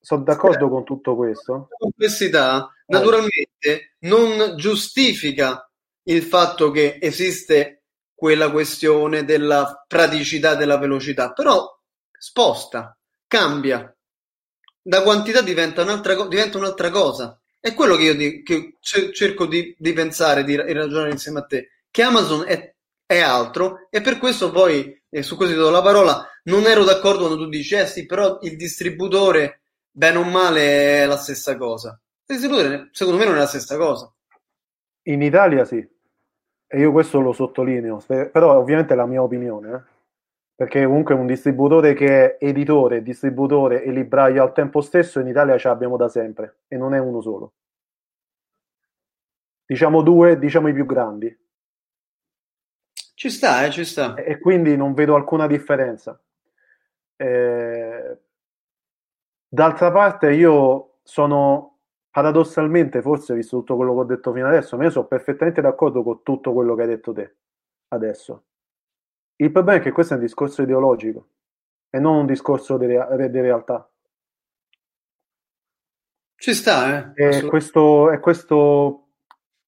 sono 0.00 0.22
d'accordo 0.22 0.68
con 0.68 0.84
tutto 0.84 1.16
questo. 1.16 1.68
La 1.70 1.76
complessità 1.78 2.70
naturalmente 2.86 3.96
non 4.00 4.56
giustifica 4.56 5.68
il 6.04 6.22
fatto 6.22 6.70
che 6.70 6.98
esiste 7.00 7.82
quella 8.14 8.50
questione 8.50 9.24
della 9.24 9.84
praticità 9.86 10.54
della 10.54 10.78
velocità, 10.78 11.32
però 11.32 11.78
sposta, 12.18 12.96
cambia. 13.26 13.94
Da 14.80 15.02
quantità 15.02 15.42
diventa 15.42 15.82
un'altra, 15.82 16.26
diventa 16.26 16.58
un'altra 16.58 16.90
cosa. 16.90 17.38
È 17.66 17.74
quello 17.74 17.96
che 17.96 18.04
io 18.04 18.14
di, 18.14 18.44
che 18.44 18.76
cerco 18.80 19.44
di, 19.44 19.74
di 19.76 19.92
pensare, 19.92 20.44
di, 20.44 20.54
di, 20.54 20.72
ragionare 20.72 21.10
insieme 21.10 21.40
a 21.40 21.46
te, 21.46 21.70
che 21.90 22.02
Amazon 22.02 22.44
è, 22.46 22.72
è 23.04 23.18
altro 23.18 23.88
e 23.90 24.00
per 24.00 24.18
questo 24.18 24.52
poi, 24.52 25.02
e 25.10 25.22
su 25.24 25.34
questo 25.34 25.56
ti 25.56 25.60
do 25.60 25.70
la 25.70 25.82
parola, 25.82 26.24
non 26.44 26.66
ero 26.66 26.84
d'accordo 26.84 27.26
quando 27.26 27.42
tu 27.42 27.48
dici, 27.48 27.74
eh 27.74 27.88
sì, 27.88 28.06
però 28.06 28.38
il 28.42 28.54
distributore, 28.54 29.62
bene 29.90 30.18
o 30.18 30.22
male, 30.22 31.02
è 31.02 31.06
la 31.06 31.16
stessa 31.16 31.56
cosa. 31.56 32.00
Il 32.26 32.36
distributore, 32.36 32.88
secondo 32.92 33.18
me, 33.18 33.24
non 33.24 33.34
è 33.34 33.38
la 33.38 33.46
stessa 33.46 33.76
cosa. 33.76 34.14
In 35.06 35.22
Italia 35.22 35.64
sì, 35.64 35.84
e 36.68 36.78
io 36.78 36.92
questo 36.92 37.18
lo 37.18 37.32
sottolineo, 37.32 38.00
però 38.06 38.58
ovviamente 38.58 38.92
è 38.92 38.96
la 38.96 39.06
mia 39.06 39.24
opinione, 39.24 39.74
eh? 39.74 39.94
Perché 40.56 40.86
comunque 40.86 41.14
un 41.14 41.26
distributore 41.26 41.92
che 41.92 42.38
è 42.38 42.44
editore, 42.46 43.02
distributore 43.02 43.82
e 43.82 43.90
libraio 43.92 44.42
al 44.42 44.54
tempo 44.54 44.80
stesso 44.80 45.20
in 45.20 45.28
Italia 45.28 45.58
ce 45.58 45.68
l'abbiamo 45.68 45.98
da 45.98 46.08
sempre 46.08 46.60
e 46.66 46.78
non 46.78 46.94
è 46.94 46.98
uno 46.98 47.20
solo. 47.20 47.52
Diciamo 49.66 50.00
due, 50.00 50.38
diciamo 50.38 50.68
i 50.68 50.72
più 50.72 50.86
grandi. 50.86 51.38
Ci 53.12 53.28
sta, 53.28 53.66
eh, 53.66 53.70
ci 53.70 53.84
sta. 53.84 54.14
E 54.14 54.38
quindi 54.38 54.76
non 54.76 54.94
vedo 54.94 55.14
alcuna 55.14 55.46
differenza. 55.46 56.18
Eh, 57.16 58.18
d'altra 59.46 59.92
parte 59.92 60.32
io 60.32 61.00
sono 61.02 61.80
paradossalmente, 62.10 63.02
forse 63.02 63.34
visto 63.34 63.58
tutto 63.58 63.76
quello 63.76 63.92
che 63.92 64.00
ho 64.00 64.04
detto 64.04 64.32
fino 64.32 64.46
adesso, 64.46 64.78
ma 64.78 64.84
io 64.84 64.90
sono 64.90 65.06
perfettamente 65.06 65.60
d'accordo 65.60 66.02
con 66.02 66.22
tutto 66.22 66.54
quello 66.54 66.74
che 66.74 66.82
hai 66.82 66.88
detto 66.88 67.12
te 67.12 67.36
adesso 67.88 68.44
il 69.36 69.52
problema 69.52 69.78
è 69.78 69.82
che 69.82 69.92
questo 69.92 70.14
è 70.14 70.16
un 70.16 70.22
discorso 70.22 70.62
ideologico 70.62 71.28
e 71.90 71.98
non 71.98 72.16
un 72.16 72.26
discorso 72.26 72.76
di, 72.76 72.86
rea- 72.86 73.14
di 73.14 73.40
realtà. 73.40 73.88
Ci 76.38 76.54
sta, 76.54 77.12
eh? 77.14 77.38
È 77.40 77.46
questo, 77.46 78.10
è 78.10 78.20
questo 78.20 79.06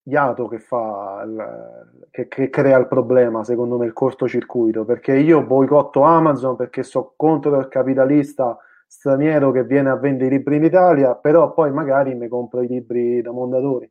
iato 0.03 0.49
che 0.49 0.59
fa 0.59 1.23
il, 1.25 2.07
che, 2.11 2.29
che, 2.29 2.51
crea 2.51 2.79
il 2.79 2.89
problema, 2.89 3.45
secondo 3.45 3.79
me, 3.79 3.87
il 3.87 3.93
cortocircuito, 3.93 4.85
perché 4.85 5.16
io 5.16 5.45
boicotto 5.45 6.03
Amazon 6.03 6.57
perché 6.57 6.83
so 6.83 7.14
contro 7.16 7.59
il 7.59 7.69
capitalista 7.69 8.59
straniero 8.87 9.51
che 9.51 9.64
viene 9.64 9.91
a 9.91 9.97
vendere 9.97 10.35
i 10.35 10.39
libri 10.39 10.57
in 10.57 10.64
Italia, 10.64 11.14
però 11.14 11.53
poi 11.53 11.71
magari 11.73 12.14
mi 12.14 12.29
compro 12.29 12.62
i 12.62 12.66
libri 12.66 13.21
da 13.23 13.33
Mondadori. 13.33 13.91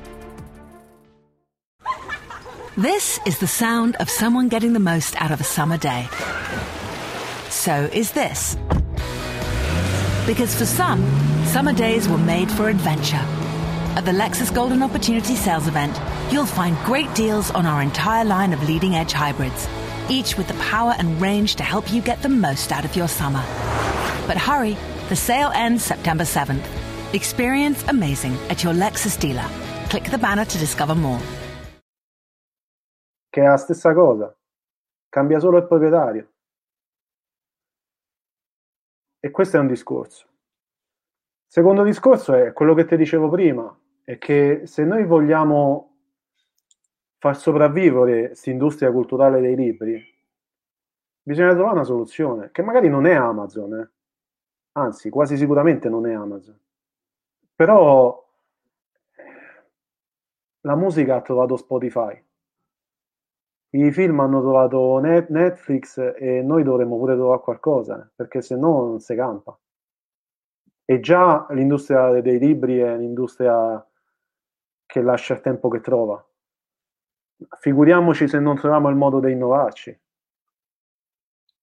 This 2.77 3.19
is 3.25 3.37
the 3.37 3.47
sound 3.47 3.97
of 3.97 4.09
someone 4.09 4.47
getting 4.47 4.71
the 4.71 4.79
most 4.79 5.21
out 5.21 5.31
of 5.31 5.41
a 5.41 5.43
summer 5.43 5.77
day. 5.77 6.07
So 7.49 7.89
is 7.91 8.13
this. 8.13 8.55
Because 10.25 10.55
for 10.55 10.65
some, 10.65 11.05
summer 11.47 11.73
days 11.73 12.07
were 12.07 12.17
made 12.17 12.49
for 12.49 12.69
adventure. 12.69 13.25
At 13.97 14.05
the 14.05 14.13
Lexus 14.13 14.55
Golden 14.55 14.81
Opportunity 14.83 15.35
Sales 15.35 15.67
Event, 15.67 15.99
you'll 16.31 16.45
find 16.45 16.77
great 16.85 17.13
deals 17.13 17.51
on 17.51 17.65
our 17.65 17.81
entire 17.81 18.23
line 18.23 18.53
of 18.53 18.63
leading 18.63 18.95
edge 18.95 19.11
hybrids, 19.11 19.67
each 20.09 20.37
with 20.37 20.47
the 20.47 20.53
power 20.53 20.95
and 20.97 21.21
range 21.21 21.55
to 21.55 21.63
help 21.63 21.91
you 21.91 22.01
get 22.01 22.21
the 22.21 22.29
most 22.29 22.71
out 22.71 22.85
of 22.85 22.95
your 22.95 23.09
summer. 23.09 23.43
But 24.27 24.37
hurry, 24.37 24.77
the 25.09 25.17
sale 25.17 25.51
ends 25.53 25.83
September 25.83 26.23
7th. 26.23 26.65
Experience 27.13 27.83
amazing 27.89 28.37
at 28.49 28.63
your 28.63 28.73
Lexus 28.73 29.19
dealer. 29.19 29.45
Click 29.89 30.05
the 30.05 30.17
banner 30.17 30.45
to 30.45 30.57
discover 30.57 30.95
more. 30.95 31.19
Che 33.31 33.41
è 33.41 33.47
la 33.47 33.55
stessa 33.55 33.93
cosa, 33.93 34.37
cambia 35.07 35.39
solo 35.39 35.57
il 35.57 35.65
proprietario. 35.65 36.31
E 39.21 39.31
questo 39.31 39.55
è 39.55 39.59
un 39.61 39.67
discorso. 39.67 40.27
Secondo 41.47 41.83
discorso 41.83 42.33
è 42.33 42.51
quello 42.51 42.73
che 42.73 42.83
ti 42.83 42.97
dicevo 42.97 43.29
prima, 43.29 43.73
è 44.03 44.17
che 44.17 44.63
se 44.65 44.83
noi 44.83 45.05
vogliamo 45.05 45.95
far 47.19 47.37
sopravvivere 47.37 48.27
questa 48.27 48.49
industria 48.49 48.91
culturale 48.91 49.39
dei 49.39 49.55
libri, 49.55 50.03
bisogna 51.21 51.53
trovare 51.53 51.75
una 51.75 51.83
soluzione, 51.85 52.51
che 52.51 52.63
magari 52.63 52.89
non 52.89 53.05
è 53.05 53.13
Amazon, 53.13 53.75
eh. 53.75 53.91
anzi 54.73 55.09
quasi 55.09 55.37
sicuramente 55.37 55.87
non 55.87 56.05
è 56.05 56.13
Amazon, 56.13 56.59
però 57.55 58.29
la 60.61 60.75
musica 60.75 61.15
ha 61.15 61.21
trovato 61.21 61.55
Spotify, 61.55 62.21
i 63.73 63.91
film 63.91 64.19
hanno 64.19 64.41
trovato 64.41 64.99
Netflix 64.99 65.97
e 65.97 66.41
noi 66.41 66.63
dovremmo 66.63 66.97
pure 66.97 67.15
trovare 67.15 67.41
qualcosa, 67.41 68.11
perché 68.13 68.41
se 68.41 68.55
no 68.55 68.85
non 68.85 68.99
si 68.99 69.15
campa. 69.15 69.57
E 70.83 70.99
già 70.99 71.45
l'industria 71.51 72.19
dei 72.19 72.37
libri 72.37 72.79
è 72.79 72.91
un'industria 72.93 73.85
che 74.85 75.01
lascia 75.01 75.35
il 75.35 75.41
tempo 75.41 75.69
che 75.69 75.79
trova. 75.79 76.21
Figuriamoci 77.59 78.27
se 78.27 78.39
non 78.39 78.57
troviamo 78.57 78.89
il 78.89 78.95
modo 78.95 79.21
di 79.21 79.31
innovarci. 79.31 79.97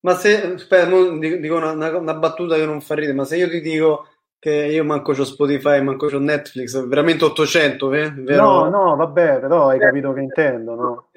Ma 0.01 0.15
se, 0.15 0.53
aspetta, 0.53 0.89
dico 0.89 1.55
una, 1.55 1.71
una, 1.73 1.97
una, 1.97 2.13
battuta 2.15 2.55
che 2.55 2.65
non 2.65 2.81
fa 2.81 2.95
ridere, 2.95 3.13
ma 3.13 3.25
se 3.25 3.35
io 3.35 3.49
ti 3.49 3.59
dico 3.61 4.07
che 4.39 4.49
io 4.51 4.85
manco 4.85 5.11
c'ho 5.11 5.25
Spotify, 5.25 5.81
manco 5.81 6.07
c'ho 6.07 6.19
Netflix, 6.19 6.87
veramente 6.87 7.25
800, 7.25 7.93
eh? 7.93 8.11
Vero? 8.13 8.43
No, 8.43 8.69
no, 8.69 8.95
vabbè, 8.95 9.39
però 9.39 9.67
hai 9.67 9.77
capito 9.77 10.13
che 10.13 10.21
intendo, 10.21 10.75
no? 10.75 11.08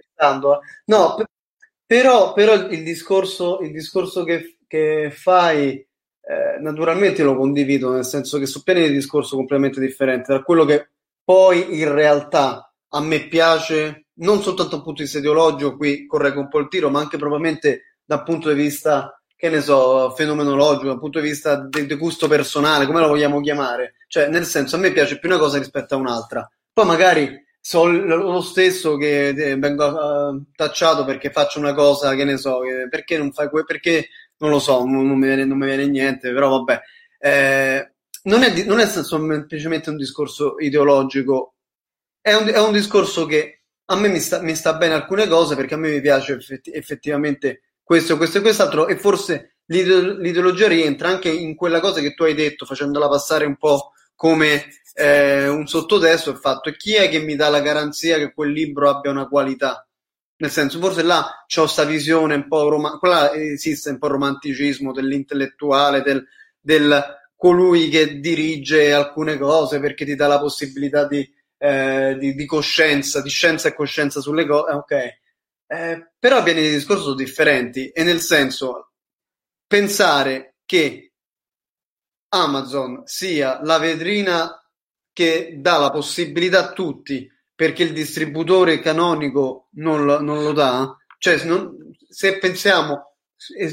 No, 0.86 1.16
però, 1.86 2.32
però 2.32 2.54
il 2.54 2.82
discorso, 2.82 3.60
il 3.60 3.72
discorso 3.72 4.24
che, 4.24 4.56
che 4.66 5.10
fai, 5.14 5.70
eh, 5.74 6.58
naturalmente 6.60 7.22
lo 7.22 7.36
condivido, 7.36 7.92
nel 7.92 8.04
senso 8.04 8.38
che 8.38 8.46
sono 8.46 8.64
pieni 8.64 8.88
di 8.88 8.94
discorso 8.94 9.36
completamente 9.36 9.80
differente 9.80 10.32
da 10.32 10.42
quello 10.42 10.64
che 10.64 10.88
poi 11.24 11.78
in 11.78 11.92
realtà 11.92 12.72
a 12.94 13.00
me 13.00 13.26
piace, 13.28 14.06
non 14.14 14.42
soltanto 14.42 14.76
dal 14.76 14.82
punto 14.82 14.98
di 14.98 15.04
vista 15.04 15.18
ideologico, 15.18 15.76
qui 15.76 16.06
correggo 16.06 16.40
un 16.40 16.48
po' 16.48 16.58
il 16.58 16.68
tiro, 16.68 16.90
ma 16.90 17.00
anche 17.00 17.16
probabilmente 17.16 17.98
dal 18.04 18.22
punto 18.22 18.48
di 18.48 18.54
vista, 18.54 19.20
che 19.36 19.48
ne 19.48 19.60
so, 19.60 20.10
fenomenologico, 20.10 20.86
dal 20.86 20.98
punto 20.98 21.20
di 21.20 21.28
vista 21.28 21.56
di, 21.56 21.86
di 21.86 21.94
gusto 21.94 22.28
personale, 22.28 22.86
come 22.86 23.00
lo 23.00 23.08
vogliamo 23.08 23.40
chiamare. 23.40 23.94
Cioè, 24.08 24.28
nel 24.28 24.44
senso, 24.44 24.76
a 24.76 24.78
me 24.78 24.92
piace 24.92 25.18
più 25.18 25.28
una 25.28 25.38
cosa 25.38 25.58
rispetto 25.58 25.94
a 25.94 25.98
un'altra. 25.98 26.48
Poi 26.72 26.86
magari 26.86 27.41
sono 27.64 28.16
lo 28.16 28.40
stesso 28.40 28.96
che 28.96 29.28
eh, 29.28 29.56
vengo 29.56 29.86
uh, 29.86 30.44
tacciato 30.56 31.04
perché 31.04 31.30
faccio 31.30 31.60
una 31.60 31.74
cosa 31.74 32.12
che 32.16 32.24
ne 32.24 32.36
so, 32.36 32.58
che, 32.58 32.88
perché 32.90 33.16
non 33.16 33.30
fai 33.32 33.48
que- 33.48 33.62
perché 33.62 34.08
non 34.38 34.50
lo 34.50 34.58
so, 34.58 34.84
non, 34.84 35.06
non, 35.06 35.16
mi, 35.16 35.26
viene, 35.26 35.44
non 35.44 35.58
mi, 35.58 35.66
viene, 35.66 35.86
niente, 35.86 36.32
però 36.32 36.50
vabbè. 36.50 36.80
Eh, 37.20 37.92
non, 38.24 38.42
è, 38.42 38.64
non 38.64 38.80
è 38.80 38.86
semplicemente 38.86 39.90
un 39.90 39.96
discorso 39.96 40.56
ideologico, 40.58 41.54
è 42.20 42.34
un, 42.34 42.48
è 42.48 42.58
un 42.58 42.72
discorso 42.72 43.26
che 43.26 43.62
a 43.86 43.96
me 43.96 44.08
mi 44.08 44.18
sta, 44.18 44.42
mi 44.42 44.56
sta, 44.56 44.74
bene 44.74 44.94
alcune 44.94 45.28
cose 45.28 45.54
perché 45.54 45.74
a 45.74 45.76
me 45.76 45.90
mi 45.90 46.00
piace 46.00 46.32
effetti, 46.34 46.72
effettivamente 46.72 47.62
questo, 47.80 48.16
questo 48.16 48.38
e 48.38 48.40
quest'altro 48.40 48.88
e 48.88 48.96
forse 48.96 49.58
l'ideologia 49.66 50.66
rientra 50.66 51.08
anche 51.08 51.28
in 51.28 51.54
quella 51.54 51.78
cosa 51.78 52.00
che 52.00 52.14
tu 52.14 52.24
hai 52.24 52.34
detto 52.34 52.66
facendola 52.66 53.08
passare 53.08 53.44
un 53.44 53.56
po' 53.56 53.91
come 54.22 54.68
eh, 54.94 55.48
un 55.48 55.66
sottotesto 55.66 56.30
il 56.30 56.36
fatto 56.36 56.68
è 56.68 56.76
chi 56.76 56.94
è 56.94 57.08
che 57.08 57.18
mi 57.18 57.34
dà 57.34 57.48
la 57.48 57.58
garanzia 57.58 58.18
che 58.18 58.32
quel 58.32 58.52
libro 58.52 58.88
abbia 58.88 59.10
una 59.10 59.26
qualità? 59.26 59.84
Nel 60.36 60.50
senso 60.52 60.78
forse 60.78 61.02
là 61.02 61.44
c'ho 61.52 61.62
questa 61.62 61.82
visione 61.82 62.36
un 62.36 62.46
po' 62.46 62.68
rom- 62.68 63.00
quella 63.00 63.32
esiste 63.32 63.90
un 63.90 63.98
po' 63.98 64.06
il 64.06 64.12
romanticismo 64.12 64.92
dell'intellettuale 64.92 66.02
del, 66.02 66.24
del 66.60 67.04
colui 67.34 67.88
che 67.88 68.20
dirige 68.20 68.92
alcune 68.92 69.38
cose 69.38 69.80
perché 69.80 70.04
ti 70.04 70.14
dà 70.14 70.28
la 70.28 70.38
possibilità 70.38 71.04
di, 71.08 71.28
eh, 71.58 72.16
di, 72.16 72.34
di 72.34 72.46
coscienza 72.46 73.20
di 73.22 73.28
scienza 73.28 73.70
e 73.70 73.74
coscienza 73.74 74.20
sulle 74.20 74.46
cose 74.46 74.70
eh, 74.70 74.74
ok. 74.74 75.20
Eh, 75.66 76.12
però 76.16 76.44
viene 76.44 76.60
di 76.60 76.70
discorso 76.70 77.12
differenti 77.14 77.88
e 77.88 78.04
nel 78.04 78.20
senso 78.20 78.92
pensare 79.66 80.58
che 80.64 81.11
Amazon 82.34 83.02
sia 83.04 83.60
la 83.62 83.78
vetrina 83.78 84.56
che 85.12 85.56
dà 85.58 85.78
la 85.78 85.90
possibilità 85.90 86.60
a 86.60 86.72
tutti 86.72 87.30
perché 87.54 87.82
il 87.82 87.92
distributore 87.92 88.80
canonico 88.80 89.68
non 89.72 90.04
lo, 90.04 90.20
non 90.20 90.42
lo 90.42 90.52
dà. 90.52 90.96
Cioè, 91.18 91.44
non, 91.44 91.76
se 92.08 92.38
pensiamo, 92.38 93.16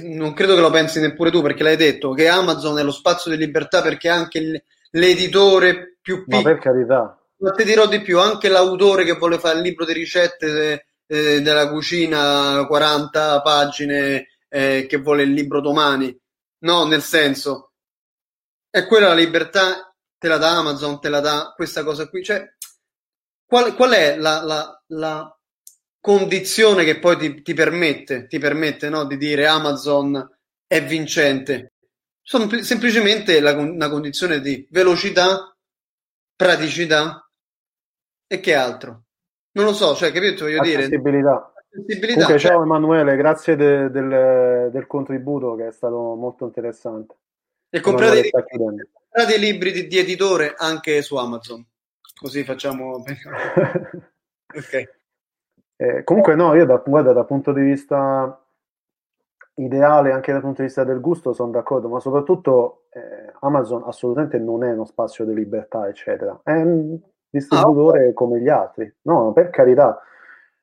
non 0.04 0.34
credo 0.34 0.56
che 0.56 0.62
lo 0.62 0.70
pensi 0.70 1.00
neppure 1.00 1.32
tu 1.32 1.42
perché 1.42 1.64
l'hai 1.64 1.78
detto, 1.78 2.12
che 2.12 2.28
Amazon 2.28 2.78
è 2.78 2.84
lo 2.84 2.92
spazio 2.92 3.32
di 3.32 3.38
libertà 3.38 3.82
perché 3.82 4.10
anche 4.10 4.66
l'editore 4.92 5.98
più 6.02 6.26
piccolo. 6.26 6.42
Ma 6.42 6.50
per 6.50 6.60
carità. 6.60 7.18
Ma 7.38 7.52
ti 7.52 7.64
dirò 7.64 7.88
di 7.88 8.02
più, 8.02 8.20
anche 8.20 8.50
l'autore 8.50 9.06
che 9.06 9.14
vuole 9.14 9.40
fare 9.40 9.58
il 9.58 9.64
libro 9.64 9.86
di 9.86 9.94
ricette 9.94 10.86
eh, 11.08 11.42
della 11.42 11.70
cucina, 11.70 12.66
40 12.68 13.42
pagine, 13.42 14.28
eh, 14.50 14.86
che 14.88 14.98
vuole 14.98 15.24
il 15.24 15.32
libro 15.32 15.62
domani. 15.62 16.16
No, 16.62 16.86
nel 16.86 17.02
senso, 17.02 17.69
è 18.70 18.86
quella 18.86 19.08
la 19.08 19.14
libertà, 19.16 19.94
te 20.18 20.28
la 20.28 20.38
dà 20.38 20.58
Amazon, 20.58 21.00
te 21.00 21.10
la 21.10 21.20
dà 21.20 21.54
questa 21.56 21.84
cosa 21.84 22.08
qui. 22.08 22.24
Cioè, 22.24 22.54
qual, 23.46 23.76
qual 23.76 23.92
è 23.92 24.18
la, 24.18 24.44
la, 24.44 24.84
la, 24.88 25.34
condizione 26.02 26.86
che 26.86 26.98
poi 27.00 27.18
ti, 27.18 27.42
ti 27.42 27.54
permette, 27.54 28.28
ti 28.28 28.40
permette 28.40 28.88
no, 28.90 29.06
di 29.06 29.18
dire 29.18 29.48
Amazon 29.48 30.38
è 30.66 30.84
vincente? 30.84 31.74
Sono 32.22 32.48
semplicemente 32.62 33.40
la, 33.40 33.54
una 33.54 33.90
condizione 33.90 34.40
di 34.40 34.68
velocità, 34.70 35.56
praticità 36.36 37.28
e 38.28 38.40
che 38.40 38.54
altro? 38.54 39.04
Non 39.52 39.66
lo 39.66 39.74
so, 39.74 39.96
cioè, 39.96 40.12
capito? 40.12 40.46
Voglio 40.46 40.62
dire. 40.62 40.88
Comunque, 40.90 42.40
ciao 42.40 42.62
Emanuele, 42.64 43.16
grazie 43.16 43.56
de, 43.56 43.90
del, 43.90 44.70
del 44.72 44.88
contributo 44.88 45.56
che 45.56 45.68
è 45.68 45.72
stato 45.72 46.16
molto 46.16 46.46
interessante. 46.46 47.16
E 47.70 47.80
comprate, 47.82 48.20
i, 48.20 48.30
comprate 48.32 49.36
i 49.36 49.40
libri 49.40 49.72
di, 49.72 49.88
di, 49.88 49.98
editore 49.98 50.56
anche 50.58 51.02
su 51.02 51.16
Amazon, 51.18 51.66
così 52.20 52.44
facciamo... 52.44 53.04
ok. 54.56 54.98
Eh, 55.76 56.04
comunque 56.04 56.36
no, 56.36 56.56
io 56.56 56.66
da, 56.66 56.82
guarda, 56.86 57.14
dal 57.14 57.26
punto 57.26 57.54
di 57.54 57.62
vista 57.62 58.44
ideale, 59.56 60.12
anche 60.12 60.32
dal 60.32 60.42
punto 60.42 60.62
di 60.62 60.68
vista 60.68 60.84
del 60.84 61.00
gusto, 61.00 61.32
sono 61.34 61.52
d'accordo, 61.52 61.88
ma 61.88 62.00
soprattutto 62.00 62.86
eh, 62.92 63.32
Amazon 63.42 63.84
assolutamente 63.86 64.40
non 64.40 64.64
è 64.64 64.72
uno 64.72 64.86
spazio 64.86 65.26
di 65.26 65.34
libertà, 65.34 65.88
eccetera. 65.88 66.40
È, 66.44 66.64
distributore 67.30 68.10
ah, 68.10 68.14
come 68.14 68.42
gli 68.42 68.50
altri. 68.50 68.92
No, 69.04 69.32
per 69.32 69.50
carità. 69.50 70.02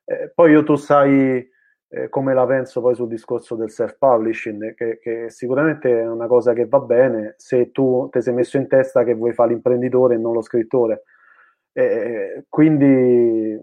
Eh, 0.05 0.33
poi 0.35 0.51
io 0.51 0.65
tu 0.65 0.77
sai 0.77 1.49
eh, 1.89 2.09
come 2.09 2.35
la 2.35 2.47
penso 2.47 2.81
poi 2.81 2.95
sul 2.95 3.09
discorso 3.09 3.55
del 3.55 3.71
self-publishing, 3.71 4.75
che, 4.75 4.99
che, 4.99 5.31
sicuramente 5.31 6.01
è 6.01 6.09
una 6.09 6.27
cosa 6.27 6.53
che 6.53 6.67
va 6.67 6.81
bene 6.81 7.35
se 7.37 7.71
tu 7.71 8.09
ti 8.11 8.21
sei 8.21 8.35
messo 8.35 8.57
in 8.57 8.67
testa 8.67 9.05
che 9.05 9.15
vuoi 9.15 9.33
fare 9.33 9.51
l'imprenditore 9.51 10.15
e 10.15 10.19
non 10.19 10.33
lo 10.33 10.43
scrittore. 10.43 11.05
Eh, 11.73 12.45
quindi, 12.49 13.61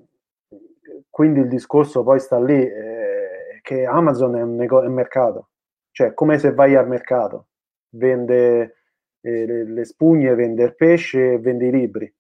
quindi, 1.10 1.40
il 1.42 1.48
discorso 1.48 2.04
poi 2.04 2.20
sta 2.20 2.40
lì, 2.40 2.62
eh, 2.62 3.60
che 3.62 3.86
Amazon 3.86 4.36
è 4.36 4.42
un, 4.42 4.56
nego- 4.56 4.82
è 4.84 4.88
un 4.88 4.94
mercato, 4.94 5.50
cioè 5.92 6.14
come 6.14 6.38
se 6.40 6.54
vai 6.54 6.76
al 6.76 6.88
mercato, 6.88 7.48
vende 7.90 8.76
eh, 9.22 9.46
le, 9.46 9.64
le, 9.66 9.86
spugne, 9.86 10.36
vende 10.36 10.64
il 10.64 10.76
pesce, 10.76 11.40
vende 11.40 11.68
i 11.68 11.72
libri. 11.72 12.14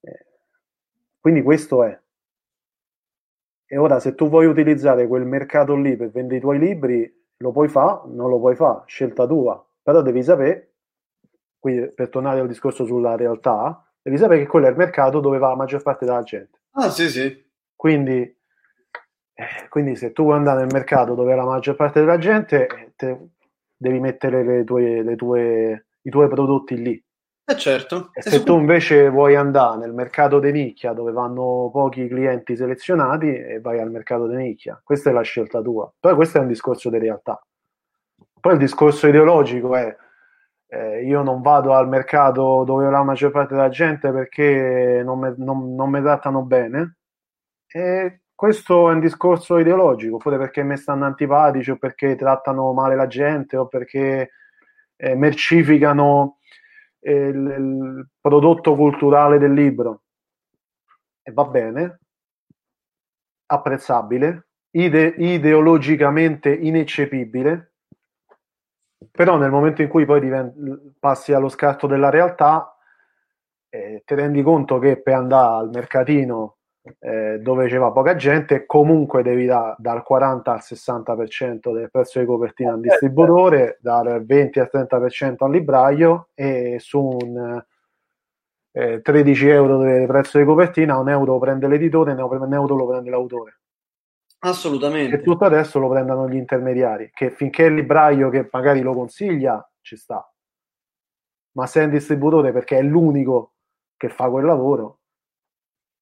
Eh, 0.00 0.26
quindi 1.20 1.42
questo 1.42 1.84
è. 1.84 2.01
E 3.72 3.78
ora 3.78 4.00
se 4.00 4.14
tu 4.14 4.28
vuoi 4.28 4.44
utilizzare 4.44 5.06
quel 5.06 5.24
mercato 5.24 5.74
lì 5.74 5.96
per 5.96 6.10
vendere 6.10 6.36
i 6.36 6.40
tuoi 6.40 6.58
libri, 6.58 7.10
lo 7.38 7.52
puoi 7.52 7.68
fare, 7.68 8.02
non 8.08 8.28
lo 8.28 8.38
puoi 8.38 8.54
fare, 8.54 8.82
scelta 8.84 9.26
tua. 9.26 9.66
Però 9.82 10.02
devi 10.02 10.22
sapere, 10.22 10.74
quindi 11.58 11.90
per 11.94 12.10
tornare 12.10 12.40
al 12.40 12.48
discorso 12.48 12.84
sulla 12.84 13.16
realtà, 13.16 13.82
devi 14.02 14.18
sapere 14.18 14.40
che 14.40 14.46
quello 14.46 14.66
è 14.66 14.68
il 14.68 14.76
mercato 14.76 15.20
dove 15.20 15.38
va 15.38 15.48
la 15.48 15.56
maggior 15.56 15.80
parte 15.80 16.04
della 16.04 16.22
gente. 16.22 16.60
Ah, 16.72 16.90
sì, 16.90 17.08
sì. 17.08 17.34
Quindi, 17.74 18.20
eh, 18.20 19.68
quindi 19.70 19.96
se 19.96 20.12
tu 20.12 20.24
vuoi 20.24 20.36
andare 20.36 20.60
nel 20.60 20.70
mercato 20.70 21.14
dove 21.14 21.34
la 21.34 21.46
maggior 21.46 21.74
parte 21.74 22.00
della 22.00 22.18
gente, 22.18 22.92
te, 22.94 23.28
devi 23.74 24.00
mettere 24.00 24.44
le 24.44 24.64
tue, 24.64 25.02
le 25.02 25.16
tue, 25.16 25.86
i 26.02 26.10
tuoi 26.10 26.28
prodotti 26.28 26.76
lì. 26.76 27.02
Eh 27.44 27.56
certo. 27.56 28.10
E 28.12 28.22
se 28.22 28.42
tu 28.44 28.56
invece 28.58 29.08
vuoi 29.08 29.34
andare 29.34 29.78
nel 29.78 29.92
mercato 29.92 30.38
di 30.38 30.52
nicchia 30.52 30.92
dove 30.92 31.10
vanno 31.10 31.70
pochi 31.72 32.06
clienti 32.06 32.56
selezionati 32.56 33.34
e 33.34 33.60
vai 33.60 33.80
al 33.80 33.90
mercato 33.90 34.28
di 34.28 34.36
nicchia, 34.36 34.80
questa 34.82 35.10
è 35.10 35.12
la 35.12 35.22
scelta 35.22 35.60
tua. 35.60 35.92
Poi 35.98 36.14
questo 36.14 36.38
è 36.38 36.40
un 36.40 36.46
discorso 36.46 36.88
di 36.88 36.98
realtà. 36.98 37.44
Poi 38.40 38.52
il 38.52 38.58
discorso 38.58 39.08
ideologico 39.08 39.74
è 39.74 39.96
eh, 40.72 41.04
io 41.04 41.22
non 41.22 41.42
vado 41.42 41.74
al 41.74 41.86
mercato 41.86 42.64
dove 42.64 42.88
la 42.88 43.02
maggior 43.02 43.30
parte 43.30 43.54
della 43.54 43.68
gente 43.68 44.10
perché 44.10 45.02
non 45.04 45.18
mi 45.18 45.34
non, 45.36 45.74
non 45.74 45.92
trattano 46.02 46.42
bene. 46.42 46.96
E 47.66 48.22
questo 48.34 48.88
è 48.90 48.94
un 48.94 49.00
discorso 49.00 49.58
ideologico, 49.58 50.16
oppure 50.16 50.38
perché 50.38 50.62
mi 50.62 50.76
stanno 50.76 51.04
antipatici 51.04 51.70
o 51.72 51.76
perché 51.76 52.16
trattano 52.16 52.72
male 52.72 52.96
la 52.96 53.06
gente 53.06 53.56
o 53.56 53.66
perché 53.68 54.30
eh, 54.96 55.14
mercificano 55.14 56.38
il, 57.10 57.36
il 57.36 58.08
prodotto 58.20 58.74
culturale 58.74 59.38
del 59.38 59.52
libro. 59.52 60.02
E 61.22 61.32
va 61.32 61.44
bene, 61.44 61.98
apprezzabile, 63.46 64.48
ide- 64.70 65.14
ideologicamente 65.18 66.52
ineccepibile, 66.52 67.74
però 69.10 69.36
nel 69.36 69.50
momento 69.50 69.82
in 69.82 69.88
cui 69.88 70.04
poi 70.04 70.20
divent- 70.20 70.94
passi 70.98 71.32
allo 71.32 71.48
scarto 71.48 71.86
della 71.86 72.10
realtà, 72.10 72.76
eh, 73.68 74.02
ti 74.04 74.14
rendi 74.14 74.42
conto 74.42 74.78
che 74.78 75.00
per 75.00 75.14
andare 75.14 75.60
al 75.60 75.70
mercatino 75.70 76.58
eh, 76.98 77.38
dove 77.40 77.68
c'è 77.68 77.78
poca 77.78 78.16
gente, 78.16 78.66
comunque 78.66 79.22
devi 79.22 79.46
dare 79.46 79.76
dal 79.78 80.02
40 80.02 80.52
al 80.52 80.60
60% 80.62 81.72
del 81.72 81.90
prezzo 81.90 82.18
di 82.18 82.26
copertina 82.26 82.72
al 82.72 82.78
eh, 82.78 82.82
distributore, 82.82 83.78
dal 83.80 84.24
20 84.24 84.60
al 84.60 84.70
30% 84.72 85.44
al 85.44 85.50
libraio 85.50 86.28
e 86.34 86.76
su 86.80 87.00
un 87.00 87.62
eh, 88.72 89.00
13 89.00 89.48
euro 89.48 89.78
del 89.78 90.06
prezzo 90.06 90.38
di 90.38 90.44
copertina, 90.44 90.98
un 90.98 91.08
euro 91.08 91.32
lo 91.32 91.38
prende 91.38 91.68
l'editore 91.68 92.12
e 92.12 92.14
un 92.14 92.52
euro 92.52 92.74
lo 92.74 92.86
prende 92.86 93.10
l'autore. 93.10 93.58
Assolutamente. 94.44 95.16
E 95.16 95.22
tutto 95.22 95.44
adesso 95.44 95.78
lo 95.78 95.88
prendono 95.88 96.28
gli 96.28 96.34
intermediari, 96.34 97.10
che 97.14 97.30
finché 97.30 97.64
il 97.64 97.74
libraio 97.74 98.28
che 98.28 98.48
magari 98.50 98.80
lo 98.80 98.92
consiglia, 98.92 99.64
ci 99.80 99.96
sta. 99.96 100.26
Ma 101.52 101.66
se 101.66 101.82
è 101.82 101.84
un 101.84 101.90
distributore 101.90 102.50
perché 102.50 102.78
è 102.78 102.82
l'unico 102.82 103.52
che 103.96 104.08
fa 104.08 104.28
quel 104.30 104.44
lavoro, 104.44 105.01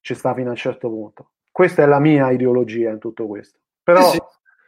ci 0.01 0.15
sta 0.15 0.35
fino 0.35 0.49
a 0.49 0.53
un 0.53 0.57
certo 0.57 0.89
punto. 0.89 1.31
Questa 1.51 1.83
è 1.83 1.87
la 1.87 1.99
mia 1.99 2.31
ideologia 2.31 2.91
in 2.91 2.99
tutto 2.99 3.27
questo. 3.27 3.59
Però, 3.83 4.03
sì, 4.11 4.19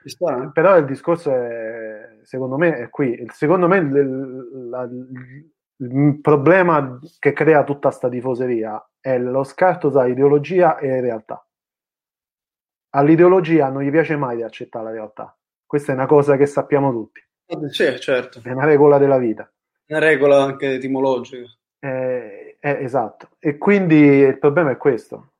sì. 0.04 0.16
però 0.52 0.76
il 0.76 0.84
discorso 0.84 1.32
è, 1.34 2.18
secondo 2.22 2.56
me, 2.56 2.76
è 2.76 2.88
qui. 2.88 3.24
Secondo 3.30 3.68
me 3.68 3.78
il, 3.78 4.68
la, 4.70 4.88
il 5.76 6.20
problema 6.20 6.98
che 7.18 7.32
crea 7.32 7.64
tutta 7.64 7.88
questa 7.88 8.08
tifoseria 8.08 8.84
è 9.00 9.18
lo 9.18 9.44
scarto 9.44 9.90
tra 9.90 10.06
ideologia 10.06 10.78
e 10.78 11.00
realtà. 11.00 11.44
All'ideologia 12.94 13.68
non 13.68 13.82
gli 13.82 13.90
piace 13.90 14.16
mai 14.16 14.36
di 14.36 14.42
accettare 14.42 14.84
la 14.84 14.90
realtà. 14.90 15.36
Questa 15.64 15.92
è 15.92 15.94
una 15.94 16.06
cosa 16.06 16.36
che 16.36 16.46
sappiamo 16.46 16.90
tutti. 16.90 17.20
Sì, 17.70 17.98
certo. 17.98 18.40
È 18.42 18.50
una 18.50 18.66
regola 18.66 18.98
della 18.98 19.18
vita. 19.18 19.50
Una 19.86 19.98
regola 19.98 20.42
anche 20.42 20.74
etimologica. 20.74 21.48
Eh, 21.78 22.51
eh, 22.64 22.84
esatto, 22.84 23.30
e 23.40 23.58
quindi 23.58 23.96
il 23.96 24.38
problema 24.38 24.70
è 24.70 24.76
questo. 24.76 25.32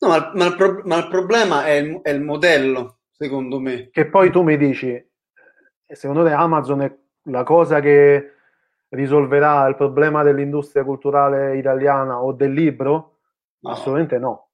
No, 0.00 0.08
ma, 0.08 0.30
ma, 0.34 0.46
il, 0.46 0.56
pro- 0.56 0.82
ma 0.84 0.98
il, 0.98 1.08
problema 1.08 1.64
è 1.64 1.70
il, 1.70 2.02
è 2.02 2.10
il, 2.10 2.20
modello, 2.20 2.98
secondo 3.10 3.58
me. 3.58 3.88
Che 3.90 4.06
poi 4.08 4.30
tu 4.30 4.42
mi 4.42 4.58
dici, 4.58 5.02
secondo 5.86 6.22
te 6.24 6.32
Amazon 6.32 6.82
è 6.82 6.94
la 7.30 7.44
cosa 7.44 7.80
che 7.80 8.34
risolverà 8.88 9.66
il 9.68 9.76
problema 9.76 10.22
dell'industria 10.22 10.84
culturale 10.84 11.56
italiana 11.56 12.20
o 12.20 12.32
del 12.32 12.52
libro? 12.52 13.20
No. 13.60 13.70
Assolutamente 13.70 14.18
no. 14.18 14.48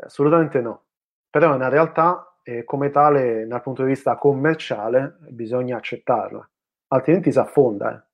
Assolutamente 0.00 0.60
no. 0.60 0.84
Però 1.30 1.50
è 1.50 1.54
una 1.54 1.68
realtà 1.68 2.36
e 2.42 2.64
come 2.64 2.90
tale, 2.90 3.46
dal 3.46 3.62
punto 3.62 3.82
di 3.82 3.88
vista 3.88 4.16
commerciale, 4.16 5.16
bisogna 5.30 5.78
accettarla, 5.78 6.46
altrimenti 6.88 7.32
si 7.32 7.38
affonda. 7.38 7.94
Eh. 7.94 8.05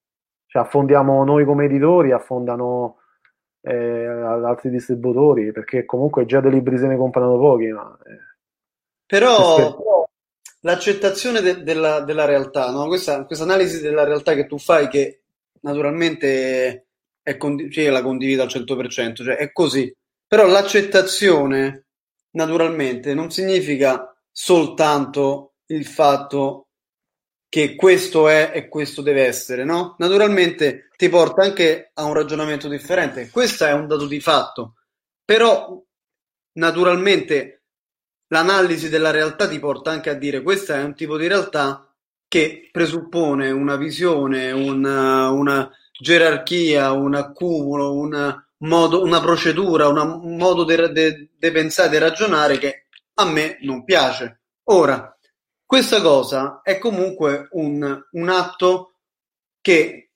Cioè, 0.52 0.60
affondiamo 0.60 1.24
noi 1.24 1.46
come 1.46 1.64
editori, 1.64 2.12
affondano 2.12 2.98
eh, 3.62 4.04
altri 4.04 4.68
distributori, 4.68 5.50
perché 5.50 5.86
comunque 5.86 6.26
già 6.26 6.40
dei 6.42 6.50
libri 6.50 6.76
se 6.76 6.86
ne 6.86 6.98
comprano 6.98 7.38
pochi. 7.38 7.68
Ma, 7.68 7.98
eh. 8.04 8.36
Però, 9.06 10.06
l'accettazione 10.60 11.40
de- 11.40 11.62
della, 11.62 12.00
della, 12.00 12.26
realtà, 12.26 12.70
no? 12.70 12.86
questa, 12.86 13.24
questa, 13.24 13.44
analisi 13.44 13.80
della 13.80 14.04
realtà 14.04 14.34
che 14.34 14.46
tu 14.46 14.58
fai, 14.58 14.88
che 14.88 15.22
naturalmente 15.60 16.88
è 17.22 17.38
condi- 17.38 17.70
cioè, 17.70 17.88
la 17.88 18.02
condivido 18.02 18.42
al 18.42 18.48
100%, 18.48 19.24
cioè 19.24 19.36
è 19.36 19.52
così. 19.52 19.90
Però 20.26 20.44
l'accettazione, 20.46 21.86
naturalmente, 22.32 23.14
non 23.14 23.30
significa 23.30 24.14
soltanto 24.30 25.54
il 25.68 25.86
fatto 25.86 26.66
che 27.52 27.74
questo 27.74 28.28
è 28.28 28.50
e 28.54 28.66
questo 28.66 29.02
deve 29.02 29.26
essere, 29.26 29.62
no? 29.62 29.94
Naturalmente 29.98 30.88
ti 30.96 31.10
porta 31.10 31.42
anche 31.42 31.90
a 31.92 32.04
un 32.04 32.14
ragionamento 32.14 32.66
differente. 32.66 33.28
Questo 33.28 33.66
è 33.66 33.72
un 33.72 33.86
dato 33.86 34.06
di 34.06 34.20
fatto, 34.20 34.76
però 35.22 35.78
naturalmente 36.52 37.64
l'analisi 38.28 38.88
della 38.88 39.10
realtà 39.10 39.46
ti 39.46 39.58
porta 39.58 39.90
anche 39.90 40.08
a 40.08 40.14
dire 40.14 40.40
questo 40.40 40.72
è 40.72 40.82
un 40.82 40.94
tipo 40.94 41.18
di 41.18 41.26
realtà 41.26 41.94
che 42.26 42.70
presuppone 42.72 43.50
una 43.50 43.76
visione, 43.76 44.50
una, 44.50 45.28
una 45.28 45.70
gerarchia, 46.00 46.92
un 46.92 47.14
accumulo, 47.14 47.92
una, 47.92 48.48
modo, 48.60 49.02
una 49.02 49.20
procedura, 49.20 49.88
una, 49.88 50.04
un 50.04 50.38
modo 50.38 50.64
di 50.64 51.28
pensare 51.38 51.96
e 51.96 51.98
ragionare 51.98 52.56
che 52.56 52.86
a 53.16 53.26
me 53.26 53.58
non 53.60 53.84
piace. 53.84 54.40
Ora, 54.70 55.14
questa 55.72 56.02
cosa 56.02 56.60
è 56.62 56.76
comunque 56.76 57.48
un, 57.52 58.06
un 58.10 58.28
atto 58.28 58.96
che 59.62 60.10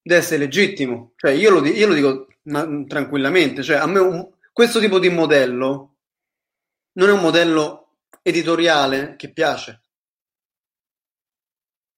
deve 0.00 0.20
essere 0.20 0.38
legittimo. 0.38 1.14
Cioè, 1.16 1.32
io 1.32 1.50
lo, 1.50 1.66
io 1.66 1.88
lo 1.88 1.94
dico 1.94 2.28
ma, 2.42 2.64
tranquillamente. 2.86 3.64
Cioè, 3.64 3.78
a 3.78 3.86
me 3.86 3.98
un, 3.98 4.30
questo 4.52 4.78
tipo 4.78 5.00
di 5.00 5.08
modello 5.08 5.96
non 6.92 7.08
è 7.08 7.12
un 7.12 7.18
modello 7.18 7.94
editoriale 8.22 9.16
che 9.16 9.32
piace. 9.32 9.80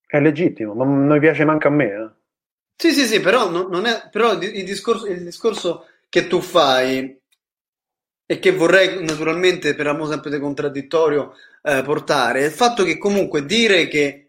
È 0.07 0.19
legittimo, 0.19 0.73
ma 0.73 0.87
non 0.87 1.07
mi 1.07 1.21
piace 1.21 1.45
manco 1.45 1.69
a 1.69 1.71
me. 1.71 1.85
Eh. 1.85 2.11
Sì, 2.77 2.93
sì, 2.93 3.05
sì, 3.05 3.21
però, 3.21 3.51
non, 3.51 3.69
non 3.69 3.85
è, 3.85 4.09
però 4.11 4.39
il, 4.39 4.65
discorso, 4.65 5.05
il 5.05 5.23
discorso 5.23 5.87
che 6.09 6.29
tu 6.29 6.41
fai 6.41 7.21
e 8.27 8.39
che 8.39 8.53
vorrei 8.53 9.05
naturalmente 9.05 9.75
per 9.75 9.87
amo 9.87 10.07
sempre 10.07 10.31
di 10.31 10.39
contraddittorio 10.39 11.35
eh, 11.63 11.83
portare 11.83 12.41
è 12.41 12.45
il 12.45 12.53
fatto 12.53 12.83
che 12.83 12.97
comunque 12.97 13.45
dire 13.45 13.87
che 13.89 14.25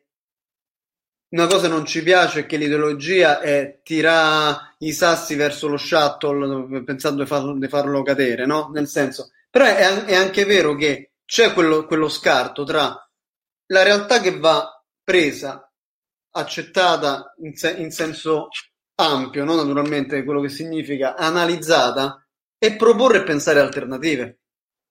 una 1.30 1.48
cosa 1.48 1.68
non 1.68 1.86
ci 1.86 2.02
piace 2.04 2.46
che 2.46 2.58
l'ideologia 2.58 3.39
è 3.39 3.80
tirare 3.84 4.76
i 4.80 4.93
sassi 4.93 5.36
verso 5.36 5.68
lo 5.68 5.78
shuttle 5.78 6.84
pensando 6.84 7.24
di, 7.24 7.28
farlo, 7.28 7.58
di 7.58 7.68
farlo 7.68 8.04
cadere, 8.04 8.46
no? 8.46 8.70
Nel 8.74 8.88
senso, 8.88 9.32
però 9.50 9.66
è, 9.66 10.06
è 10.06 10.16
anche 10.16 10.46
vero 10.46 10.76
che 10.76 11.12
c'è 11.26 11.52
quello, 11.54 11.86
quello 11.88 12.08
scarto 12.08 12.64
tra 12.64 13.06
la 13.68 13.84
realtà 13.84 14.22
che 14.22 14.38
va 14.38 14.82
presa, 15.04 15.70
accettata 16.32 17.34
in, 17.39 17.56
se, 17.56 17.72
in 17.72 17.91
senso 17.91 18.50
ampio, 18.96 19.43
no? 19.43 19.56
naturalmente 19.56 20.24
quello 20.24 20.41
che 20.41 20.50
significa 20.50 21.16
analizzata, 21.16 22.24
e 22.66 22.76
proporre 22.76 23.20
e 23.20 23.24
pensare 23.24 23.59
alternative. 23.59 24.39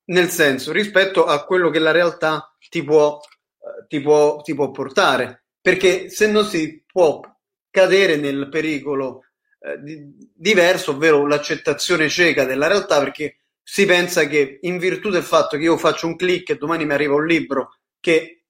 Nel 0.07 0.29
senso, 0.29 0.71
rispetto 0.71 1.25
a 1.25 1.45
quello 1.45 1.71
che 1.71 1.81
la 1.81 1.91
realtà 1.91 2.55
ti 2.69 2.85
può, 2.85 3.19
eh, 3.19 3.87
ti 3.89 4.01
può, 4.01 4.43
ti 4.43 4.55
può 4.55 4.71
portare. 4.71 5.47
Perché 5.61 6.09
se 6.09 6.31
non 6.31 6.45
si 6.45 6.85
può 6.87 7.21
cadere 7.71 8.17
nel 8.17 8.49
pericolo 8.49 9.25
eh, 9.59 9.81
di, 9.83 10.31
diverso, 10.33 10.93
ovvero 10.93 11.27
l'accettazione 11.27 12.09
cieca 12.09 12.45
della 12.45 12.69
realtà, 12.69 13.01
perché 13.01 13.39
si 13.61 13.87
pensa 13.87 14.27
che 14.27 14.59
in 14.61 14.79
virtù 14.79 15.09
del 15.09 15.23
fatto 15.23 15.57
che 15.57 15.65
io 15.65 15.77
faccio 15.77 16.07
un 16.07 16.17
click 16.17 16.51
e 16.51 16.57
domani 16.57 16.85
mi 16.85 16.93
arriva 16.93 17.15
un 17.15 17.27
libro, 17.27 17.79
che 17.99 18.45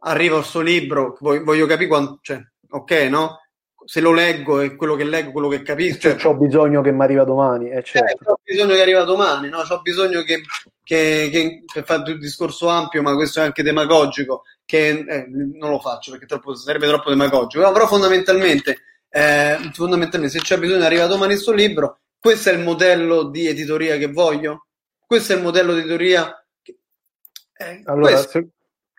arriva 0.00 0.36
questo 0.36 0.60
libro, 0.60 1.16
voglio, 1.20 1.42
voglio 1.42 1.66
capire 1.66 1.88
quanto, 1.88 2.18
cioè, 2.22 2.40
ok, 2.68 2.92
no? 3.08 3.38
Se 3.88 4.02
lo 4.02 4.12
leggo 4.12 4.60
e 4.60 4.76
quello 4.76 4.96
che 4.96 5.04
leggo, 5.04 5.32
quello 5.32 5.48
che 5.48 5.62
capisco. 5.62 6.14
Cioè, 6.14 6.30
ho 6.30 6.36
bisogno 6.36 6.82
che 6.82 6.92
mi 6.92 7.02
arriva 7.02 7.24
domani, 7.24 7.70
eh, 7.70 7.82
certo. 7.82 8.22
eh, 8.22 8.30
ho 8.32 8.38
bisogno 8.44 8.74
che 8.74 8.82
arriva 8.82 9.02
domani, 9.04 9.48
no? 9.48 9.60
Ho 9.60 9.80
bisogno 9.80 10.20
che, 10.24 10.42
che, 10.84 11.30
che, 11.32 11.64
che 11.64 11.82
fatto 11.84 12.10
il 12.10 12.18
discorso 12.18 12.68
ampio, 12.68 13.00
ma 13.00 13.14
questo 13.14 13.40
è 13.40 13.44
anche 13.44 13.62
demagogico, 13.62 14.42
che 14.66 14.88
eh, 14.88 15.26
non 15.30 15.70
lo 15.70 15.78
faccio 15.80 16.10
perché 16.10 16.26
troppo, 16.26 16.54
sarebbe 16.54 16.86
troppo 16.86 17.08
demagogico, 17.08 17.64
no, 17.64 17.72
però 17.72 17.86
fondamentalmente, 17.86 18.76
eh, 19.08 19.56
fondamentalmente 19.72 20.36
se 20.36 20.44
c'è 20.44 20.58
bisogno 20.58 20.84
arriva 20.84 21.06
domani 21.06 21.32
il 21.32 21.38
suo 21.38 21.54
libro, 21.54 22.00
questo 22.18 22.50
è 22.50 22.52
il 22.52 22.60
modello 22.60 23.22
di 23.30 23.46
editoria 23.46 23.96
che 23.96 24.08
voglio, 24.08 24.66
questo 25.06 25.32
è 25.32 25.36
il 25.36 25.42
modello 25.42 25.72
di 25.72 25.78
editoria. 25.78 26.46
Che... 26.60 26.76
Eh, 27.56 27.80
allora, 27.86 28.18
se, 28.18 28.48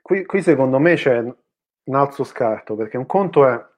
qui, 0.01 0.25
qui 0.25 0.41
secondo 0.41 0.79
me 0.79 0.95
c'è 0.95 1.19
un 1.19 1.95
altro 1.95 2.23
scarto, 2.23 2.75
perché 2.75 2.97
un 2.97 3.05
conto 3.05 3.47
è 3.47 3.68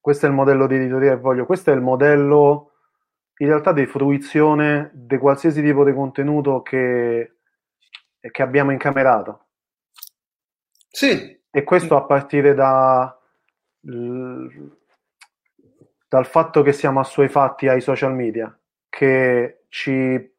questo 0.00 0.26
è 0.26 0.28
il 0.28 0.34
modello 0.34 0.66
di 0.66 0.76
editoria 0.76 1.14
che 1.14 1.20
voglio, 1.20 1.46
questo 1.46 1.70
è 1.70 1.74
il 1.74 1.80
modello 1.80 2.72
in 3.38 3.46
realtà 3.46 3.72
di 3.72 3.86
fruizione 3.86 4.90
di 4.92 5.16
qualsiasi 5.18 5.62
tipo 5.62 5.84
di 5.84 5.92
contenuto 5.92 6.62
che, 6.62 7.36
che 8.20 8.42
abbiamo 8.42 8.72
incamerato. 8.72 9.46
Sì. 10.88 11.36
E 11.50 11.64
questo 11.64 11.96
a 11.96 12.04
partire 12.04 12.54
da, 12.54 13.16
dal 13.80 14.66
fatto 16.26 16.62
che 16.62 16.72
siamo 16.72 17.00
assuefatti 17.00 17.68
ai 17.68 17.80
social 17.80 18.14
media, 18.14 18.56
che 18.88 19.64
ci 19.68 20.34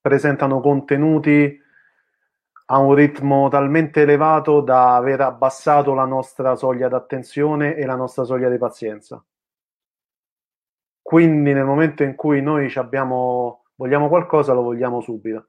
presentano 0.00 0.60
contenuti 0.60 1.60
a 2.72 2.78
un 2.78 2.94
ritmo 2.94 3.50
talmente 3.50 4.00
elevato 4.00 4.62
da 4.62 4.96
aver 4.96 5.20
abbassato 5.20 5.92
la 5.92 6.06
nostra 6.06 6.54
soglia 6.54 6.88
d'attenzione 6.88 7.74
e 7.74 7.84
la 7.84 7.96
nostra 7.96 8.24
soglia 8.24 8.48
di 8.48 8.56
pazienza. 8.56 9.22
Quindi 11.02 11.52
nel 11.52 11.66
momento 11.66 12.02
in 12.02 12.14
cui 12.14 12.40
noi 12.40 12.72
abbiamo, 12.76 13.64
vogliamo 13.74 14.08
qualcosa, 14.08 14.54
lo 14.54 14.62
vogliamo 14.62 15.02
subito. 15.02 15.48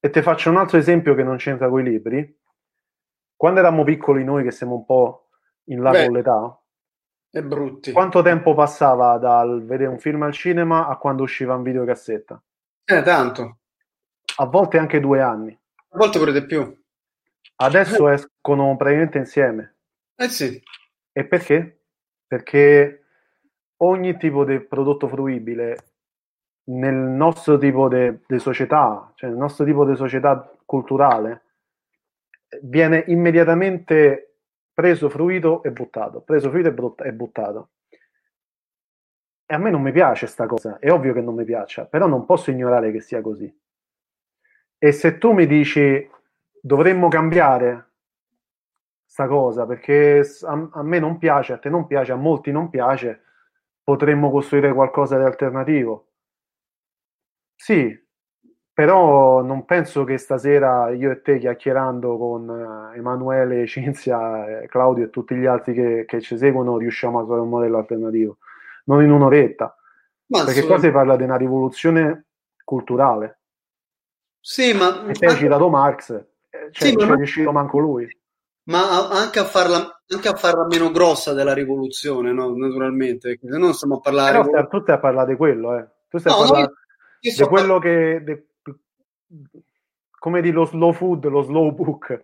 E 0.00 0.10
ti 0.10 0.20
faccio 0.20 0.50
un 0.50 0.56
altro 0.56 0.76
esempio 0.76 1.14
che 1.14 1.22
non 1.22 1.36
c'entra 1.36 1.68
con 1.68 1.78
i 1.78 1.84
libri. 1.84 2.38
Quando 3.36 3.60
eravamo 3.60 3.84
piccoli 3.84 4.24
noi, 4.24 4.42
che 4.42 4.50
siamo 4.50 4.74
un 4.74 4.84
po' 4.84 5.28
in 5.66 5.80
là 5.80 5.92
Beh, 5.92 6.06
con 6.06 6.14
l'età, 6.14 6.60
è 7.30 7.40
brutti. 7.40 7.92
Quanto 7.92 8.20
tempo 8.20 8.52
passava 8.54 9.16
dal 9.18 9.64
vedere 9.64 9.90
un 9.90 10.00
film 10.00 10.22
al 10.22 10.32
cinema 10.32 10.88
a 10.88 10.96
quando 10.96 11.22
usciva 11.22 11.54
un 11.54 11.62
videocassetta? 11.62 12.42
Eh, 12.84 13.02
tanto. 13.02 13.58
A 14.38 14.46
volte 14.46 14.78
anche 14.78 14.98
due 14.98 15.20
anni. 15.20 15.56
A 15.94 15.96
volte 15.96 16.18
pure 16.18 16.32
di 16.32 16.44
più. 16.44 16.76
Adesso 17.56 18.08
escono 18.08 18.76
praticamente 18.76 19.18
insieme. 19.18 19.76
Eh 20.16 20.28
sì. 20.28 20.60
E 21.12 21.24
perché? 21.24 21.82
Perché 22.26 23.04
ogni 23.76 24.16
tipo 24.16 24.44
di 24.44 24.58
prodotto 24.58 25.06
fruibile 25.06 25.76
nel 26.64 26.96
nostro 26.96 27.58
tipo 27.58 27.88
di 27.88 28.38
società, 28.40 29.12
cioè 29.14 29.30
nel 29.30 29.38
nostro 29.38 29.64
tipo 29.64 29.84
di 29.84 29.94
società 29.94 30.50
culturale, 30.64 31.42
viene 32.62 33.04
immediatamente 33.06 34.38
preso, 34.72 35.08
fruito 35.08 35.62
e 35.62 35.70
buttato, 35.70 36.22
preso, 36.22 36.50
fruito 36.50 36.96
e, 37.04 37.12
buttato. 37.12 37.68
E 39.46 39.54
a 39.54 39.58
me 39.58 39.70
non 39.70 39.80
mi 39.80 39.92
piace 39.92 40.26
sta 40.26 40.46
cosa, 40.46 40.78
è 40.80 40.90
ovvio 40.90 41.12
che 41.12 41.20
non 41.20 41.36
mi 41.36 41.44
piaccia, 41.44 41.84
però 41.84 42.08
non 42.08 42.24
posso 42.24 42.50
ignorare 42.50 42.90
che 42.90 43.00
sia 43.00 43.20
così. 43.20 43.62
E 44.78 44.92
se 44.92 45.18
tu 45.18 45.32
mi 45.32 45.46
dici 45.46 46.10
dovremmo 46.60 47.08
cambiare 47.08 47.90
sta 49.14 49.28
cosa 49.28 49.64
perché 49.64 50.22
a, 50.42 50.68
a, 50.72 50.82
me 50.82 50.98
non 50.98 51.18
piace, 51.18 51.52
a 51.52 51.58
te 51.58 51.68
non 51.68 51.86
piace, 51.86 52.10
a 52.10 52.16
molti 52.16 52.50
non 52.50 52.68
piace, 52.68 53.22
potremmo 53.84 54.28
costruire 54.28 54.72
qualcosa 54.72 55.16
di 55.16 55.22
alternativo. 55.22 56.08
Sì, 57.54 57.96
però 58.72 59.40
non 59.40 59.64
penso 59.66 60.02
che 60.02 60.18
stasera 60.18 60.90
io 60.90 61.12
e 61.12 61.22
te 61.22 61.38
chiacchierando 61.38 62.18
con 62.18 62.48
uh, 62.48 62.96
Emanuele, 62.96 63.66
Cinzia, 63.68 64.62
eh, 64.62 64.66
Claudio 64.66 65.04
e 65.04 65.10
tutti 65.10 65.36
gli 65.36 65.46
altri 65.46 65.74
che, 65.74 66.04
che, 66.08 66.20
ci 66.20 66.36
seguono 66.36 66.76
riusciamo 66.76 67.18
a 67.18 67.20
trovare 67.20 67.42
un 67.42 67.50
modello 67.50 67.78
alternativo. 67.78 68.38
Non 68.86 69.04
in 69.04 69.12
un'oretta. 69.12 69.76
Ma 70.26 70.44
perché 70.44 70.66
qua 70.66 70.80
si 70.80 70.90
parla 70.90 71.16
di 71.16 71.22
una 71.22 71.36
rivoluzione 71.36 72.24
culturale. 72.64 73.42
Sì, 74.46 74.74
ma... 74.74 75.06
E 75.06 75.14
te 75.14 75.24
hai 75.24 75.36
citato 75.36 75.70
Marx, 75.70 76.10
eh, 76.10 76.68
cioè, 76.70 76.88
sì, 76.90 76.94
non 76.94 77.12
è 77.12 77.16
riuscito 77.16 77.50
manco 77.50 77.78
lui. 77.78 78.06
Ma 78.64 79.08
anche 79.08 79.38
a, 79.38 79.46
farla, 79.46 80.02
anche 80.06 80.28
a 80.28 80.34
farla 80.34 80.66
meno 80.66 80.90
grossa 80.90 81.32
della 81.32 81.54
rivoluzione, 81.54 82.30
no? 82.30 82.54
naturalmente, 82.54 83.28
perché 83.28 83.50
se 83.50 83.56
no 83.56 83.72
stiamo 83.72 83.96
a 83.96 84.00
parlare... 84.00 84.32
Però 84.32 84.44
stai, 84.44 84.68
tu 84.68 84.82
stai 84.82 84.96
a 84.96 84.98
parlare 84.98 85.30
di 85.30 85.36
quello, 85.36 85.78
eh. 85.78 85.88
Tu 86.10 86.18
stai 86.18 86.32
no, 86.32 86.38
a 86.38 86.42
parlare 86.42 86.72
di 87.20 87.44
quello 87.46 87.78
par- 87.78 87.82
che... 87.82 88.22
De, 88.22 88.46
come 90.10 90.42
di 90.42 90.50
lo 90.50 90.66
slow 90.66 90.92
food, 90.92 91.24
lo 91.24 91.40
slow 91.40 91.72
book. 91.72 92.22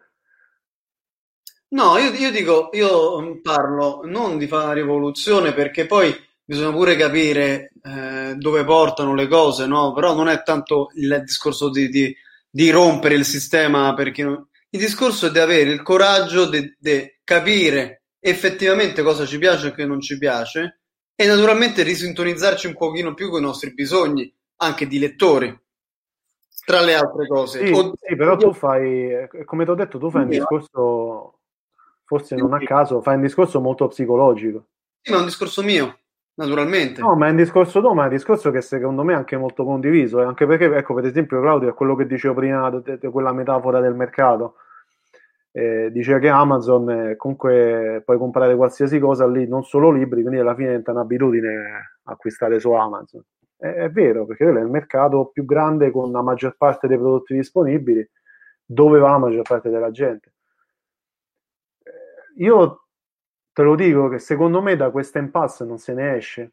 No, 1.69 1.97
io, 1.97 2.11
io, 2.11 2.31
dico, 2.31 2.69
io 2.73 3.41
parlo 3.41 4.03
non 4.05 4.37
di 4.37 4.47
fare 4.47 4.65
una 4.65 4.73
rivoluzione 4.75 5.55
perché 5.55 5.87
poi 5.87 6.15
bisogna 6.51 6.73
pure 6.73 6.97
capire 6.97 7.71
eh, 7.81 8.35
dove 8.37 8.65
portano 8.65 9.15
le 9.15 9.29
cose, 9.29 9.67
no? 9.67 9.93
Però 9.93 10.17
non 10.17 10.29
è 10.29 10.43
tanto 10.43 10.89
il 10.97 11.23
discorso 11.25 11.71
di, 11.71 11.89
di, 11.89 12.13
di 12.51 12.71
rompere 12.71 13.15
il 13.15 13.25
sistema, 13.25 13.95
perché 13.95 14.25
non... 14.25 14.49
il 14.71 14.81
discorso 14.81 15.27
è 15.27 15.31
di 15.31 15.39
avere 15.39 15.71
il 15.71 15.83
coraggio 15.83 16.49
di, 16.49 16.75
capire 17.23 18.03
effettivamente 18.19 19.05
cosa 19.05 19.27
ci 19.27 19.39
piace 19.39 19.69
e 19.69 19.73
che 19.73 19.87
non 19.87 20.01
ci 20.01 20.19
piace 20.19 20.81
e 21.15 21.25
naturalmente 21.25 21.85
risintonizzarci 21.85 22.67
un 22.67 22.75
pochino 22.75 23.15
più 23.15 23.31
con 23.31 23.43
i 23.43 23.45
nostri 23.45 23.73
bisogni, 23.73 24.35
anche 24.57 24.89
di 24.89 24.99
lettori, 24.99 25.57
tra 26.65 26.81
le 26.81 26.95
altre 26.97 27.29
cose. 27.29 27.65
Sì, 27.65 27.73
o... 27.73 27.93
sì 27.95 28.17
però 28.17 28.37
tu 28.37 28.53
fai, 28.53 29.29
come 29.45 29.65
ti 29.65 29.71
ho 29.71 29.75
detto, 29.77 29.99
tu 29.99 30.11
fai 30.11 30.23
un 30.23 30.31
discorso, 30.31 31.39
forse 32.05 32.35
non 32.35 32.55
a 32.55 32.59
caso, 32.59 33.01
fai 33.03 33.15
un 33.15 33.23
discorso 33.23 33.61
molto 33.61 33.87
psicologico. 33.87 34.67
Sì, 35.01 35.13
ma 35.13 35.19
è 35.19 35.21
un 35.21 35.27
discorso 35.27 35.63
mio 35.63 36.00
naturalmente. 36.41 37.01
No, 37.01 37.15
ma 37.15 37.27
è 37.27 37.31
un 37.31 37.37
discorso 37.37 37.81
tuo, 37.81 37.93
ma 37.93 38.03
è 38.03 38.07
un 38.07 38.13
discorso 38.13 38.51
che 38.51 38.63
secondo 38.63 39.03
me 39.03 39.13
è 39.13 39.17
anche 39.17 39.37
molto 39.37 39.65
condiviso, 39.65 40.21
eh, 40.21 40.25
anche 40.25 40.47
perché, 40.47 40.65
ecco, 40.75 40.95
per 40.95 41.05
esempio, 41.05 41.41
Claudio, 41.41 41.69
è 41.69 41.75
quello 41.75 41.95
che 41.95 42.07
dicevo 42.07 42.35
prima 42.35 42.71
di 42.71 43.09
quella 43.11 43.33
metafora 43.33 43.81
del 43.81 43.95
mercato. 43.95 44.57
Eh, 45.53 45.91
diceva 45.91 46.21
che 46.21 46.29
Amazon 46.29 46.91
eh, 46.91 47.17
comunque 47.17 48.03
puoi 48.05 48.19
comprare 48.19 48.55
qualsiasi 48.55 49.01
cosa 49.01 49.27
lì, 49.27 49.49
non 49.49 49.65
solo 49.65 49.91
libri, 49.91 50.23
quindi 50.23 50.41
alla 50.41 50.55
fine 50.55 50.69
diventa 50.69 50.93
un'abitudine 50.93 51.99
acquistare 52.05 52.61
su 52.61 52.71
Amazon. 52.73 53.23
È, 53.57 53.67
è 53.67 53.91
vero, 53.91 54.27
perché 54.27 54.45
quello 54.45 54.61
è 54.61 54.63
il 54.63 54.71
mercato 54.71 55.31
più 55.33 55.45
grande 55.45 55.91
con 55.91 56.11
la 56.13 56.23
maggior 56.23 56.55
parte 56.57 56.87
dei 56.87 56.97
prodotti 56.97 57.35
disponibili, 57.35 58.09
dove 58.65 58.99
va 59.01 59.11
la 59.11 59.19
maggior 59.19 59.43
parte 59.43 59.69
della 59.71 59.91
gente. 59.91 60.33
Eh, 61.83 62.43
io 62.43 62.80
te 63.61 63.67
lo 63.67 63.75
dico 63.75 64.09
che 64.09 64.19
secondo 64.19 64.63
me 64.63 64.75
da 64.75 64.91
questa 64.91 65.19
impasse 65.19 65.67
non 65.67 65.77
se 65.77 65.93
ne 65.93 66.17
esce 66.17 66.53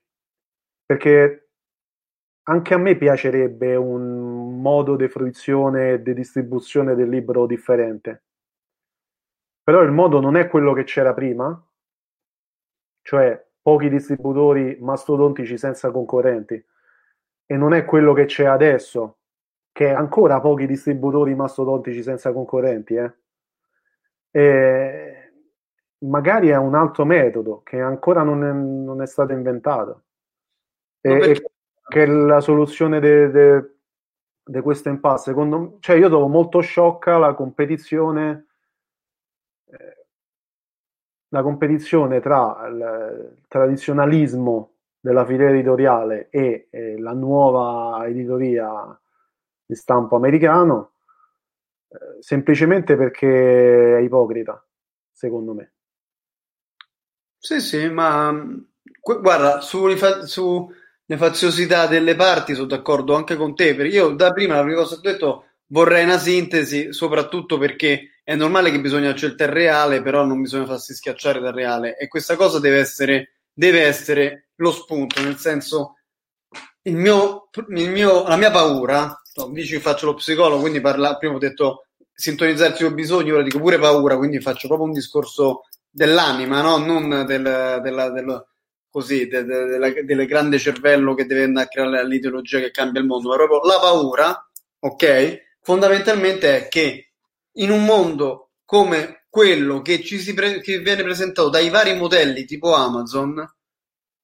perché 0.86 1.52
anche 2.44 2.74
a 2.74 2.78
me 2.78 2.98
piacerebbe 2.98 3.78
un 3.78 4.60
modo 4.60 4.98
di 4.98 5.08
fruizione 5.08 5.92
e 5.94 6.02
di 6.02 6.14
distribuzione 6.14 6.96
del 6.96 7.08
libro 7.08 7.46
differente 7.46 8.24
però 9.64 9.84
il 9.84 9.92
modo 9.92 10.20
non 10.20 10.36
è 10.36 10.50
quello 10.50 10.74
che 10.74 10.84
c'era 10.84 11.14
prima 11.14 11.66
cioè 13.04 13.42
pochi 13.62 13.88
distributori 13.88 14.78
mastodontici 14.82 15.58
senza 15.58 15.92
concorrenti 15.92 16.62
e 17.46 17.56
non 17.56 17.74
è 17.74 17.86
quello 17.86 18.12
che 18.12 18.26
c'è 18.26 18.44
adesso 18.44 19.20
che 19.72 19.92
ancora 19.92 20.42
pochi 20.42 20.66
distributori 20.66 21.34
mastodontici 21.36 22.04
senza 22.04 22.34
concorrenti 22.34 22.96
eh? 22.96 23.14
e 24.30 25.27
magari 26.00 26.50
è 26.50 26.56
un 26.58 26.76
altro 26.76 27.06
metodo 27.06 27.62
che 27.64 27.80
ancora 27.80 28.24
non 28.24 28.44
è, 28.44 28.52
non 28.52 29.02
è 29.02 29.08
stato 29.08 29.34
inventato. 29.34 30.04
E, 31.02 31.32
e 31.32 31.52
che 31.88 32.04
è 32.04 32.06
la 32.06 32.42
soluzione 32.42 33.00
di 34.44 34.62
questo 34.62 34.90
impasse. 34.90 35.30
Secondo 35.32 35.60
me, 35.60 35.78
cioè 35.80 35.96
io 35.96 36.10
trovo 36.10 36.28
molto 36.28 36.60
sciocca 36.60 37.18
la 37.18 37.34
competizione, 37.34 38.48
eh, 39.66 40.06
la 41.30 41.42
competizione 41.42 42.20
tra 42.20 42.68
il 42.68 43.36
tradizionalismo 43.48 44.72
della 45.00 45.26
filiera 45.26 45.52
editoriale 45.52 46.28
e 46.30 46.68
eh, 46.70 47.00
la 47.00 47.14
nuova 47.14 48.06
editoria 48.06 49.00
di 49.66 49.76
stampo 49.76 50.18
americano, 50.18 50.92
eh, 51.88 52.22
semplicemente 52.22 52.98
perché 52.98 53.98
è 53.98 54.02
ipocrita, 54.02 54.62
secondo 55.12 55.54
me. 55.54 55.72
Sì, 57.44 57.60
sì, 57.62 57.88
ma 57.90 58.34
guarda, 59.02 59.62
sulle 59.62 59.96
su 60.26 60.70
faziosità 61.18 61.86
delle 61.88 62.16
parti 62.16 62.54
sono 62.56 62.66
d'accordo 62.68 63.16
anche 63.16 63.36
con 63.36 63.56
te, 63.56 63.76
perché 63.76 63.96
io 63.96 64.10
da 64.10 64.34
prima 64.34 64.56
la 64.56 64.64
prima 64.64 64.82
cosa 64.82 65.00
che 65.00 65.08
ho 65.08 65.12
detto 65.12 65.46
vorrei 65.68 66.04
una 66.04 66.18
sintesi, 66.18 66.92
soprattutto 66.94 67.58
perché 67.58 68.20
è 68.24 68.36
normale 68.36 68.72
che 68.72 68.82
bisogna 68.82 69.10
accettare 69.12 69.52
il 69.52 69.58
reale, 69.58 70.02
però 70.02 70.26
non 70.26 70.42
bisogna 70.42 70.66
farsi 70.66 70.94
schiacciare 70.94 71.40
dal 71.40 71.54
reale 71.54 71.96
e 71.98 72.08
questa 72.08 72.36
cosa 72.36 72.60
deve 72.60 72.80
essere, 72.80 73.36
deve 73.54 73.84
essere 73.84 74.48
lo 74.56 74.72
spunto, 74.72 75.22
nel 75.22 75.38
senso 75.38 75.94
il 76.84 76.96
mio, 76.96 77.50
il 77.76 77.90
mio, 77.92 78.28
la 78.28 78.36
mia 78.38 78.52
paura, 78.52 79.22
no, 79.36 79.50
dici 79.52 79.74
che 79.74 79.80
faccio 79.80 80.06
lo 80.08 80.14
psicologo, 80.16 80.60
quindi 80.62 80.82
parla, 80.82 81.18
prima 81.18 81.36
ho 81.36 81.38
detto 81.38 81.86
sintonizzarsi 82.14 82.84
con 82.84 82.94
bisogni, 82.96 83.32
ora 83.32 83.44
dico 83.44 83.60
pure 83.60 83.78
paura, 83.78 84.18
quindi 84.18 84.40
faccio 84.40 84.68
proprio 84.68 84.88
un 84.88 84.94
discorso 84.94 85.64
dell'anima, 85.98 86.62
no? 86.62 86.78
non 86.78 87.26
del, 87.26 87.80
della, 87.82 88.10
del, 88.12 88.46
così, 88.88 89.28
de, 89.28 89.44
de, 89.44 89.66
della, 89.66 89.90
del 89.90 90.28
grande 90.28 90.60
cervello 90.60 91.16
che 91.16 91.26
deve 91.26 91.46
andare 91.46 91.66
a 91.66 91.70
creare 91.70 92.08
l'ideologia 92.08 92.60
che 92.60 92.70
cambia 92.70 93.02
il 93.02 93.08
mondo, 93.08 93.30
ma 93.30 93.36
proprio 93.36 93.62
la 93.64 93.80
paura, 93.80 94.50
ok? 94.80 95.56
Fondamentalmente 95.60 96.56
è 96.56 96.68
che 96.68 97.14
in 97.54 97.72
un 97.72 97.84
mondo 97.84 98.52
come 98.64 99.26
quello 99.28 99.82
che 99.82 100.04
ci 100.04 100.20
si 100.20 100.36
pre- 100.36 100.62
che 100.62 100.80
viene 100.80 101.02
presentato 101.02 101.50
dai 101.50 101.70
vari 101.70 101.96
modelli 101.96 102.46
tipo 102.46 102.76
Amazon, 102.76 103.44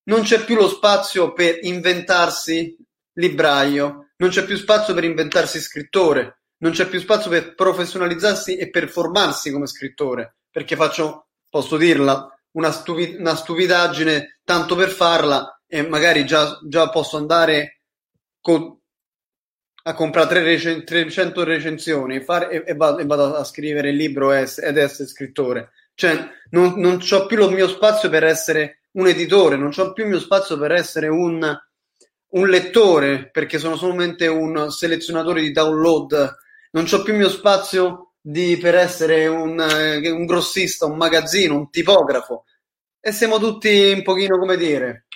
non 0.06 0.22
c'è 0.22 0.46
più 0.46 0.56
lo 0.56 0.68
spazio 0.68 1.34
per 1.34 1.58
inventarsi 1.64 2.78
libraio, 3.14 4.12
non 4.18 4.30
c'è 4.30 4.46
più 4.46 4.58
spazio 4.58 4.94
per 4.94 5.06
inventarsi 5.06 5.60
scrittore, 5.60 6.42
non 6.58 6.72
c'è 6.72 6.88
più 6.88 7.00
spazio 7.00 7.32
per 7.32 7.56
professionalizzarsi 7.56 8.58
e 8.58 8.70
per 8.70 8.90
formarsi 8.90 9.52
come 9.52 9.66
scrittore, 9.66 10.38
perché 10.52 10.76
faccio, 10.76 11.23
posso 11.54 11.78
dirla, 11.78 12.36
una, 12.54 12.72
stupi- 12.72 13.16
una 13.20 13.36
stupidaggine 13.36 14.40
tanto 14.44 14.76
per 14.76 14.90
farla 14.90 15.62
e 15.68 15.88
magari 15.88 16.26
già, 16.26 16.58
già 16.64 16.90
posso 16.90 17.16
andare 17.18 17.82
con, 18.42 18.76
a 19.84 19.94
comprare 19.94 20.42
recen- 20.42 20.84
300 20.84 21.44
recensioni 21.44 22.22
fare, 22.22 22.50
e, 22.50 22.72
e, 22.72 22.74
vado, 22.74 22.98
e, 22.98 23.06
vado, 23.06 23.36
a 23.36 23.44
scrivere 23.44 23.92
il 23.92 23.98
libro 23.98 24.34
ed 24.34 24.78
essere 24.78 25.08
scrittore. 25.08 25.74
Cioè, 25.94 26.28
non, 26.50 26.80
non 26.80 27.00
ho 27.08 27.26
più 27.28 27.38
lo 27.38 27.52
mio 27.52 27.68
spazio 27.68 28.10
per 28.10 28.24
essere 28.24 28.86
un 28.94 29.06
editore, 29.06 29.56
non 29.56 29.72
ho 29.78 29.94
più 29.94 30.06
il 30.06 30.10
mio 30.10 30.20
spazio 30.20 30.58
per 30.58 30.72
essere 30.72 31.08
un, 31.08 31.56
un 32.30 32.48
lettore, 32.48 33.30
perché 33.30 33.60
sono 33.60 33.76
solamente 33.76 34.26
un 34.26 34.72
selezionatore 34.72 35.42
di 35.42 35.52
download, 35.52 36.36
non 36.72 36.88
ho 36.92 37.04
più 37.04 37.14
il 37.14 37.20
mio 37.20 37.30
spazio 37.30 38.13
di, 38.26 38.58
per 38.58 38.76
essere 38.76 39.28
un, 39.28 39.60
eh, 39.60 40.10
un 40.10 40.26
grossista, 40.26 40.86
un 40.86 40.96
magazzino, 40.96 41.58
un 41.58 41.70
tipografo. 41.70 42.46
E 43.02 43.12
siamo 43.12 43.38
tutti 43.38 43.92
un 43.92 44.02
pochino, 44.02 44.38
come 44.38 44.56
dire, 44.56 45.08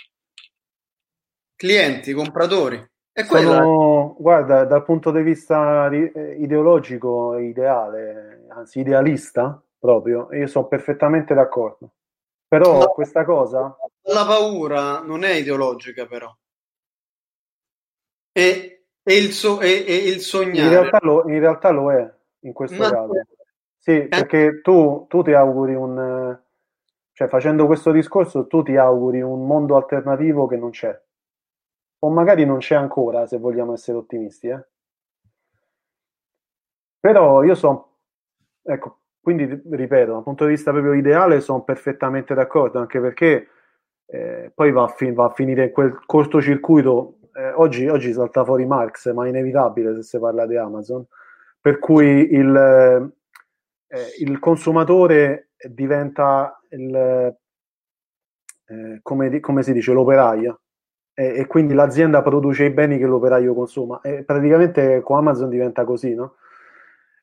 clienti, 1.55 2.11
compratori. 2.11 2.85
E 3.13 3.23
Sono, 3.23 4.15
guarda, 4.19 4.65
dal 4.65 4.83
punto 4.83 5.11
di 5.11 5.21
vista 5.21 5.89
eh, 5.89 6.35
ideologico, 6.37 7.37
ideale, 7.37 8.45
anzi 8.49 8.81
idealista 8.81 9.59
proprio, 9.79 10.27
io 10.33 10.47
sono 10.47 10.67
perfettamente 10.67 11.33
d'accordo. 11.33 11.93
Però 12.47 12.79
no, 12.79 12.87
questa 12.89 13.23
cosa... 13.23 13.75
La 14.03 14.25
paura 14.25 15.01
non 15.01 15.23
è 15.23 15.31
ideologica 15.31 16.05
però. 16.05 16.33
E, 18.31 18.85
e, 19.01 19.17
il, 19.17 19.31
so, 19.31 19.61
e, 19.61 19.83
e 19.87 19.95
il 20.09 20.19
sognare... 20.19 20.61
In 20.61 20.69
realtà, 20.69 20.99
lo, 21.01 21.23
in 21.27 21.39
realtà 21.39 21.69
lo 21.71 21.91
è, 21.91 22.16
in 22.41 22.53
questo 22.53 22.77
Ma... 22.77 22.89
caso. 22.89 23.13
Sì, 23.77 23.91
eh. 23.99 24.07
perché 24.07 24.61
tu, 24.61 25.05
tu 25.07 25.21
ti 25.21 25.33
auguri 25.33 25.75
un... 25.75 26.39
Cioè, 27.13 27.27
facendo 27.27 27.65
questo 27.65 27.91
discorso, 27.91 28.47
tu 28.47 28.61
ti 28.61 28.75
auguri 28.75 29.21
un 29.21 29.45
mondo 29.45 29.75
alternativo 29.75 30.45
che 30.45 30.57
non 30.57 30.69
c'è. 30.69 31.01
O 31.99 32.09
magari 32.09 32.45
non 32.45 32.59
c'è 32.59 32.75
ancora, 32.75 33.25
se 33.25 33.37
vogliamo 33.37 33.73
essere 33.73 33.97
ottimisti. 33.97 34.47
Eh? 34.49 34.65
Però 36.99 37.43
io 37.43 37.55
sono... 37.55 37.95
Ecco, 38.61 38.99
quindi, 39.21 39.45
ripeto, 39.45 40.11
dal 40.11 40.23
punto 40.23 40.45
di 40.45 40.51
vista 40.51 40.71
proprio 40.71 40.93
ideale 40.93 41.41
sono 41.41 41.63
perfettamente 41.63 42.33
d'accordo, 42.33 42.79
anche 42.79 42.99
perché 42.99 43.47
eh, 44.05 44.51
poi 44.53 44.71
va 44.71 44.83
a, 44.83 44.87
fin- 44.87 45.13
va 45.13 45.25
a, 45.25 45.29
finire 45.29 45.65
in 45.65 45.71
quel 45.71 45.99
cortocircuito. 46.05 47.19
Eh, 47.33 47.51
oggi, 47.53 47.87
oggi 47.87 48.13
salta 48.13 48.43
fuori 48.45 48.65
Marx, 48.65 49.11
ma 49.11 49.25
è 49.25 49.29
inevitabile 49.29 49.95
se 49.95 50.03
si 50.03 50.19
parla 50.19 50.45
di 50.45 50.55
Amazon, 50.55 51.05
per 51.67 51.79
cui 51.79 52.31
il, 52.31 52.55
eh, 53.89 53.99
il 54.19 54.39
consumatore 54.39 55.49
diventa 55.69 56.57
il, 56.69 56.95
eh, 58.67 58.99
come, 59.01 59.39
come, 59.41 59.63
si 59.63 59.73
dice, 59.73 59.91
l'operaio. 59.91 60.61
E, 61.13 61.39
e 61.39 61.45
quindi 61.45 61.73
l'azienda 61.73 62.21
produce 62.21 62.63
i 62.63 62.69
beni 62.69 62.97
che 62.97 63.05
l'operaio 63.05 63.53
consuma. 63.53 63.99
E 63.99 64.23
praticamente 64.23 65.01
con 65.01 65.17
Amazon 65.17 65.49
diventa 65.49 65.83
così, 65.83 66.13
no? 66.15 66.35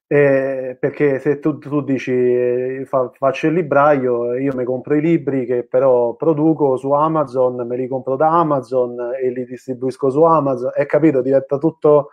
Eh, 0.07 0.77
perché 0.79 1.19
se 1.21 1.39
tu, 1.39 1.57
tu 1.57 1.81
dici 1.81 2.13
eh, 2.13 2.85
fa, 2.87 3.11
faccio 3.15 3.47
il 3.47 3.55
libraio, 3.55 4.35
io 4.35 4.55
mi 4.55 4.65
compro 4.65 4.95
i 4.95 5.01
libri 5.01 5.47
che 5.47 5.65
però 5.65 6.17
produco 6.17 6.77
su 6.77 6.93
Amazon, 6.93 7.67
me 7.67 7.77
li 7.79 7.89
compro 7.89 8.17
da 8.17 8.29
Amazon 8.29 9.15
e 9.19 9.31
li 9.31 9.47
distribuisco 9.47 10.11
su 10.11 10.23
Amazon, 10.23 10.71
è 10.75 10.85
capito? 10.85 11.23
Diventa 11.23 11.57
tutto, 11.57 12.11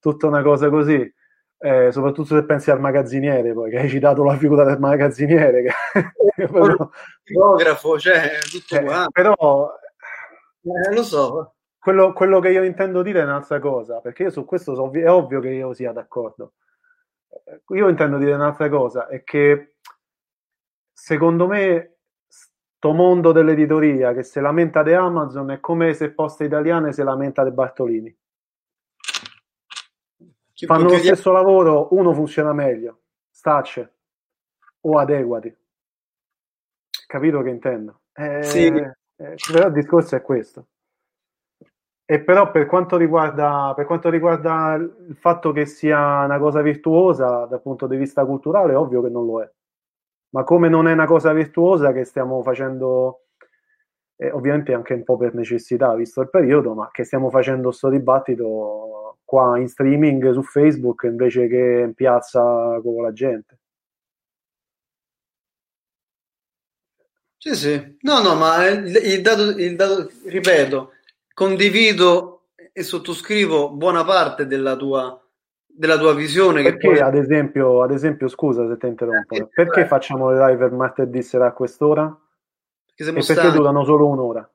tutta 0.00 0.26
una 0.26 0.40
cosa 0.40 0.70
così. 0.70 1.12
Eh, 1.60 1.90
soprattutto 1.90 2.36
se 2.36 2.44
pensi 2.44 2.70
al 2.70 2.80
magazziniere, 2.80 3.52
poi 3.52 3.70
che 3.70 3.78
hai 3.78 3.88
citato 3.88 4.22
la 4.22 4.36
figura 4.36 4.64
del 4.64 4.78
magazziniere, 4.78 5.62
che, 5.62 6.46
però, 6.46 6.88
fotografo, 7.24 7.98
cioè 7.98 8.38
tutto 8.48 8.76
eh, 8.76 9.06
però 9.10 9.72
eh, 10.62 10.94
lo 10.94 11.02
so. 11.02 11.54
Quello, 11.78 12.12
quello, 12.12 12.38
che 12.38 12.50
io 12.50 12.62
intendo 12.62 13.02
dire 13.02 13.20
è 13.20 13.24
un'altra 13.24 13.58
cosa, 13.58 14.00
perché 14.00 14.24
io 14.24 14.30
su 14.30 14.44
questo 14.44 14.74
so, 14.74 14.90
è 14.92 15.10
ovvio 15.10 15.40
che 15.40 15.48
io 15.48 15.72
sia 15.72 15.92
d'accordo 15.92 16.52
io 17.68 17.88
intendo 17.88 18.18
dire 18.18 18.34
un'altra 18.34 18.68
cosa, 18.68 19.06
è 19.08 19.22
che 19.22 19.74
secondo 20.92 21.46
me 21.46 21.98
sto 22.26 22.92
mondo 22.92 23.32
dell'editoria 23.32 24.12
che 24.12 24.22
si 24.22 24.40
lamenta 24.40 24.82
di 24.82 24.92
Amazon 24.92 25.50
è 25.50 25.60
come 25.60 25.94
se 25.94 26.12
Poste 26.12 26.44
Italiane 26.44 26.92
si 26.92 27.02
lamenta 27.02 27.44
di 27.44 27.52
Bartolini. 27.52 28.16
Fanno 30.66 30.88
lo 30.88 30.98
stesso 30.98 31.30
lavoro, 31.30 31.88
uno 31.92 32.12
funziona 32.12 32.52
meglio, 32.52 33.00
stacce 33.30 33.94
o 34.80 34.98
adeguati. 34.98 35.56
Capito 37.06 37.42
che 37.42 37.48
intendo? 37.48 38.00
Eh, 38.12 38.42
sì. 38.42 38.66
eh, 38.66 38.94
però 39.50 39.68
il 39.68 39.72
discorso 39.72 40.16
è 40.16 40.22
questo. 40.22 40.66
E 42.04 42.20
però 42.20 42.50
per 42.50 42.66
quanto, 42.66 42.96
riguarda, 42.96 43.72
per 43.76 43.84
quanto 43.84 44.08
riguarda 44.08 44.74
il 44.74 45.16
fatto 45.16 45.52
che 45.52 45.66
sia 45.66 46.24
una 46.24 46.38
cosa 46.38 46.62
virtuosa 46.62 47.44
dal 47.44 47.60
punto 47.60 47.86
di 47.86 47.96
vista 47.96 48.24
culturale, 48.24 48.72
è 48.72 48.76
ovvio 48.76 49.02
che 49.02 49.10
non 49.10 49.26
lo 49.26 49.42
è. 49.42 49.52
Ma 50.30 50.42
come 50.42 50.68
non 50.68 50.88
è 50.88 50.92
una 50.92 51.06
cosa 51.06 51.32
virtuosa 51.32 51.92
che 51.92 52.04
stiamo 52.04 52.42
facendo, 52.42 53.26
eh, 54.16 54.30
ovviamente 54.30 54.72
anche 54.72 54.94
un 54.94 55.04
po' 55.04 55.16
per 55.16 55.34
necessità, 55.34 55.94
visto 55.94 56.20
il 56.22 56.30
periodo, 56.30 56.74
ma 56.74 56.88
che 56.90 57.04
stiamo 57.04 57.30
facendo 57.30 57.68
questo 57.68 57.90
dibattito 57.90 59.07
qua 59.28 59.58
in 59.58 59.68
streaming 59.68 60.32
su 60.32 60.42
Facebook 60.42 61.02
invece 61.02 61.48
che 61.48 61.82
in 61.84 61.92
piazza 61.92 62.40
con 62.82 63.02
la 63.02 63.12
gente. 63.12 63.58
Sì, 67.36 67.54
sì. 67.54 67.96
No, 68.00 68.22
no, 68.22 68.34
ma 68.36 68.66
il, 68.68 68.86
il, 68.86 69.20
dato, 69.20 69.42
il 69.50 69.76
dato, 69.76 70.10
ripeto, 70.24 70.92
condivido 71.34 72.46
e 72.72 72.82
sottoscrivo 72.82 73.70
buona 73.70 74.02
parte 74.02 74.46
della 74.46 74.76
tua, 74.76 75.22
della 75.66 75.98
tua 75.98 76.14
visione. 76.14 76.62
Perché, 76.62 76.88
poi... 76.88 76.98
ad, 76.98 77.14
esempio, 77.14 77.82
ad 77.82 77.90
esempio, 77.90 78.28
scusa 78.28 78.66
se 78.66 78.78
ti 78.78 78.86
interrompo, 78.86 79.34
eh, 79.34 79.46
perché 79.46 79.82
eh. 79.82 79.86
facciamo 79.86 80.30
le 80.30 80.38
live 80.38 80.70
martedì 80.70 81.20
sera 81.20 81.48
a 81.48 81.52
quest'ora? 81.52 82.18
Perché, 82.96 83.10
e 83.10 83.34
perché 83.34 83.50
durano 83.52 83.84
solo 83.84 84.06
un'ora? 84.08 84.50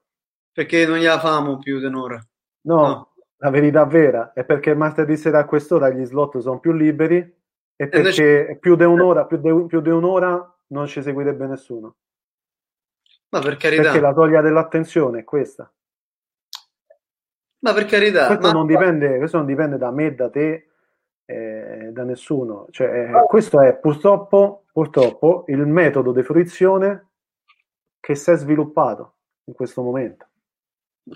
Perché 0.52 0.88
non 0.88 0.98
gliela 0.98 1.20
famo 1.20 1.60
più 1.60 1.78
di 1.78 1.86
un'ora. 1.86 2.20
No, 2.62 2.76
no, 2.76 3.12
la 3.44 3.50
verità 3.50 3.84
vera 3.86 4.32
è 4.32 4.46
perché 4.46 4.74
martedì 4.74 5.18
sera 5.18 5.39
a 5.39 5.46
quest'ora 5.46 5.89
gli 5.89 6.06
slot 6.06 6.38
sono 6.38 6.60
più 6.60 6.72
liberi 6.72 7.18
e 7.76 7.88
perché 7.89 8.48
e 8.48 8.58
più 8.58 8.78
di 8.78 8.86
un'ora, 8.86 9.26
più 9.26 9.36
di, 9.38 9.66
più 9.68 9.82
di 9.82 9.89
un'ora 9.89 10.58
non 10.68 10.88
ci 10.88 11.02
seguirebbe 11.02 11.46
nessuno. 11.46 11.96
Ma 13.32 13.41
per 13.41 13.58
carità. 13.58 13.82
Perché 13.82 14.00
la 14.00 14.14
soglia 14.14 14.39
dell'attenzione 14.39 15.20
è 15.20 15.24
questa. 15.26 15.70
Ma 17.60 17.74
per 17.74 17.84
carità. 17.84 18.28
Questo, 18.28 18.48
ma... 18.48 18.54
non, 18.54 18.66
dipende, 18.66 19.18
questo 19.18 19.38
non 19.38 19.46
dipende 19.46 19.78
da 19.78 19.91
me, 19.91 20.16
da 20.16 20.30
te, 20.30 20.70
eh, 21.26 21.89
da 21.91 22.04
nessuno. 22.06 22.68
Cioè, 22.70 23.10
eh, 23.10 23.26
questo 23.28 23.60
è 23.60 23.76
purtroppo, 23.76 24.64
purtroppo 24.72 25.44
il 25.48 25.66
metodo 25.66 26.14
di 26.14 26.24
fruizione 26.24 27.10
che 28.00 28.16
si 28.16 28.32
è 28.32 28.38
sviluppato 28.38 29.16
in 29.46 29.54
questo 29.54 29.82
momento. 29.82 30.28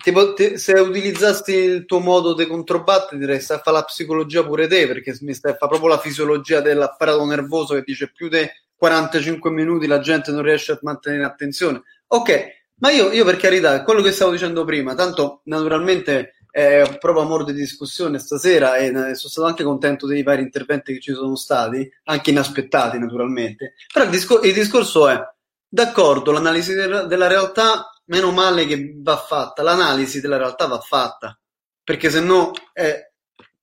Tipo, 0.01 0.33
te- 0.33 0.57
se 0.57 0.73
utilizzassi 0.73 1.53
il 1.53 1.85
tuo 1.85 1.99
modo 1.99 2.33
di 2.33 2.45
controbattere, 2.45 3.19
direi 3.19 3.37
a 3.37 3.41
fare 3.41 3.71
la 3.71 3.83
psicologia 3.83 4.45
pure 4.45 4.67
te, 4.67 4.87
perché 4.87 5.17
mi 5.21 5.33
stai 5.33 5.53
a 5.53 5.55
fare 5.55 5.71
proprio 5.71 5.89
la 5.95 5.99
fisiologia 5.99 6.61
dell'apparato 6.61 7.25
nervoso 7.25 7.73
che 7.75 7.83
dice 7.85 8.11
più 8.11 8.27
di 8.29 8.45
45 8.75 9.49
minuti 9.49 9.87
la 9.87 9.99
gente 9.99 10.31
non 10.31 10.43
riesce 10.43 10.73
a 10.73 10.79
mantenere 10.81 11.23
attenzione. 11.23 11.81
Ok, 12.07 12.47
ma 12.79 12.91
io, 12.91 13.11
io 13.11 13.25
per 13.25 13.37
carità, 13.37 13.83
quello 13.83 14.01
che 14.01 14.11
stavo 14.11 14.31
dicendo 14.31 14.63
prima, 14.63 14.93
tanto 14.93 15.41
naturalmente 15.45 16.33
è 16.49 16.97
proprio 16.99 17.23
amore 17.23 17.43
di 17.43 17.53
discussione 17.53 18.19
stasera 18.19 18.77
e 18.77 18.87
eh, 18.87 18.91
sono 18.91 19.15
stato 19.15 19.45
anche 19.45 19.63
contento 19.63 20.07
dei 20.07 20.23
vari 20.23 20.41
interventi 20.41 20.93
che 20.93 20.99
ci 20.99 21.13
sono 21.13 21.35
stati, 21.35 21.87
anche 22.05 22.29
inaspettati 22.31 22.97
naturalmente. 22.97 23.73
Però 23.91 24.05
il, 24.05 24.11
discor- 24.11 24.45
il 24.45 24.53
discorso 24.53 25.07
è, 25.07 25.19
d'accordo, 25.67 26.31
l'analisi 26.31 26.73
de- 26.73 27.05
della 27.07 27.27
realtà, 27.27 27.89
meno 28.07 28.31
male 28.31 28.65
che 28.65 28.93
va 28.97 29.17
fatta, 29.17 29.63
l'analisi 29.63 30.19
della 30.21 30.37
realtà 30.37 30.65
va 30.67 30.79
fatta, 30.79 31.39
perché 31.83 32.09
se 32.09 32.19
no 32.19 32.51
è 32.73 33.11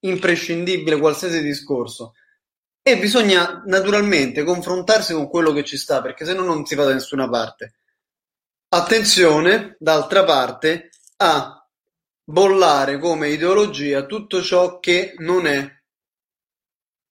imprescindibile 0.00 0.98
qualsiasi 0.98 1.42
discorso. 1.42 2.14
E 2.82 2.98
bisogna 2.98 3.62
naturalmente 3.66 4.44
confrontarsi 4.44 5.14
con 5.14 5.28
quello 5.28 5.52
che 5.52 5.64
ci 5.64 5.76
sta, 5.78 6.02
perché 6.02 6.24
se 6.24 6.34
no 6.34 6.42
non 6.42 6.64
si 6.66 6.74
va 6.74 6.84
da 6.84 6.92
nessuna 6.92 7.28
parte. 7.28 7.78
Attenzione, 8.68 9.76
d'altra 9.78 10.24
parte, 10.24 10.90
a 11.18 11.66
bollare 12.22 12.98
come 12.98 13.28
ideologia 13.30 14.04
tutto 14.04 14.42
ciò 14.42 14.78
che 14.80 15.14
non 15.18 15.46
è, 15.46 15.82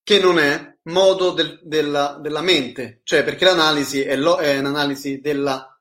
che 0.04 0.20
non 0.20 0.38
è 0.40 0.78
modo 0.84 1.32
del- 1.32 1.60
della, 1.64 2.18
della 2.22 2.42
mente, 2.42 3.02
cioè 3.04 3.24
perché 3.24 3.46
l'analisi 3.46 4.02
è, 4.02 4.16
lo- 4.16 4.38
è 4.38 4.58
un'analisi 4.60 5.20
della 5.22 5.73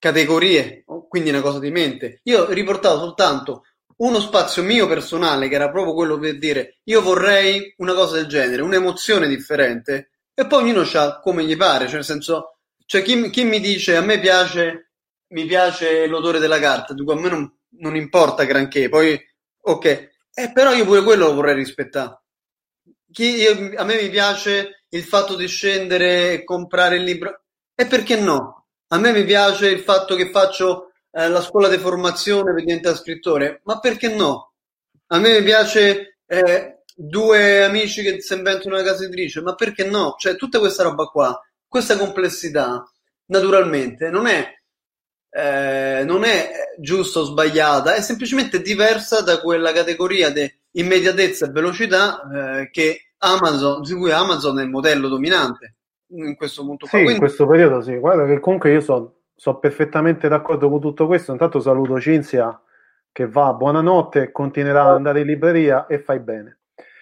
categorie, 0.00 0.84
quindi 1.08 1.28
una 1.30 1.42
cosa 1.42 1.60
di 1.60 1.70
mente. 1.70 2.20
Io 2.24 2.42
ho 2.42 2.50
riportato 2.50 2.98
soltanto 2.98 3.62
uno 3.98 4.18
spazio 4.18 4.62
mio 4.64 4.88
personale, 4.88 5.48
che 5.48 5.54
era 5.54 5.70
proprio 5.70 5.94
quello 5.94 6.18
per 6.18 6.38
dire 6.38 6.78
io 6.84 7.02
vorrei 7.02 7.72
una 7.78 7.94
cosa 7.94 8.16
del 8.16 8.26
genere, 8.26 8.62
un'emozione 8.62 9.28
differente, 9.28 10.10
e 10.34 10.46
poi 10.46 10.62
ognuno 10.64 10.88
ha 10.94 11.20
come 11.20 11.44
gli 11.44 11.56
pare, 11.56 11.84
cioè 11.84 11.96
nel 11.96 12.04
senso, 12.04 12.56
cioè 12.86 13.02
chi, 13.02 13.30
chi 13.30 13.44
mi 13.44 13.60
dice 13.60 13.94
a 13.96 14.00
me 14.00 14.18
piace, 14.18 14.92
mi 15.28 15.44
piace 15.44 16.06
l'odore 16.06 16.38
della 16.40 16.58
carta, 16.58 16.94
dico 16.94 17.12
a 17.12 17.20
me 17.20 17.28
non, 17.28 17.52
non 17.78 17.94
importa 17.94 18.44
granché, 18.44 18.88
poi 18.88 19.20
ok, 19.62 19.84
eh, 20.32 20.52
però 20.52 20.72
io 20.72 20.84
pure 20.86 21.02
quello 21.02 21.26
lo 21.26 21.34
vorrei 21.34 21.54
rispettare. 21.54 22.22
Chi, 23.12 23.34
io- 23.36 23.72
a 23.76 23.84
me 23.84 24.00
mi 24.00 24.08
piace 24.08 24.84
il 24.90 25.02
fatto 25.04 25.34
di 25.36 25.46
scendere 25.46 26.32
e 26.32 26.44
comprare 26.44 26.96
il 26.96 27.04
libro, 27.04 27.42
e 27.74 27.86
perché 27.86 28.16
no? 28.20 28.59
A 28.92 28.98
me 28.98 29.12
mi 29.12 29.24
piace 29.24 29.68
il 29.68 29.80
fatto 29.80 30.16
che 30.16 30.30
faccio 30.30 30.90
eh, 31.12 31.28
la 31.28 31.40
scuola 31.40 31.68
di 31.68 31.78
formazione 31.78 32.52
per 32.52 32.64
diventare 32.64 32.96
scrittore, 32.96 33.60
ma 33.64 33.78
perché 33.78 34.08
no? 34.08 34.54
A 35.08 35.18
me 35.20 35.38
mi 35.38 35.44
piace 35.44 36.18
eh, 36.26 36.82
due 36.96 37.62
amici 37.62 38.02
che 38.02 38.20
si 38.20 38.34
inventano 38.34 38.74
una 38.74 38.82
casa 38.84 39.04
editrice, 39.04 39.42
ma 39.42 39.54
perché 39.54 39.84
no? 39.84 40.16
Cioè, 40.18 40.34
tutta 40.34 40.58
questa 40.58 40.82
roba 40.82 41.04
qua, 41.04 41.40
questa 41.68 41.96
complessità, 41.96 42.84
naturalmente, 43.26 44.10
non 44.10 44.26
è, 44.26 44.44
eh, 45.30 46.02
non 46.04 46.24
è 46.24 46.50
giusta 46.80 47.20
o 47.20 47.24
sbagliata, 47.24 47.94
è 47.94 48.02
semplicemente 48.02 48.60
diversa 48.60 49.20
da 49.20 49.40
quella 49.40 49.70
categoria 49.70 50.30
di 50.30 50.52
immediatezza 50.72 51.46
e 51.46 51.50
velocità 51.50 52.22
eh, 52.62 52.70
che 52.70 53.12
Amazon, 53.18 53.82
di 53.82 53.94
cui 53.94 54.10
Amazon 54.10 54.58
è 54.58 54.64
il 54.64 54.68
modello 54.70 55.06
dominante 55.06 55.76
in 56.10 56.36
questo 56.36 56.64
punto 56.64 56.86
qua. 56.86 56.90
Sì, 56.90 56.96
in 56.98 57.04
Quindi, 57.04 57.20
questo 57.20 57.46
periodo 57.46 57.80
sì. 57.82 57.96
Guarda 57.96 58.26
che 58.26 58.40
comunque 58.40 58.72
io 58.72 58.80
sono 58.80 59.58
perfettamente 59.58 60.28
d'accordo 60.28 60.68
con 60.68 60.80
tutto 60.80 61.06
questo. 61.06 61.32
Intanto 61.32 61.60
saluto 61.60 62.00
Cinzia 62.00 62.60
che 63.12 63.28
va, 63.28 63.52
buonanotte, 63.52 64.30
continuerà 64.30 64.84
ad 64.84 64.94
andare 64.96 65.20
in 65.20 65.26
libreria 65.26 65.86
e 65.86 65.98
fai 65.98 66.20
bene. 66.20 66.58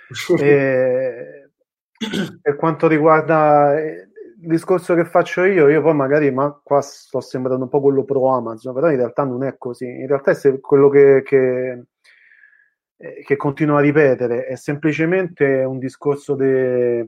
E 2.00 2.40
per 2.40 2.54
quanto 2.54 2.86
riguarda 2.86 3.76
eh, 3.76 4.08
il 4.40 4.48
discorso 4.48 4.94
che 4.94 5.04
faccio 5.04 5.42
io, 5.42 5.68
io 5.68 5.82
poi 5.82 5.94
magari, 5.94 6.30
ma 6.30 6.56
qua 6.62 6.80
sto 6.80 7.20
sembrando 7.20 7.64
un 7.64 7.68
po' 7.68 7.80
quello 7.80 8.04
pro 8.04 8.28
Amazon, 8.28 8.72
però 8.72 8.88
in 8.90 8.98
realtà 8.98 9.24
non 9.24 9.42
è 9.42 9.56
così. 9.58 9.86
In 9.86 10.06
realtà 10.06 10.30
è 10.30 10.34
se- 10.34 10.60
quello 10.60 10.88
che, 10.88 11.22
che, 11.24 11.86
eh, 12.98 13.22
che 13.24 13.36
continuo 13.36 13.78
a 13.78 13.80
ripetere 13.80 14.46
è 14.46 14.54
semplicemente 14.54 15.64
un 15.64 15.78
discorso 15.78 16.36
di 16.36 17.04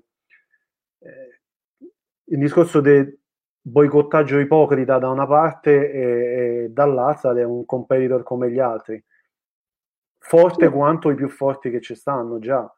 il 2.30 2.38
discorso 2.38 2.80
del 2.80 3.16
boicottaggio 3.60 4.38
ipocrita 4.38 4.98
da 4.98 5.08
una 5.08 5.26
parte 5.26 5.90
e, 5.90 6.00
e 6.64 6.68
dall'altra 6.70 7.36
è 7.36 7.44
un 7.44 7.64
competitor 7.64 8.22
come 8.22 8.50
gli 8.50 8.58
altri, 8.58 9.02
forte 10.18 10.68
quanto 10.68 11.10
i 11.10 11.14
più 11.14 11.28
forti 11.28 11.70
che 11.70 11.80
ci 11.80 11.94
stanno 11.94 12.38
già. 12.38 12.72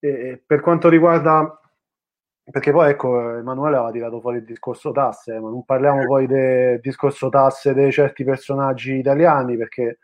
E 0.00 0.42
per 0.44 0.60
quanto 0.60 0.88
riguarda, 0.88 1.60
perché 2.50 2.72
poi 2.72 2.90
ecco, 2.90 3.36
Emanuele 3.36 3.76
aveva 3.76 3.90
tirato 3.90 4.20
fuori 4.20 4.38
il 4.38 4.44
discorso 4.44 4.92
tasse, 4.92 5.38
ma 5.38 5.50
non 5.50 5.64
parliamo 5.64 6.04
poi 6.06 6.26
del 6.26 6.80
discorso 6.80 7.28
tasse 7.28 7.74
di 7.74 7.90
certi 7.92 8.24
personaggi 8.24 8.94
italiani, 8.94 9.56
perché 9.56 9.98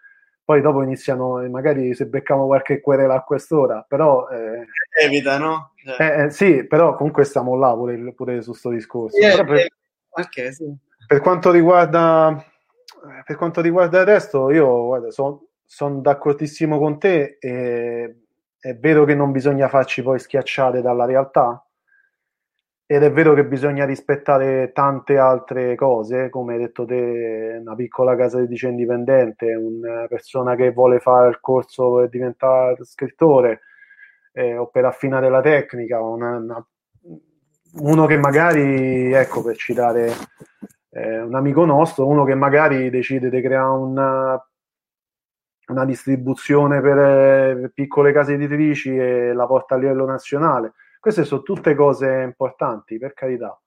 poi 0.44 0.60
dopo 0.60 0.82
iniziano, 0.82 1.40
e 1.40 1.48
magari 1.48 1.94
se 1.94 2.06
becchiamo 2.06 2.46
qualche 2.46 2.80
querela 2.80 3.14
a 3.14 3.22
quest'ora, 3.22 3.84
però... 3.86 4.28
eh, 4.28 4.66
evita, 5.02 5.38
no? 5.38 5.72
Cioè, 5.82 6.00
eh, 6.00 6.22
eh, 6.24 6.30
sì, 6.30 6.66
però 6.66 6.94
comunque 6.96 7.24
stiamo 7.24 7.56
là 7.56 7.72
pure, 7.72 8.12
pure 8.12 8.42
su 8.42 8.52
sto 8.52 8.70
discorso. 8.70 9.16
eh, 9.16 9.30
Però 9.30 9.44
per, 9.44 9.56
eh, 9.56 9.68
ok, 10.10 10.52
sì. 10.52 10.76
per 11.06 11.20
quanto 11.20 11.50
riguarda 11.50 12.44
per 13.24 13.36
quanto 13.36 13.60
riguarda 13.60 14.00
il 14.00 14.06
resto, 14.06 14.50
io 14.50 15.10
sono 15.10 16.00
d'accordissimo 16.00 16.78
con 16.78 16.98
te. 16.98 17.36
E, 17.40 18.16
è 18.58 18.74
vero 18.76 19.04
che 19.04 19.14
non 19.14 19.30
bisogna 19.30 19.68
farci 19.68 20.02
poi 20.02 20.18
schiacciare 20.18 20.80
dalla 20.80 21.04
realtà, 21.04 21.63
ed 22.86 23.02
è 23.02 23.10
vero 23.10 23.32
che 23.32 23.46
bisogna 23.46 23.86
rispettare 23.86 24.72
tante 24.72 25.16
altre 25.16 25.74
cose, 25.74 26.28
come 26.28 26.54
hai 26.54 26.60
detto 26.60 26.84
te, 26.84 27.58
una 27.60 27.74
piccola 27.74 28.14
casa 28.14 28.38
editrice 28.38 28.68
indipendente, 28.68 29.54
una 29.54 30.06
persona 30.06 30.54
che 30.54 30.70
vuole 30.70 31.00
fare 31.00 31.28
il 31.30 31.40
corso 31.40 31.94
per 31.94 32.08
diventare 32.10 32.84
scrittore 32.84 33.60
eh, 34.32 34.56
o 34.56 34.66
per 34.66 34.84
affinare 34.84 35.30
la 35.30 35.40
tecnica, 35.40 36.02
una, 36.02 36.36
una, 36.36 36.66
uno 37.76 38.06
che 38.06 38.18
magari, 38.18 39.12
ecco, 39.12 39.42
per 39.42 39.56
citare 39.56 40.12
eh, 40.90 41.20
un 41.20 41.34
amico 41.34 41.64
nostro, 41.64 42.06
uno 42.06 42.24
che 42.24 42.34
magari 42.34 42.90
decide 42.90 43.30
di 43.30 43.40
creare 43.40 43.78
una, 43.78 44.48
una 45.68 45.84
distribuzione 45.86 46.82
per, 46.82 46.98
eh, 46.98 47.56
per 47.60 47.72
piccole 47.72 48.12
case 48.12 48.34
editrici 48.34 48.94
e 48.94 49.32
la 49.32 49.46
porta 49.46 49.74
a 49.74 49.78
livello 49.78 50.04
nazionale. 50.04 50.74
Queste 51.04 51.24
sono 51.24 51.42
tutte 51.42 51.74
cose 51.74 52.22
importanti, 52.22 52.96
per 52.96 53.12
carità. 53.12 53.60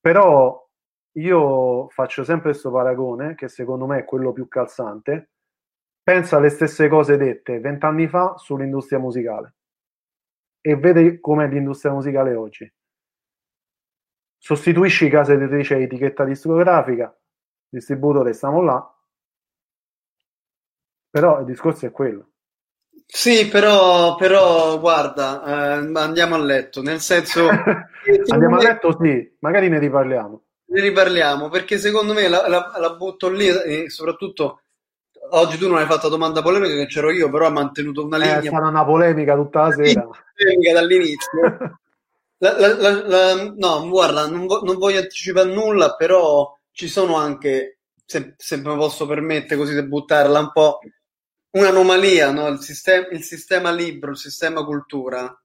Però 0.00 0.68
io 1.12 1.88
faccio 1.90 2.24
sempre 2.24 2.50
questo 2.50 2.72
paragone, 2.72 3.36
che 3.36 3.46
secondo 3.46 3.86
me 3.86 4.00
è 4.00 4.04
quello 4.04 4.32
più 4.32 4.48
calzante. 4.48 5.30
Pensa 6.02 6.38
alle 6.38 6.48
stesse 6.48 6.88
cose 6.88 7.16
dette 7.16 7.60
vent'anni 7.60 8.08
fa 8.08 8.36
sull'industria 8.36 8.98
musicale 8.98 9.54
e 10.60 10.74
vedi 10.74 11.20
com'è 11.20 11.46
l'industria 11.46 11.92
musicale 11.92 12.34
oggi. 12.34 12.68
Sostituisci 14.36 15.08
casa 15.08 15.34
editrice 15.34 15.76
e 15.76 15.82
etichetta 15.82 16.24
discografica, 16.24 17.16
distributore, 17.68 18.32
stiamo 18.32 18.60
là. 18.60 18.94
Però 21.10 21.38
il 21.38 21.46
discorso 21.46 21.86
è 21.86 21.92
quello. 21.92 22.33
Sì, 23.06 23.48
però, 23.48 24.16
però 24.16 24.78
guarda, 24.80 25.42
eh, 25.44 25.92
andiamo 25.94 26.34
a 26.34 26.38
letto, 26.38 26.82
nel 26.82 27.00
senso... 27.00 27.48
andiamo 28.28 28.56
a 28.56 28.62
letto, 28.62 28.96
sì, 29.00 29.36
magari 29.40 29.68
ne 29.68 29.78
riparliamo. 29.78 30.42
Ne 30.66 30.80
riparliamo, 30.80 31.48
perché 31.48 31.78
secondo 31.78 32.12
me 32.12 32.28
la, 32.28 32.48
la, 32.48 32.72
la 32.76 32.94
butto 32.94 33.28
lì 33.28 33.46
e 33.46 33.88
soprattutto 33.90 34.60
oggi 35.30 35.56
tu 35.58 35.68
non 35.68 35.78
hai 35.78 35.86
fatto 35.86 36.08
domanda 36.08 36.42
polemica 36.42 36.74
che 36.74 36.86
c'ero 36.86 37.10
io, 37.10 37.30
però 37.30 37.46
ha 37.46 37.50
mantenuto 37.50 38.04
una 38.04 38.16
linea. 38.16 38.38
È 38.40 38.46
stata 38.46 38.68
una 38.68 38.84
polemica 38.84 39.34
tutta 39.34 39.62
la 39.62 39.72
sera. 39.72 40.08
Polemica 40.36 40.72
dall'inizio. 40.72 41.78
la, 42.38 43.02
la, 43.06 43.52
no, 43.56 43.88
guarda, 43.88 44.26
non, 44.26 44.46
vo- 44.46 44.62
non, 44.62 44.76
voglio 44.76 45.00
anticipare 45.00 45.52
nulla, 45.52 45.94
però 45.94 46.56
ci 46.72 46.88
sono 46.88 47.16
anche, 47.16 47.78
se, 48.04 48.34
se 48.36 48.56
me 48.56 48.76
posso 48.76 49.06
permettere 49.06 49.56
così 49.56 49.74
di 49.74 49.86
buttarla 49.86 50.38
un 50.38 50.50
po', 50.52 50.80
un'anomalia, 51.54 52.30
no? 52.32 52.48
il, 52.48 52.60
sistema, 52.60 53.08
il 53.08 53.22
sistema 53.22 53.72
libro, 53.72 54.10
il 54.12 54.16
sistema 54.18 54.64
cultura 54.64 55.36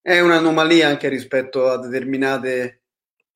è 0.00 0.18
un'anomalia 0.20 0.88
anche 0.88 1.08
rispetto 1.08 1.68
a 1.68 1.78
determinate 1.78 2.82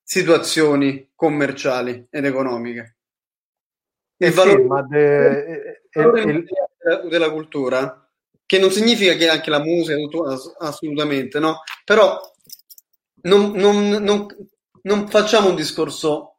situazioni 0.03 1.11
commerciali 1.14 2.07
ed 2.11 2.24
economiche. 2.24 2.97
Il 4.18 4.33
sì, 4.33 4.37
valore, 4.37 4.62
ma 4.64 4.83
de- 4.83 5.83
il 5.93 6.03
valore 6.03 6.22
il- 6.22 6.37
il- 6.37 7.09
della, 7.09 7.31
cultura, 7.31 8.09
che 8.47 8.59
non 8.59 8.70
significa 8.70 9.14
che 9.14 9.29
anche 9.29 9.51
la 9.51 9.61
musica, 9.61 9.99
assolutamente, 10.59 11.39
no? 11.39 11.62
Però 11.85 12.18
non, 13.22 13.51
non- 13.53 13.89
non- 14.03 14.27
non 14.83 15.09
facciamo 15.09 15.49
un 15.51 15.57
discorso 15.57 16.39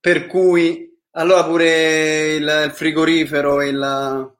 per 0.00 0.26
cui 0.26 0.93
Allora 1.16 1.44
pure 1.44 2.34
il, 2.34 2.72
frigorifero 2.74 3.60
e 3.60 3.70
la, 3.70 4.34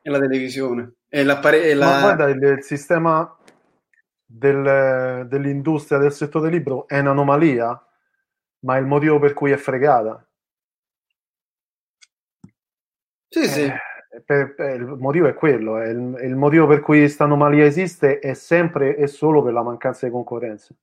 e 0.00 0.10
la 0.10 0.18
televisione. 0.18 0.94
E 1.08 1.22
l'appare- 1.24 1.64
e 1.64 1.74
la... 1.74 1.86
Ma 1.86 2.00
guarda, 2.00 2.28
il, 2.30 2.42
il 2.42 2.62
sistema 2.62 3.36
del- 4.24 5.26
dell'industria 5.28 5.98
del 5.98 6.12
settore 6.12 6.48
libro 6.48 6.88
è 6.88 6.98
un'anomalia, 7.00 7.86
ma 8.60 8.76
è 8.76 8.80
il 8.80 8.86
motivo 8.86 9.18
per 9.18 9.34
cui 9.34 9.50
è 9.50 9.56
fregata. 9.56 10.26
Sì, 13.28 13.46
sì. 13.46 13.64
Eh, 13.64 14.22
per- 14.24 14.54
per- 14.54 14.80
il 14.80 14.86
motivo 14.86 15.26
è 15.26 15.34
quello, 15.34 15.78
è 15.78 15.88
il, 15.88 16.18
il 16.22 16.34
motivo 16.34 16.66
per 16.66 16.80
cui 16.80 17.00
questa 17.00 17.24
anomalia 17.24 17.64
esiste 17.66 18.20
è 18.20 18.32
sempre 18.32 18.96
e 18.96 19.06
solo 19.06 19.42
per 19.42 19.52
la 19.52 19.62
mancanza 19.62 20.06
di 20.06 20.12
concorrenza. 20.12 20.74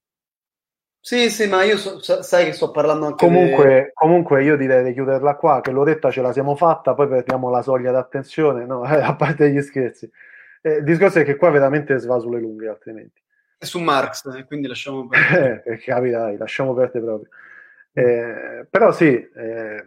Sì, 1.07 1.29
sì, 1.29 1.47
ma 1.47 1.63
io 1.63 1.77
so- 1.77 2.01
sa- 2.01 2.21
sai 2.21 2.43
che 2.43 2.51
sto 2.51 2.69
parlando 2.69 3.05
anche 3.05 3.25
Comunque, 3.25 3.91
comunque 3.93 4.43
io 4.43 4.57
direi 4.57 4.83
di 4.83 4.91
chiuderla 4.91 5.37
qua, 5.37 5.61
che 5.61 5.71
l'oretta 5.71 6.11
ce 6.11 6.19
la 6.21 6.33
siamo 6.33 6.53
fatta, 6.57 6.95
poi 6.95 7.07
perdiamo 7.07 7.49
la 7.49 7.61
soglia 7.61 7.91
d'attenzione, 7.91 8.65
no? 8.65 8.81
a 8.83 9.15
parte 9.15 9.49
gli 9.49 9.61
scherzi. 9.61 10.11
Eh, 10.61 10.79
il 10.79 10.83
discorso 10.83 11.19
è 11.19 11.23
che 11.23 11.37
qua 11.37 11.49
veramente 11.49 11.97
si 12.01 12.07
va 12.07 12.19
sulle 12.19 12.41
lunghe, 12.41 12.67
altrimenti. 12.67 13.21
di- 13.57 13.65
su 13.65 13.79
Marx, 13.79 14.25
e 14.35 14.43
quindi 14.43 14.67
lasciamo 14.67 15.07
perdere. 15.07 15.53
Eh, 15.53 15.59
perché 15.59 15.91
capirai, 15.91 16.35
lasciamo 16.35 16.73
perdere 16.73 17.05
proprio. 17.05 17.29
Eh, 17.93 18.67
però 18.69 18.91
sì, 18.91 19.13
eh, 19.15 19.83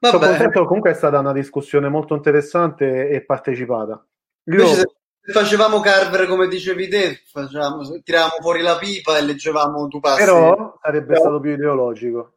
sono 0.00 0.26
contento, 0.26 0.64
comunque 0.64 0.90
è 0.90 0.94
stata 0.94 1.20
una 1.20 1.32
discussione 1.32 1.88
molto 1.88 2.16
interessante 2.16 3.10
e 3.10 3.20
partecipata. 3.20 4.04
Io, 4.46 4.60
Invece 4.60 4.94
facevamo 5.32 5.80
Carver 5.80 6.26
come 6.26 6.48
dicevi 6.48 6.88
te, 6.88 7.22
facevamo, 7.26 8.00
tiravamo 8.02 8.34
fuori 8.40 8.60
la 8.62 8.76
pipa 8.76 9.16
e 9.18 9.22
leggevamo 9.22 9.88
tu 9.88 10.00
passi. 10.00 10.22
però 10.24 10.78
sarebbe 10.82 11.06
Però- 11.06 11.20
stato 11.20 11.40
più 11.40 11.52
ideologico, 11.52 12.32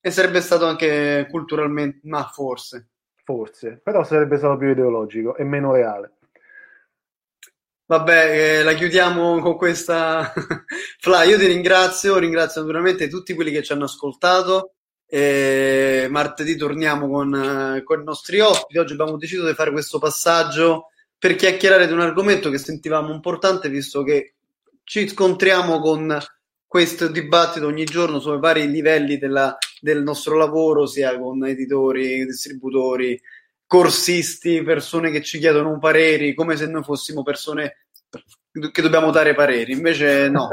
E 0.00 0.10
sarebbe 0.10 0.40
stato 0.40 0.64
anche 0.66 1.26
culturalmente, 1.30 2.00
ma 2.04 2.24
forse. 2.32 2.88
forse, 3.24 3.80
però 3.82 4.02
sarebbe 4.04 4.36
stato 4.38 4.56
più 4.56 4.70
ideologico 4.70 5.36
e 5.36 5.44
meno 5.44 5.72
reale. 5.72 6.16
Vabbè, 7.86 8.58
eh, 8.60 8.62
la 8.62 8.72
chiudiamo 8.74 9.40
con 9.40 9.56
questa. 9.56 10.32
Fla, 10.98 11.24
io 11.24 11.36
ti 11.38 11.46
ringrazio, 11.46 12.16
ringrazio 12.16 12.62
naturalmente 12.62 13.08
tutti 13.08 13.34
quelli 13.34 13.50
che 13.50 13.62
ci 13.62 13.72
hanno 13.72 13.84
ascoltato. 13.84 14.74
E 15.06 16.06
martedì 16.08 16.56
torniamo 16.56 17.06
con, 17.10 17.34
eh, 17.76 17.82
con 17.82 18.00
i 18.00 18.04
nostri 18.04 18.40
ospiti. 18.40 18.78
Oggi 18.78 18.94
abbiamo 18.94 19.18
deciso 19.18 19.46
di 19.46 19.52
fare 19.52 19.70
questo 19.70 19.98
passaggio 19.98 20.86
per 21.22 21.36
chiacchierare 21.36 21.86
di 21.86 21.92
un 21.92 22.00
argomento 22.00 22.50
che 22.50 22.58
sentivamo 22.58 23.12
importante, 23.14 23.68
visto 23.68 24.02
che 24.02 24.34
ci 24.82 25.06
scontriamo 25.06 25.78
con 25.78 26.18
questo 26.66 27.06
dibattito 27.06 27.68
ogni 27.68 27.84
giorno 27.84 28.18
sui 28.18 28.40
vari 28.40 28.68
livelli 28.68 29.18
della- 29.18 29.56
del 29.80 30.02
nostro 30.02 30.36
lavoro, 30.36 30.84
sia 30.84 31.16
con 31.20 31.46
editori, 31.46 32.24
distributori, 32.26 33.20
corsisti, 33.64 34.64
persone 34.64 35.12
che 35.12 35.22
ci 35.22 35.38
chiedono 35.38 35.78
pareri, 35.78 36.34
come 36.34 36.56
se 36.56 36.66
noi 36.66 36.82
fossimo 36.82 37.22
persone 37.22 37.84
che 38.72 38.82
dobbiamo 38.82 39.12
dare 39.12 39.32
pareri. 39.36 39.70
Invece 39.74 40.28
no, 40.28 40.48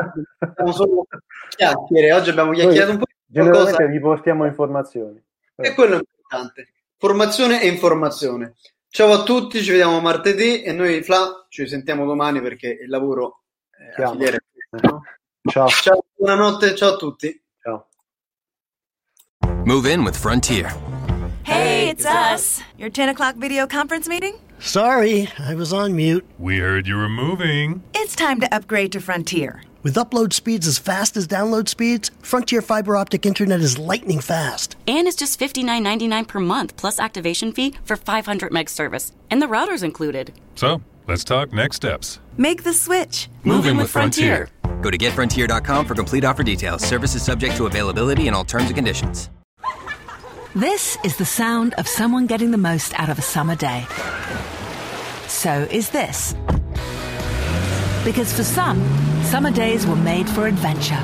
siamo 0.54 0.72
solo 0.72 1.08
chiacchiere. 1.50 2.14
Oggi 2.14 2.30
abbiamo 2.30 2.52
chiacchierato 2.52 2.92
un 2.92 2.98
po' 3.00 3.06
di 3.08 3.34
Generalmente 3.34 3.72
qualcosa 3.72 3.92
vi 3.92 4.00
portiamo 4.00 4.46
informazioni. 4.46 5.20
e 5.56 5.74
quello 5.74 5.96
è 5.96 5.98
importante. 5.98 6.74
Formazione 6.96 7.60
e 7.64 7.68
informazione. 7.70 8.54
Ciao 8.92 9.12
a 9.14 9.24
tutti, 9.24 9.62
ci 9.62 9.70
vediamo 9.70 10.00
martedì 10.00 10.64
e 10.64 10.74
noi 10.74 11.04
Fla 11.04 11.46
ci 11.48 11.68
sentiamo 11.68 12.06
domani 12.06 12.42
perché 12.42 12.70
il 12.70 12.90
lavoro 12.90 13.44
è 13.70 14.02
a 14.02 14.14
no? 14.14 15.04
Ciao. 15.48 15.68
Ciao, 15.68 16.06
buonanotte, 16.16 16.76
ciao 16.76 16.94
a 16.94 16.98
tutti. 16.98 17.40
Ciao. 17.62 17.88
Move 19.64 19.92
in 19.94 20.02
with 20.02 20.18
Frontier. 20.18 20.74
Hey, 21.44 21.90
it's 21.90 22.04
us. 22.04 22.64
Your 22.78 22.90
10 22.90 23.10
o'clock 23.10 23.36
video 23.36 23.68
conference 23.68 24.10
meeting? 24.10 24.34
Sorry, 24.58 25.30
I 25.38 25.54
was 25.54 25.72
on 25.72 25.96
mute. 25.96 26.26
We 26.40 26.58
heard 26.58 26.88
you 26.88 26.98
were 26.98 27.10
moving. 27.10 27.84
It's 27.94 28.16
time 28.16 28.40
to 28.40 28.48
upgrade 28.52 28.92
to 28.94 29.00
Frontier. 29.00 29.62
With 29.82 29.96
upload 29.96 30.34
speeds 30.34 30.68
as 30.68 30.78
fast 30.78 31.16
as 31.16 31.26
download 31.26 31.70
speeds, 31.70 32.12
Frontier 32.20 32.62
fiber 32.62 32.98
optic 32.98 33.26
internet 33.26 33.62
is 33.62 33.78
lightning 33.78 34.20
fast. 34.20 34.76
And 34.86 35.08
it's 35.08 35.16
just 35.16 35.40
$59.99 35.40 36.28
per 36.28 36.40
month 36.42 36.76
plus 36.76 37.00
activation 37.00 37.54
fee 37.54 37.76
for 37.86 37.96
500 37.96 38.52
meg 38.52 38.70
service. 38.70 39.14
And 39.30 39.42
the 39.42 39.48
router's 39.48 39.82
included. 39.82 40.34
So, 40.56 40.82
let's 41.08 41.24
talk 41.24 41.54
next 41.54 41.78
steps. 41.78 42.20
Make 42.38 42.64
the 42.64 42.74
switch. 42.74 43.30
Move 43.46 43.66
in 43.68 43.78
with 43.78 43.90
Frontier. 43.90 44.50
Go 44.82 44.92
to 44.92 44.98
getfrontier.com 44.98 45.86
for 45.86 45.96
complete 45.96 46.26
offer 46.26 46.44
details. 46.44 46.84
Services 46.84 47.24
subject 47.24 47.56
to 47.56 47.66
availability 47.66 48.28
and 48.28 48.36
all 48.36 48.44
terms 48.44 48.66
and 48.66 48.76
conditions. 48.76 49.30
This 50.56 50.98
is 51.06 51.16
the 51.16 51.26
sound 51.26 51.74
of 51.76 51.88
someone 51.88 52.28
getting 52.28 52.52
the 52.52 52.58
most 52.58 53.00
out 53.00 53.08
of 53.08 53.18
a 53.18 53.22
summer 53.22 53.56
day. 53.56 53.88
So 55.28 55.68
is 55.72 55.90
this. 55.90 56.36
Because 58.04 58.34
for 58.34 58.44
some, 58.44 58.82
summer 59.30 59.52
days 59.52 59.86
were 59.86 59.96
made 59.96 60.28
for 60.28 60.48
adventure. 60.48 61.04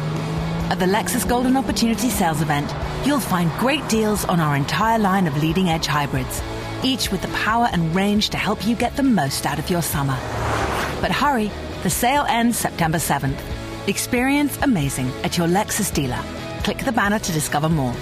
At 0.72 0.80
the 0.80 0.88
Lexus 0.88 1.30
Golden 1.30 1.56
Opportunity 1.56 2.10
Sales 2.10 2.42
Event, 2.42 2.74
you'll 3.06 3.20
find 3.20 3.52
great 3.60 3.88
deals 3.88 4.26
on 4.26 4.40
our 4.40 4.56
entire 4.56 4.98
line 4.98 5.28
of 5.28 5.38
leading 5.38 5.70
edge 5.70 5.86
hybrids, 5.86 6.42
each 6.84 7.12
with 7.12 7.22
the 7.22 7.28
power 7.46 7.70
and 7.72 7.94
range 7.96 8.30
to 8.30 8.38
help 8.38 8.66
you 8.66 8.76
get 8.76 8.96
the 8.96 9.04
most 9.04 9.46
out 9.46 9.60
of 9.60 9.70
your 9.70 9.84
summer. 9.84 10.18
But 11.02 11.12
hurry, 11.12 11.52
the 11.84 11.92
sale 11.92 12.26
ends 12.28 12.58
September 12.58 12.98
7th. 12.98 13.40
Experience 13.88 14.58
amazing 14.64 15.10
at 15.24 15.38
your 15.38 15.48
Lexus 15.48 15.94
dealer. 15.94 16.20
Click 16.64 16.80
the 16.80 16.92
banner 16.92 17.20
to 17.20 17.32
discover 17.32 17.70
more. 17.70 17.94